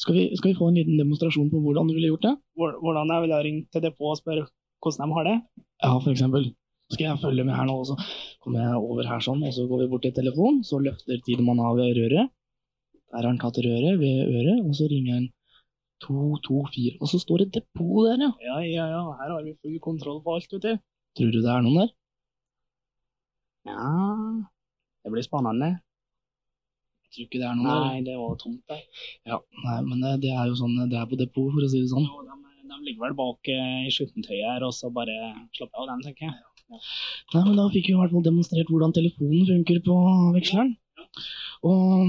skal 0.00 0.14
vi, 0.16 0.22
skal 0.38 0.50
vi 0.50 0.56
få 0.58 0.68
en 0.70 0.78
liten 0.80 0.96
demonstrasjon 0.98 1.50
på 1.52 1.60
hvordan 1.60 1.86
du 1.90 1.94
ville 1.94 2.08
gjort 2.14 2.24
det? 2.24 2.34
Hvor- 2.56 2.78
Hvordan 2.80 3.12
jeg 3.12 3.22
ville 3.26 3.42
ringt 3.44 3.68
til 3.72 3.82
depotet 3.84 4.10
og 4.14 4.20
spørre 4.22 4.46
hvordan 4.82 5.08
de 5.10 5.14
har 5.18 5.24
det? 5.28 5.36
Ja, 5.84 5.98
for 5.98 6.10
eksempel. 6.12 6.54
Skal 6.92 7.06
jeg 7.06 7.20
følge 7.22 7.44
med 7.48 7.56
her 7.56 7.66
nå, 7.68 7.78
og 7.80 7.86
så 7.88 7.96
kommer 8.44 8.60
jeg 8.60 8.80
over 8.80 9.08
her 9.08 9.22
sånn, 9.24 9.42
og 9.46 9.54
så 9.56 9.64
går 9.70 9.84
vi 9.84 9.90
bort 9.92 10.04
til 10.04 10.14
telefonen, 10.16 10.60
så 10.68 10.80
løfter 10.84 11.22
Tidemann 11.24 11.62
av 11.64 11.80
røret. 11.80 12.32
Der 13.14 13.22
har 13.22 13.30
han 13.30 13.40
tatt 13.40 13.60
røret 13.64 13.96
ved 14.00 14.28
øret, 14.28 14.60
og 14.66 14.74
så 14.76 14.88
ringer 14.90 15.16
han 15.16 15.26
224, 16.04 16.98
og 17.00 17.08
så 17.08 17.20
står 17.22 17.44
det 17.44 17.52
depot 17.56 18.04
der, 18.08 18.26
ja. 18.26 18.30
Ja, 18.44 18.58
ja, 18.66 18.86
ja. 18.92 19.02
Her 19.20 19.32
har 19.32 19.46
vi 19.46 19.56
full 19.62 19.78
kontroll 19.80 20.20
på 20.24 20.36
alt, 20.36 20.52
vet 20.52 20.66
du. 20.66 20.82
Tror 21.16 21.32
du 21.32 21.40
det 21.40 21.50
er 21.50 21.64
noen 21.64 21.80
der? 21.80 21.90
Ja, 23.70 23.88
det 25.04 25.12
blir 25.14 25.24
spennende. 25.24 25.70
Jeg 27.04 27.14
tror 27.14 27.28
ikke 27.28 27.40
det 27.40 27.48
er 27.48 27.58
noen 27.58 27.70
der. 27.70 27.84
Nei, 27.86 28.00
det 28.10 28.16
var 28.20 28.40
tomt 28.42 28.64
der. 28.68 28.82
Ja, 29.30 29.38
nei, 29.64 29.78
men 29.88 30.02
det, 30.04 30.16
det 30.26 30.32
er 30.34 30.50
jo 30.50 30.58
sånn, 30.60 30.76
det 30.90 30.98
er 31.00 31.08
på 31.08 31.20
depot, 31.20 31.52
for 31.54 31.64
å 31.64 31.70
si 31.70 31.80
det 31.80 31.92
sånn. 31.94 32.04
Jo, 32.10 32.24
de, 32.28 32.66
de 32.72 32.80
ligger 32.82 33.06
vel 33.06 33.16
bak 33.22 33.54
eh, 33.54 33.86
i 33.86 33.94
skittentøyet 33.94 34.50
her, 34.50 34.66
og 34.66 34.74
så 34.76 34.90
bare 34.92 35.16
slapper 35.54 35.78
jeg 35.78 35.86
av 35.86 35.92
dem, 35.94 36.04
tenker 36.10 36.28
jeg. 36.28 36.53
Nei, 36.72 37.42
men 37.44 37.56
da 37.58 37.68
fikk 37.72 37.88
vi 37.90 37.94
i 37.94 37.98
hvert 37.98 38.12
fall 38.14 38.24
demonstrert 38.24 38.70
hvordan 38.72 38.94
telefonen 38.96 39.46
funker 39.48 39.80
på 39.84 39.96
veksleren. 40.36 40.74
Og 41.64 42.06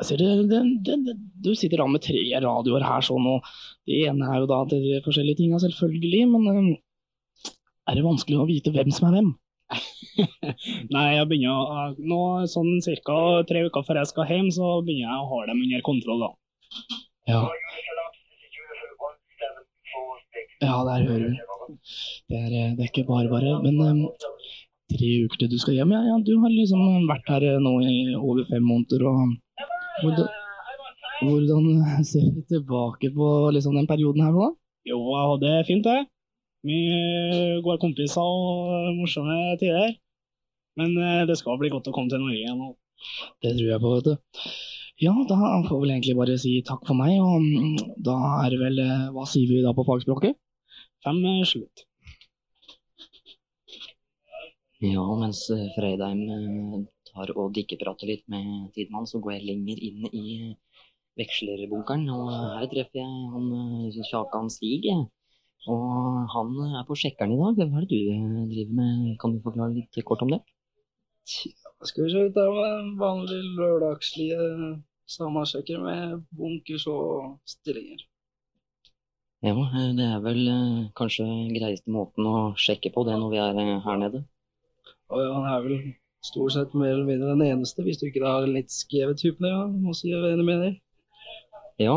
det, 0.00 0.28
det, 0.48 0.60
det, 0.86 1.16
du 1.44 1.50
sitter 1.54 1.82
da 1.82 1.86
med 1.90 2.02
tre 2.04 2.22
radioer 2.40 2.84
her 2.86 3.04
sånn, 3.04 3.26
og 3.28 3.48
det 3.88 4.00
ene 4.08 4.30
er 4.32 4.40
jo 4.40 4.48
da 4.48 4.62
til 4.70 4.86
forskjellige 5.04 5.42
ting, 5.42 5.52
selvfølgelig, 5.60 6.22
men 6.32 6.48
eh, 6.70 7.52
er 7.90 7.98
det 7.98 8.06
vanskelig 8.06 8.40
å 8.40 8.48
vite 8.48 8.72
hvem 8.72 8.92
som 8.94 9.10
er 9.10 9.18
hvem? 9.18 9.30
Nei, 10.94 11.04
jeg 11.14 11.28
begynner 11.30 11.52
å 11.54 11.84
Nå 12.00 12.22
sånn 12.50 12.80
ca. 13.06 13.18
tre 13.46 13.66
uker 13.68 13.84
før 13.86 14.00
jeg 14.00 14.10
skal 14.10 14.30
hjem, 14.30 14.48
så 14.56 14.72
begynner 14.86 15.06
jeg 15.06 15.20
å 15.20 15.28
ha 15.34 15.44
dem 15.50 15.62
under 15.66 15.86
kontroll, 15.86 16.24
da. 16.24 16.32
Ja. 17.30 17.44
Ja, 20.60 20.80
der 20.84 21.06
hører 21.08 21.28
du. 21.28 21.59
Det 22.30 22.38
er, 22.38 22.50
eh, 22.50 22.74
det 22.76 22.84
er 22.84 22.90
ikke 22.90 23.08
bare 23.08 23.30
bare. 23.32 23.56
Men 23.64 23.80
um, 23.80 24.02
tre 24.90 25.10
uker 25.24 25.42
til 25.42 25.50
du 25.52 25.58
skal 25.62 25.78
hjem, 25.78 25.94
ja, 25.96 26.02
ja. 26.10 26.18
Du 26.26 26.34
har 26.42 26.52
liksom 26.54 27.08
vært 27.10 27.32
her 27.32 27.46
eh, 27.48 27.58
nå 27.62 27.74
i 27.86 27.96
over 28.18 28.46
fem 28.50 28.64
måneder, 28.66 29.06
og 29.10 29.36
hvordan, 30.02 30.30
hvordan 31.22 32.04
ser 32.12 32.30
du 32.34 32.42
tilbake 32.54 33.12
på 33.16 33.28
liksom 33.56 33.76
den 33.78 33.90
perioden 33.90 34.26
her 34.26 34.34
nå, 34.34 34.48
da? 34.48 34.56
Jo, 34.90 35.00
det 35.42 35.50
er 35.58 35.68
fint, 35.68 35.86
det. 35.86 36.06
Mye 36.66 37.60
gode 37.64 37.80
kompiser 37.80 38.20
og 38.20 38.96
morsomme 38.98 39.36
tider. 39.60 39.96
Men 40.80 40.96
eh, 40.96 41.24
det 41.28 41.38
skal 41.40 41.58
bli 41.60 41.70
godt 41.72 41.88
å 41.90 41.94
komme 41.94 42.12
til 42.12 42.22
Norge 42.22 42.38
igjen. 42.38 42.60
Det 43.42 43.54
tror 43.56 43.70
jeg 43.72 43.82
på, 43.82 43.94
vet 43.96 44.10
du. 44.10 44.44
Ja, 45.00 45.14
da 45.28 45.36
får 45.64 45.78
vel 45.80 45.94
egentlig 45.94 46.16
bare 46.18 46.36
si 46.40 46.58
takk 46.66 46.84
for 46.88 46.98
meg, 46.98 47.14
og 47.24 47.40
mm, 47.40 47.96
da 48.04 48.16
er 48.42 48.52
det 48.52 48.60
vel 48.60 48.80
eh, 48.82 49.06
Hva 49.14 49.24
sier 49.28 49.48
vi 49.48 49.62
da 49.64 49.72
på 49.76 49.86
fagspråket? 49.88 50.36
Fem 51.04 51.20
er 51.24 51.46
slutt. 51.48 51.86
Ja, 54.80 55.04
mens 55.20 55.42
eh, 55.52 55.68
Freidheim 55.76 56.20
eh, 56.34 56.82
tar 57.08 57.32
og 57.36 57.54
dikkeprater 57.56 58.08
litt 58.08 58.26
med 58.32 58.68
Tidemann, 58.74 59.08
så 59.08 59.20
går 59.20 59.38
jeg 59.38 59.46
lenger 59.48 59.80
inn 59.88 60.04
i 60.10 60.26
vekslerbunkeren. 61.20 62.04
Og 62.14 62.28
her 62.32 62.68
treffer 62.72 63.00
jeg 63.00 63.32
han 63.34 63.48
eh, 63.60 64.02
Kjakan 64.10 64.52
Stig. 64.52 64.88
Og 65.68 66.28
han 66.34 66.52
er 66.80 66.86
på 66.88 66.96
sjekkeren 66.96 67.34
i 67.36 67.40
dag. 67.40 67.64
Hva 67.72 67.82
er 67.82 67.88
det 67.88 67.96
du 67.96 68.12
eh, 68.16 68.44
driver 68.52 68.78
med? 68.80 69.10
Kan 69.20 69.36
du 69.36 69.42
forklare 69.44 69.76
litt 69.76 70.02
kort 70.08 70.24
om 70.24 70.32
det? 70.36 70.40
Skal 71.30 72.06
vi 72.06 72.12
se, 72.12 72.28
det 72.34 72.44
er 72.44 72.60
den 72.60 72.94
vanlige 73.00 73.56
lørdagslige 73.56 74.46
samasjekker 75.16 75.80
med 75.84 76.24
bunkers 76.36 76.86
og 76.92 77.36
stillinger. 77.48 78.09
Ja, 79.40 79.54
det 79.96 80.04
er 80.04 80.20
vel 80.20 80.40
eh, 80.52 80.80
kanskje 80.98 81.24
greieste 81.54 81.88
måten 81.92 82.26
å 82.28 82.52
sjekke 82.60 82.92
på 82.92 83.06
det 83.08 83.16
når 83.16 83.30
vi 83.32 83.40
er 83.40 83.60
eh, 83.62 83.76
her 83.86 84.00
nede. 84.02 84.20
Og 85.10 85.22
han 85.34 85.46
er 85.48 85.62
vel 85.64 85.78
stort 86.24 86.52
sett 86.54 86.74
mer 86.76 86.92
eller 86.92 87.08
mindre 87.08 87.32
den 87.32 87.46
eneste, 87.46 87.84
hvis 87.86 88.00
du 88.00 88.08
ikke 88.10 88.26
har 88.26 88.48
litt 88.48 88.72
skjeve 88.74 89.16
type, 89.16 89.40
ja, 89.40 89.64
må 89.64 89.94
si 89.96 90.12
jeg 90.12 90.34
enig 90.34 90.44
med 90.44 90.64
deg. 90.66 90.76
Ja. 91.80 91.96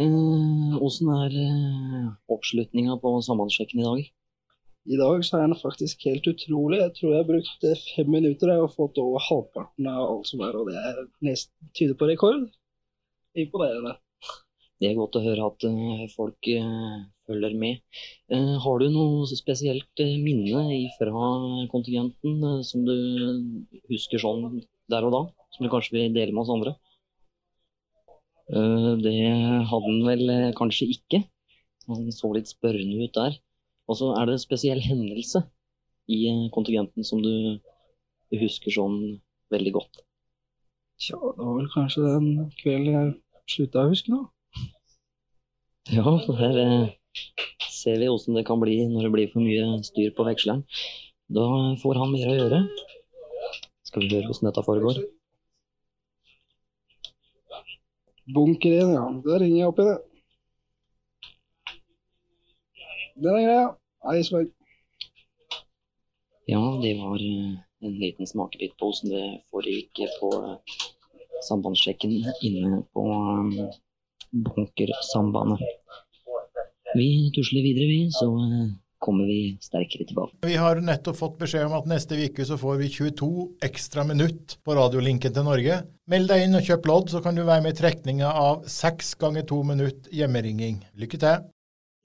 eh, 0.00 0.78
er 1.12 1.36
eh, 1.44 2.08
oppslutninga 2.32 2.96
på 3.02 3.12
sammensjekken 3.26 3.82
i 3.82 3.88
dag? 3.88 4.08
I 4.88 4.96
dag 4.96 5.24
så 5.26 5.36
er 5.36 5.50
den 5.50 5.60
faktisk 5.60 6.06
helt 6.08 6.26
utrolig. 6.30 6.80
Jeg 6.80 6.94
tror 6.96 7.12
jeg 7.12 7.20
har 7.20 7.28
brukt 7.28 7.68
eh, 7.68 7.86
fem 7.92 8.08
minutter 8.16 8.54
og 8.56 8.72
fått 8.78 9.00
over 9.02 9.20
halvparten 9.28 9.92
av 9.92 10.06
alt 10.06 10.30
som 10.30 10.40
er, 10.46 10.56
og 10.56 10.70
det 10.72 10.80
er 10.80 11.02
nesten 11.28 11.72
tyder 11.76 11.98
på 12.00 12.08
rekord. 12.08 12.46
Imponerende. 13.36 13.98
Det 14.78 14.86
er 14.86 14.98
godt 14.98 15.16
å 15.18 15.22
høre 15.24 15.46
at 15.50 15.64
eh, 15.66 16.02
folk 16.12 16.48
eh, 16.52 16.98
følger 17.26 17.54
med. 17.58 17.80
Eh, 18.30 18.52
har 18.62 18.78
du 18.78 18.86
noe 18.94 19.26
spesielt 19.26 20.02
minne 20.22 20.62
fra 20.94 21.30
kontingenten 21.72 22.62
som 22.66 22.84
du 22.86 22.94
husker 23.90 24.22
sånn 24.22 24.60
der 24.88 25.08
og 25.08 25.16
da, 25.16 25.22
som 25.56 25.66
du 25.66 25.72
kanskje 25.72 25.96
vil 25.96 26.14
dele 26.14 26.30
med 26.30 26.44
oss 26.44 26.54
andre? 26.54 26.76
Det 28.48 29.12
hadde 29.68 29.90
han 29.90 29.98
vel 30.06 30.30
kanskje 30.56 30.86
ikke. 30.94 31.20
Han 31.90 32.06
så 32.14 32.30
litt 32.32 32.48
spørrende 32.48 33.02
ut 33.02 33.18
der. 33.18 33.36
Og 33.90 33.98
så 33.98 34.14
er 34.16 34.24
det 34.24 34.38
en 34.38 34.46
spesiell 34.46 34.80
hendelse 34.80 35.42
i 36.08 36.22
kontingenten 36.54 37.04
som 37.04 37.20
du 37.20 37.58
husker 38.40 38.72
sånn 38.72 39.18
veldig 39.52 39.74
godt. 39.76 40.00
Tja, 41.02 41.18
det 41.18 41.44
var 41.44 41.54
vel 41.58 41.70
kanskje 41.74 42.06
den 42.06 42.50
kvelden 42.62 42.94
jeg 42.94 43.14
slutta 43.52 43.84
å 43.84 43.92
huske 43.92 44.14
nå. 44.14 44.24
Ja, 45.88 46.04
her 46.36 46.56
eh, 46.60 46.88
ser 47.72 47.96
vi 47.96 48.08
åssen 48.12 48.34
det 48.36 48.42
kan 48.44 48.60
bli 48.60 48.74
når 48.90 49.06
det 49.06 49.10
blir 49.14 49.30
for 49.32 49.40
mye 49.40 49.78
styr 49.86 50.10
på 50.12 50.26
veksleren. 50.26 50.60
Da 51.32 51.44
får 51.80 52.00
han 52.00 52.12
mer 52.12 52.28
å 52.28 52.34
gjøre. 52.36 52.58
Skal 53.88 54.04
vi 54.04 54.10
høre 54.12 54.28
åssen 54.28 54.50
dette 54.50 54.64
foregår? 54.66 55.00
Bunker 58.36 58.76
inn, 58.82 58.92
ja. 58.98 59.06
Da 59.24 59.40
ringer 59.40 59.62
jeg 59.62 59.70
opp 59.70 59.80
i 59.80 59.88
det. 59.88 59.96
Den 63.16 63.32
er 63.32 63.48
greia. 63.48 63.66
Hei, 64.10 64.20
Svein. 64.28 64.52
Ja, 66.52 66.62
det 66.84 66.94
var 67.00 67.16
eh, 67.16 67.58
en 67.88 68.00
liten 68.04 68.28
smakebit 68.28 68.76
på 68.76 68.92
åssen 68.92 69.16
det 69.16 69.26
foregikk 69.48 70.04
på 70.20 70.36
eh, 70.36 70.80
sambandssjekken 71.48 72.18
inne 72.44 72.84
på 72.92 73.08
Bunkersambandet. 74.30 75.64
Vi 76.96 77.08
tusler 77.36 77.64
videre, 77.64 77.88
vi, 77.88 77.98
så 78.12 78.28
eh, 78.32 78.70
kommer 78.98 79.28
vi 79.28 79.58
sterkere 79.62 80.06
tilbake. 80.08 80.38
Vi 80.46 80.56
har 80.56 80.80
nettopp 80.84 81.18
fått 81.18 81.36
beskjed 81.42 81.68
om 81.68 81.76
at 81.78 81.88
neste 81.90 82.18
uke 82.18 82.46
så 82.48 82.58
får 82.60 82.80
vi 82.82 82.88
22 82.94 83.30
ekstra 83.68 84.06
minutt 84.08 84.56
på 84.64 84.76
radiolinken 84.78 85.34
til 85.36 85.46
Norge. 85.46 85.82
Meld 86.10 86.32
deg 86.32 86.46
inn 86.46 86.58
og 86.58 86.64
kjøp 86.64 86.88
lodd, 86.88 87.12
så 87.12 87.22
kan 87.24 87.36
du 87.36 87.44
være 87.44 87.66
med 87.66 87.76
i 87.76 87.80
trekninga 87.82 88.32
av 88.32 88.64
seks 88.70 89.14
ganger 89.20 89.46
to 89.48 89.62
minutt 89.66 90.10
hjemmeringing. 90.14 90.82
Lykke 90.98 91.20
til! 91.24 91.46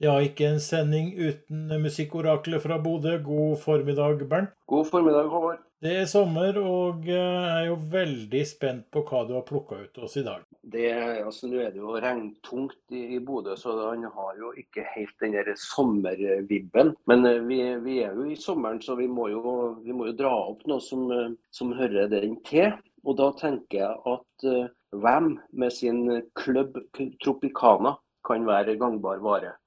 Ja, 0.03 0.17
ikke 0.19 0.49
en 0.51 0.57
sending 0.59 1.13
uten 1.15 1.69
musikkoraklet 1.79 2.59
fra 2.59 2.75
Bodø. 2.83 3.13
God 3.23 3.53
formiddag, 3.61 4.25
Bernt. 4.27 4.49
God 4.67 4.89
formiddag, 4.89 5.29
Håvard. 5.31 5.61
Det 5.79 5.93
er 6.01 6.09
sommer, 6.11 6.57
og 6.59 7.07
jeg 7.07 7.21
er 7.53 7.69
jo 7.69 7.77
veldig 7.93 8.41
spent 8.47 8.89
på 8.91 9.05
hva 9.07 9.21
du 9.27 9.31
har 9.37 9.45
plukka 9.47 9.77
ut 9.79 9.93
til 9.95 10.03
oss 10.03 10.17
i 10.19 10.25
dag. 10.25 10.43
Det, 10.75 10.91
altså, 11.23 11.47
Nå 11.47 11.61
er 11.63 11.71
det 11.71 11.79
jo 11.79 11.95
regntungt 12.03 12.75
i, 12.91 13.05
i 13.15 13.21
Bodø, 13.23 13.55
så 13.59 13.77
han 13.79 14.03
har 14.17 14.35
jo 14.41 14.51
ikke 14.59 14.83
helt 14.91 15.15
den 15.23 15.37
der 15.37 15.53
sommervibben. 15.59 16.93
Men 17.07 17.25
eh, 17.31 17.39
vi, 17.47 17.61
vi 17.87 17.97
er 18.03 18.19
jo 18.19 18.27
i 18.27 18.35
sommeren, 18.35 18.83
så 18.83 18.99
vi 18.99 19.07
må 19.07 19.31
jo, 19.31 19.55
vi 19.87 19.95
må 19.95 20.11
jo 20.11 20.17
dra 20.19 20.35
opp 20.49 20.67
noe 20.67 20.83
som, 20.83 21.07
eh, 21.15 21.31
som 21.55 21.71
hører 21.79 22.11
den 22.11 22.41
til. 22.47 22.75
Og 23.07 23.19
da 23.23 23.31
tenker 23.39 23.85
jeg 23.85 24.17
at 24.17 24.47
uh, 24.51 24.71
Wam 24.99 25.37
med 25.51 25.75
sin 25.75 26.05
Club 26.39 26.79
Tropicana 27.23 27.97
kan 28.27 28.47
være 28.47 28.77
gangbar 28.79 29.19
vare. 29.23 29.57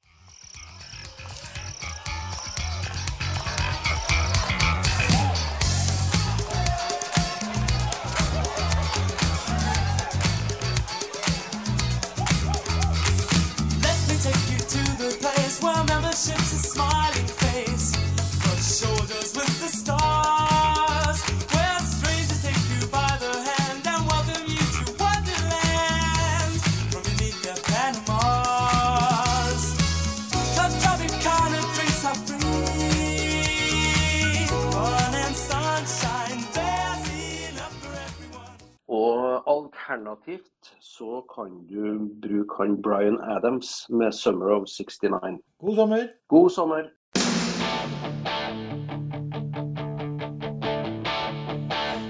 Alternativt 39.88 40.76
så 40.80 41.24
kan 41.34 41.66
du 41.66 42.08
bruke 42.22 42.54
han 42.62 42.82
Bryan 42.82 43.20
Adams 43.20 43.86
med 43.88 44.12
'Summer 44.12 44.46
of 44.46 44.62
69'. 44.66 45.40
God 45.60 45.74
sommer! 45.76 46.08
God 46.28 46.50
sommer! 46.50 46.82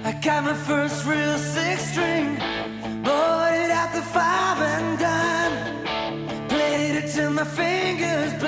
I 0.05 0.13
got 0.29 0.45
my 0.45 0.57
first 0.71 1.07
real 1.07 1.39
six 1.39 1.79
string, 1.93 2.29
bought 3.05 3.53
it 3.63 3.71
at 3.83 3.91
the 3.97 4.05
five 4.17 4.59
and 4.75 4.99
dime. 5.05 5.57
Played 6.49 6.95
it 7.01 7.07
till 7.15 7.31
my 7.31 7.47
fingers 7.61 8.46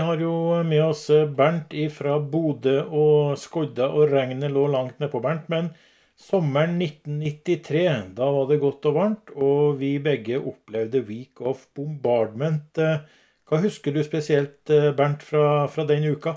Har 0.00 0.20
jo 0.22 0.62
med 0.64 0.82
oss 0.84 1.06
Bernt 1.36 1.74
fra 1.94 2.18
Bodø 2.18 2.80
og 2.86 3.38
skodda, 3.38 3.88
og 3.90 4.12
regnet 4.12 4.52
lå 4.54 4.66
langt 4.70 4.98
nedpå, 5.00 5.20
Bernt. 5.24 5.48
Men 5.52 5.70
sommeren 6.18 6.80
1993, 6.82 8.14
da 8.18 8.28
var 8.34 8.48
det 8.50 8.60
godt 8.62 8.88
og 8.90 8.96
varmt, 8.96 9.32
og 9.36 9.78
vi 9.80 9.96
begge 10.02 10.40
opplevde 10.40 11.04
Week 11.08 11.40
of 11.40 11.66
Bombardment. 11.74 12.78
Eh, 12.78 13.06
Hva 13.48 13.62
husker 13.62 13.94
du 13.94 14.02
spesielt, 14.04 14.68
eh, 14.70 14.90
Bernt, 14.96 15.22
fra, 15.24 15.66
fra 15.72 15.86
den 15.88 16.04
uka? 16.10 16.34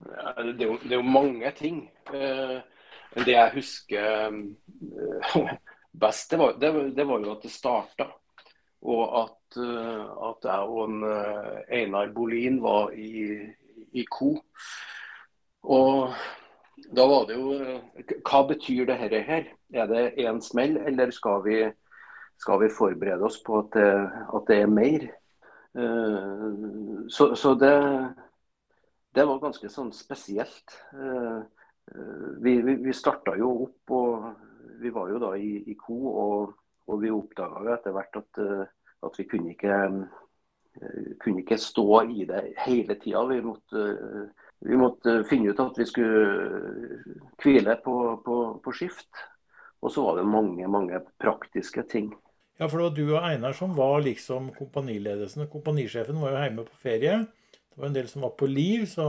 Ja, 0.00 0.32
det, 0.42 0.62
er 0.62 0.66
jo, 0.68 0.78
det 0.82 0.92
er 0.92 1.00
jo 1.00 1.02
mange 1.18 1.50
ting. 1.58 1.82
Eh, 2.14 2.58
det 3.18 3.34
jeg 3.34 3.54
husker 3.56 4.28
eh, 4.28 5.50
best, 6.04 6.30
det 6.30 6.38
var, 6.40 6.56
det, 6.60 6.72
det 6.96 7.06
var 7.08 7.26
jo 7.26 7.34
at 7.34 7.44
det 7.44 7.52
starta. 7.52 8.08
Og 8.86 9.04
at, 9.22 9.37
eh, 9.56 10.02
at 10.28 10.44
jeg 10.44 10.68
og 10.68 10.82
en, 10.84 11.02
eh, 11.08 11.80
Einar 11.80 12.12
Bolin 12.14 12.60
var 12.62 12.90
i, 12.92 13.38
i 13.92 14.04
ko. 14.10 14.34
Og 15.62 16.14
da 16.94 17.06
var 17.08 17.26
det 17.28 17.38
jo 17.38 17.54
eh, 17.56 18.14
Hva 18.22 18.42
betyr 18.48 18.86
det 18.90 18.98
her? 19.00 19.48
Er 19.74 19.86
det 19.90 20.14
én 20.20 20.40
smell, 20.44 20.76
eller 20.76 21.10
skal 21.10 21.42
vi, 21.44 21.58
skal 22.38 22.60
vi 22.62 22.72
forberede 22.72 23.24
oss 23.24 23.40
på 23.44 23.58
at 23.62 23.72
det, 23.74 23.90
at 24.34 24.48
det 24.48 24.60
er 24.62 24.72
mer? 24.72 25.10
Så, 27.12 27.34
så 27.36 27.52
det, 27.54 27.74
det 29.14 29.26
var 29.28 29.42
ganske 29.42 29.68
sånn 29.70 29.92
spesielt. 29.94 30.72
Vi, 32.40 32.54
vi, 32.64 32.74
vi 32.80 32.94
starta 32.96 33.36
jo 33.38 33.52
opp, 33.66 33.92
og 33.94 34.80
vi 34.80 34.90
var 34.90 35.12
jo 35.12 35.20
da 35.22 35.34
i, 35.36 35.52
i 35.70 35.76
ko. 35.78 35.98
Og, 36.08 36.56
og 36.88 37.02
vi 37.04 37.12
oppdaga 37.12 37.76
etter 37.76 37.94
hvert 37.94 38.18
at, 38.22 38.42
at 39.06 39.18
vi 39.18 39.26
kunne 39.30 39.54
ikke, 39.54 39.78
eh, 40.80 41.08
kunne 41.22 41.44
ikke 41.44 41.60
stå 41.60 42.02
i 42.08 42.26
det 42.28 42.44
hele 42.64 42.98
tida. 43.00 43.24
Vi 43.30 43.38
eh, 43.38 44.28
vi 44.60 44.76
måtte 44.76 45.20
finne 45.28 45.52
ut 45.52 45.60
at 45.62 45.76
vi 45.78 45.86
skulle 45.86 47.18
hvile 47.42 47.76
på, 47.84 47.96
på, 48.24 48.38
på 48.64 48.74
skift. 48.74 49.10
Og 49.78 49.92
så 49.94 50.02
var 50.02 50.18
det 50.18 50.26
mange, 50.26 50.66
mange 50.66 50.98
praktiske 51.22 51.84
ting. 51.86 52.10
Ja, 52.58 52.66
for 52.66 52.80
det 52.80 52.88
var 52.88 52.96
du 52.96 53.04
og 53.12 53.22
Einar 53.22 53.54
som 53.54 53.76
var 53.76 54.00
liksom 54.02 54.50
kompaniledelsen. 54.56 55.46
Kompanisjefen 55.50 56.18
var 56.18 56.34
jo 56.34 56.40
hjemme 56.42 56.64
på 56.66 56.80
ferie. 56.82 57.20
Det 57.54 57.78
var 57.78 57.86
en 57.86 57.94
del 57.94 58.08
som 58.10 58.24
var 58.26 58.32
på 58.34 58.48
liv, 58.50 58.88
så, 58.90 59.06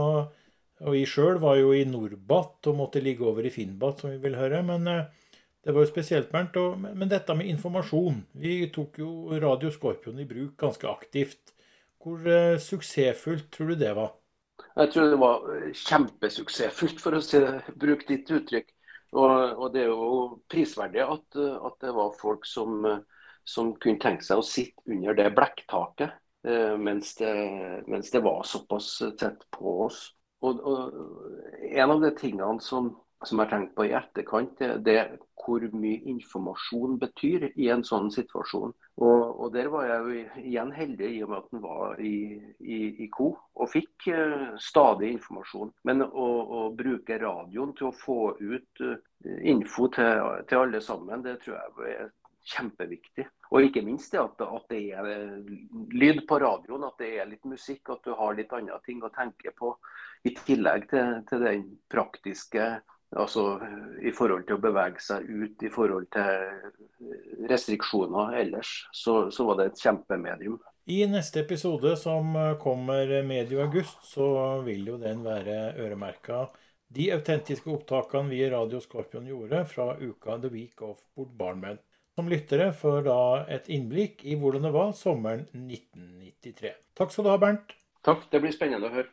og 0.78 0.94
vi 0.94 1.02
sjøl 1.10 1.40
var 1.42 1.58
jo 1.58 1.72
i 1.74 1.82
Norbat 1.88 2.70
og 2.70 2.78
måtte 2.78 3.02
ligge 3.02 3.26
over 3.26 3.48
i 3.48 3.50
Finnbat, 3.50 4.04
som 4.04 4.14
vi 4.14 4.20
vil 4.22 4.38
høre. 4.38 4.62
Men 4.62 4.86
eh, 4.86 5.29
det 5.64 5.74
var 5.76 5.84
jo 5.84 5.90
spesielt, 5.90 6.30
Bernt. 6.32 6.56
Og, 6.56 6.78
men 6.80 7.10
dette 7.10 7.34
med 7.36 7.50
informasjon. 7.50 8.22
Vi 8.40 8.54
tok 8.72 9.00
jo 9.02 9.10
Radio 9.42 9.70
Skorpion 9.74 10.20
i 10.20 10.28
bruk 10.28 10.56
ganske 10.60 10.88
aktivt. 10.88 11.52
Hvor 12.00 12.24
eh, 12.24 12.56
suksessfullt 12.60 13.50
tror 13.52 13.74
du 13.74 13.80
det 13.82 13.92
var? 13.98 14.14
Jeg 14.76 14.92
tror 14.92 15.10
det 15.10 15.18
var 15.20 15.48
eh, 15.54 15.72
kjempesuksessfullt, 15.76 17.00
for 17.02 17.16
å 17.16 17.22
si 17.24 17.40
bruke 17.80 18.06
ditt 18.08 18.30
uttrykk. 18.32 18.70
Og, 19.10 19.32
og 19.58 19.72
det 19.74 19.82
er 19.84 19.90
jo 19.90 20.40
prisverdig 20.50 21.02
at, 21.04 21.26
eh, 21.36 21.56
at 21.66 21.76
det 21.84 21.94
var 21.96 22.16
folk 22.20 22.46
som, 22.48 22.80
eh, 22.86 23.28
som 23.44 23.74
kunne 23.82 24.00
tenke 24.02 24.26
seg 24.26 24.40
å 24.40 24.46
sitte 24.46 24.84
under 24.88 25.16
det 25.18 25.30
blekktaket 25.36 26.18
mens, 26.80 27.10
det, 27.18 27.30
mens 27.84 28.08
det 28.14 28.22
var 28.24 28.46
såpass 28.48 28.86
tett 29.20 29.42
på 29.52 29.74
oss. 29.84 29.98
Og, 30.40 30.62
og 30.64 30.94
En 31.68 31.92
av 31.92 32.00
de 32.00 32.08
tingene 32.16 32.62
som, 32.64 32.94
som 33.26 33.38
jeg 33.38 33.46
har 33.46 33.50
tenkt 33.52 33.74
på 33.76 33.84
i 33.84 33.92
etterkant, 33.96 34.62
det, 34.84 34.94
er 34.96 35.16
hvor 35.40 35.64
mye 35.76 35.98
informasjon 36.08 36.96
betyr 37.00 37.48
i 37.50 37.68
en 37.72 37.82
sånn 37.84 38.08
situasjon. 38.12 38.72
Og, 39.00 39.24
og 39.40 39.52
Der 39.54 39.68
var 39.72 39.88
jeg 39.88 40.00
jo 40.00 40.44
igjen 40.44 40.72
heldig 40.76 41.10
i 41.16 41.20
og 41.24 41.32
med 41.32 41.38
at 41.38 41.50
den 41.52 41.62
var 41.64 42.00
i, 42.00 42.14
i, 42.60 42.78
i 43.04 43.08
ko 43.12 43.32
og 43.56 43.72
fikk 43.72 44.08
eh, 44.12 44.46
stadig 44.60 45.12
informasjon. 45.16 45.72
Men 45.88 46.04
å, 46.04 46.28
å 46.60 46.62
bruke 46.76 47.18
radioen 47.20 47.74
til 47.76 47.90
å 47.90 47.96
få 47.96 48.20
ut 48.40 48.84
uh, 48.84 48.96
info 49.40 49.90
til, 49.92 50.24
til 50.48 50.64
alle 50.64 50.80
sammen, 50.84 51.24
det 51.24 51.40
tror 51.44 51.58
jeg 51.58 51.96
er 51.96 52.10
kjempeviktig. 52.50 53.26
Og 53.50 53.66
ikke 53.66 53.82
minst 53.84 54.14
det 54.14 54.20
at, 54.22 54.40
at 54.44 54.70
det 54.72 54.82
er 54.96 55.08
eh, 55.12 55.50
lyd 55.92 56.24
på 56.28 56.38
radioen, 56.40 56.86
at 56.88 57.00
det 57.02 57.10
er 57.18 57.28
litt 57.28 57.44
musikk, 57.48 57.92
at 57.92 58.04
du 58.06 58.14
har 58.16 58.36
litt 58.38 58.52
andre 58.56 58.80
ting 58.86 59.02
å 59.04 59.12
tenke 59.14 59.52
på. 59.56 59.74
I 60.28 60.34
tillegg 60.36 60.88
til, 60.90 61.20
til 61.28 61.44
den 61.44 61.66
praktiske 61.92 62.70
Altså 63.18 63.44
i 64.06 64.12
forhold 64.14 64.44
til 64.46 64.58
å 64.58 64.62
bevege 64.62 65.02
seg 65.02 65.26
ut, 65.26 65.62
i 65.66 65.70
forhold 65.72 66.06
til 66.14 67.46
restriksjoner 67.50 68.36
ellers, 68.44 68.70
så, 68.94 69.24
så 69.34 69.46
var 69.48 69.58
det 69.58 69.70
et 69.70 69.82
kjempemedium. 69.82 70.60
I 70.90 71.02
neste 71.10 71.42
episode, 71.42 71.96
som 71.98 72.34
kommer 72.62 73.10
medio 73.26 73.64
august, 73.64 74.04
så 74.06 74.26
vil 74.66 74.86
jo 74.92 74.96
den 75.02 75.24
være 75.26 75.74
øremerka 75.78 76.44
de 76.90 77.10
autentiske 77.14 77.70
opptakene 77.70 78.32
vi 78.32 78.40
i 78.42 78.50
Radio 78.50 78.80
Skorpion 78.82 79.28
gjorde 79.28 79.62
fra 79.70 79.92
uka 80.00 80.38
The 80.42 80.50
Week 80.50 80.82
of 80.82 80.98
Bombardment. 81.14 81.82
Som 82.18 82.28
lyttere 82.28 82.72
får 82.74 83.04
da 83.06 83.20
et 83.54 83.70
innblikk 83.70 84.24
i 84.26 84.34
hvordan 84.38 84.66
det 84.66 84.72
var 84.74 84.90
sommeren 84.98 85.46
1993. 85.54 86.74
Takk 86.98 87.14
skal 87.14 87.26
du 87.26 87.30
ha, 87.30 87.38
Bernt. 87.40 87.76
Takk, 88.06 88.26
det 88.32 88.42
blir 88.42 88.54
spennende 88.54 88.90
å 88.90 88.94
høre. 88.96 89.10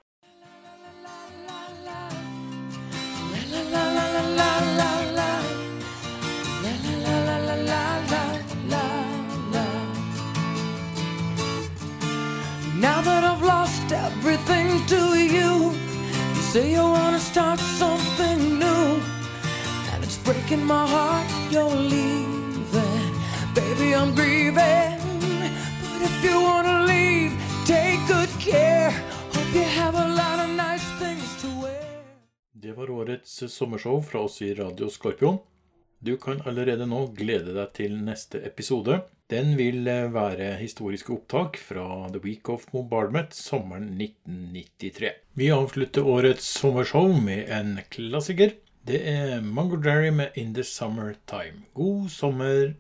Breaking 20.48 20.66
my 20.66 20.88
heart 20.88 21.28
you're 21.52 21.76
leaving. 21.76 23.14
Baby, 23.56 23.96
I'm 23.96 24.16
grieving, 24.16 25.00
but 25.82 26.02
if 26.02 26.24
you 26.24 26.42
wanna 26.42 26.86
leave, 26.86 27.32
take 27.66 28.00
good 28.08 28.30
care. 28.40 28.92
Hope 29.34 29.54
you 29.54 29.64
have 29.64 29.96
a 29.96 30.08
lot 30.08 30.40
of 30.40 30.50
nice 30.50 30.88
things 31.00 31.42
to 31.42 31.48
wear. 31.62 32.04
Det 32.52 32.72
var 32.72 32.90
årets 32.90 33.54
sommershow 33.54 34.02
fra 34.02 34.20
oss 34.20 34.42
i 34.42 34.54
Radio 34.54 34.90
Skorpion. 34.90 35.38
Du 36.00 36.18
kan 36.18 36.42
allerede 36.46 36.86
nå 36.86 37.08
glede 37.08 37.54
deg 37.54 37.74
til 37.74 37.98
neste 37.98 38.38
episode. 38.46 39.02
Den 39.28 39.58
vil 39.58 39.88
eh, 39.88 40.14
være 40.14 40.54
historiske 40.62 41.12
opptak 41.12 41.58
fra 41.58 42.08
The 42.14 42.22
Week 42.24 42.50
of 42.50 42.70
Bombardment 42.72 43.34
sommeren 43.34 43.90
1993. 44.00 45.12
Vi 45.34 45.52
avslutter 45.52 46.08
årets 46.08 46.48
sommershow 46.62 47.12
med 47.22 47.50
en 47.52 47.80
klassiker. 47.90 48.56
Det 48.88 49.10
er 49.10 49.42
Mungo 49.42 49.78
Jerry 49.86 50.10
med 50.10 50.28
In 50.36 50.54
The 50.54 50.64
Summer 50.64 51.14
Time. 51.28 51.64
God 51.74 52.10
sommer! 52.10 52.74